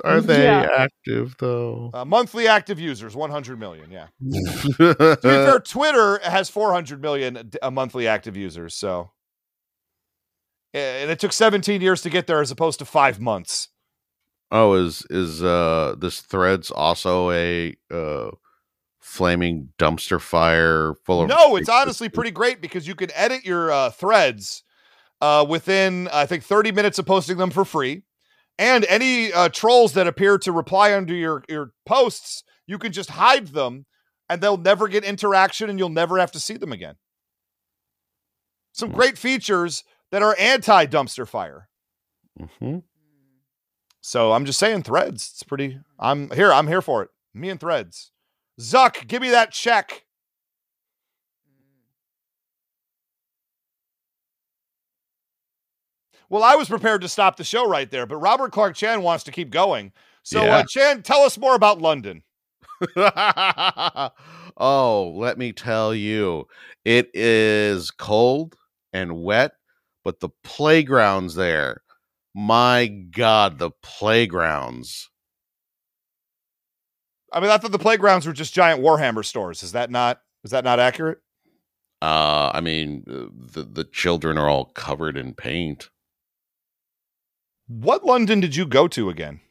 Active? 0.04 0.18
Are 0.18 0.22
they 0.22 0.44
Yeah. 0.46 0.70
active 0.78 1.36
though? 1.40 1.92
uh, 1.94 2.04
monthly 2.06 2.48
active 2.48 2.80
users, 2.80 3.16
100 3.16 3.60
million. 3.60 3.90
Yeah. 3.92 4.08
To 4.78 5.18
be 5.22 5.30
fair, 5.30 5.60
Twitter 5.60 6.20
has 6.24 6.50
400 6.50 7.02
million 7.02 7.48
d- 7.50 7.60
uh, 7.62 7.72
monthly 7.72 8.08
active 8.08 8.36
users. 8.36 8.76
So, 8.76 9.12
and 10.74 11.10
it 11.10 11.20
took 11.20 11.32
17 11.32 11.82
years 11.82 12.02
to 12.02 12.10
get 12.10 12.28
there 12.28 12.42
as 12.42 12.52
opposed 12.52 12.80
to 12.80 12.86
five 12.86 13.20
months. 13.20 13.70
oh, 14.52 14.74
is 14.74 15.06
is 15.10 15.42
uh 15.44 15.96
this 15.98 16.22
threads 16.22 16.72
also 16.72 17.32
a 17.32 17.76
uh 17.92 18.32
flaming 19.00 19.70
dumpster 19.78 20.20
fire 20.20 20.94
full 21.06 21.22
of 21.22 21.30
No, 21.30 21.56
it's 21.56 21.70
honestly 21.70 22.10
pretty 22.10 22.32
great 22.32 22.60
because 22.60 22.88
you 22.88 22.96
can 22.96 23.10
edit 23.14 23.46
your 23.46 23.72
uh, 23.72 23.92
threads 23.92 24.64
uh, 25.22 25.46
within, 25.48 26.10
I 26.12 26.26
think, 26.26 26.44
30 26.44 26.72
minutes 26.72 26.98
of 27.00 27.06
posting 27.06 27.38
them 27.38 27.52
for 27.52 27.64
free. 27.66 28.02
And 28.58 28.86
any 28.86 29.34
uh, 29.34 29.50
trolls 29.50 29.94
that 29.94 30.08
appear 30.08 30.38
to 30.40 30.52
reply 30.52 30.94
under 30.94 31.14
your, 31.14 31.44
your 31.50 31.72
posts, 31.86 32.44
you 32.68 32.78
can 32.78 32.92
just 32.92 33.12
hide 33.12 33.48
them 33.48 33.86
and 34.30 34.42
they'll 34.42 34.58
never 34.58 34.88
get 34.88 35.04
interaction 35.04 35.70
and 35.70 35.78
you'll 35.78 35.90
never 35.90 36.18
have 36.18 36.32
to 36.32 36.40
see 36.40 36.56
them 36.56 36.72
again. 36.72 36.96
Some 38.72 38.92
great 38.92 39.18
features 39.18 39.84
that 40.12 40.22
are 40.22 40.36
anti 40.40 40.86
dumpster 40.86 41.28
fire. 41.28 41.70
Mhm. 42.40 42.84
So 44.02 44.34
I'm 44.34 44.46
just 44.46 44.60
saying 44.60 44.84
threads. 44.84 45.32
It's 45.34 45.44
pretty 45.44 45.80
I'm 46.00 46.30
here, 46.32 46.52
I'm 46.52 46.68
here 46.68 46.82
for 46.82 47.04
it. 47.04 47.10
Me 47.34 47.50
and 47.50 47.60
threads. 47.60 48.12
Zuck, 48.60 49.08
give 49.08 49.22
me 49.22 49.30
that 49.32 49.52
check. 49.52 50.05
Well, 56.30 56.44
I 56.44 56.56
was 56.56 56.68
prepared 56.68 57.02
to 57.02 57.10
stop 57.10 57.38
the 57.38 57.44
show 57.44 57.68
right 57.68 57.90
there, 57.90 58.06
but 58.06 58.18
Robert 58.18 58.52
Clark 58.52 58.76
Chan 58.76 59.02
wants 59.02 59.24
to 59.26 59.32
keep 59.32 59.50
going. 59.50 59.92
So, 60.24 60.44
Yeah. 60.44 60.58
uh, 60.58 60.64
Chan, 60.64 61.04
tell 61.04 61.22
us 61.22 61.38
more 61.38 61.56
about 61.56 61.82
London. 61.82 62.24
oh, 64.58 65.14
let 65.16 65.38
me 65.38 65.54
tell 65.54 65.94
you, 65.94 66.48
it 66.84 67.10
is 67.14 67.92
cold 67.92 68.56
and 68.92 69.22
wet, 69.24 69.54
but 70.04 70.20
the 70.20 70.30
playgrounds 70.44 71.36
there, 71.36 71.84
my 72.34 72.88
God, 72.88 73.60
the 73.60 73.72
playgrounds. 73.82 75.10
I 77.32 77.40
mean, 77.40 77.50
I 77.50 77.58
thought 77.58 77.72
the 77.72 77.80
playgrounds 77.80 78.26
were 78.26 78.34
just 78.34 78.54
giant 78.54 78.82
Warhammer 78.82 79.24
stores. 79.26 79.64
Is 79.64 79.74
that 79.74 79.90
not 79.92 80.22
is 80.44 80.52
that 80.52 80.64
not 80.64 80.80
accurate? 80.80 81.20
Uh, 82.02 82.52
I 82.54 82.62
mean, 82.62 83.04
uh, 83.10 83.26
the 83.54 83.64
the 83.64 83.84
children 83.86 84.38
are 84.38 84.50
all 84.50 84.66
covered 84.66 85.18
in 85.18 85.34
paint. 85.34 85.90
What 87.68 88.06
London 88.06 88.42
did 88.42 88.56
you 88.56 88.68
go 88.68 88.88
to 88.90 89.10
again? 89.10 89.42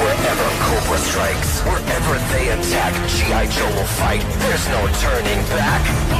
Wherever 0.00 0.48
Cobra 0.64 0.98
strikes, 0.98 1.60
wherever 1.64 2.18
they 2.32 2.48
attack, 2.48 2.94
G.I. 3.10 3.46
Joe 3.48 3.66
will 3.76 3.84
fight. 3.84 4.22
There's 4.38 4.68
no 4.68 4.88
turning 5.00 5.44
back. 5.50 6.19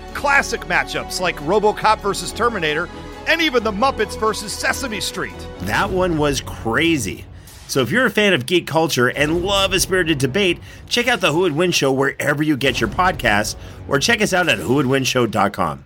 classic 0.13 0.61
matchups 0.61 1.19
like 1.19 1.37
RoboCop 1.37 2.01
versus 2.01 2.31
Terminator, 2.31 2.89
and 3.27 3.41
even 3.41 3.63
the 3.63 3.71
Muppets 3.71 4.19
versus 4.19 4.51
Sesame 4.51 4.99
Street. 4.99 5.35
That 5.61 5.89
one 5.89 6.17
was 6.17 6.41
crazy. 6.41 7.25
So 7.67 7.81
if 7.81 7.89
you're 7.89 8.05
a 8.05 8.11
fan 8.11 8.33
of 8.33 8.45
geek 8.45 8.67
culture 8.67 9.07
and 9.07 9.43
love 9.45 9.71
a 9.71 9.79
spirited 9.79 10.17
debate, 10.17 10.59
check 10.87 11.07
out 11.07 11.21
the 11.21 11.31
Who 11.31 11.39
Would 11.39 11.55
Win 11.55 11.71
show 11.71 11.91
wherever 11.91 12.43
you 12.43 12.57
get 12.57 12.81
your 12.81 12.89
podcasts, 12.89 13.55
or 13.87 13.99
check 13.99 14.21
us 14.21 14.33
out 14.33 14.49
at 14.49 14.57
whowouldwinshow.com. 14.59 15.85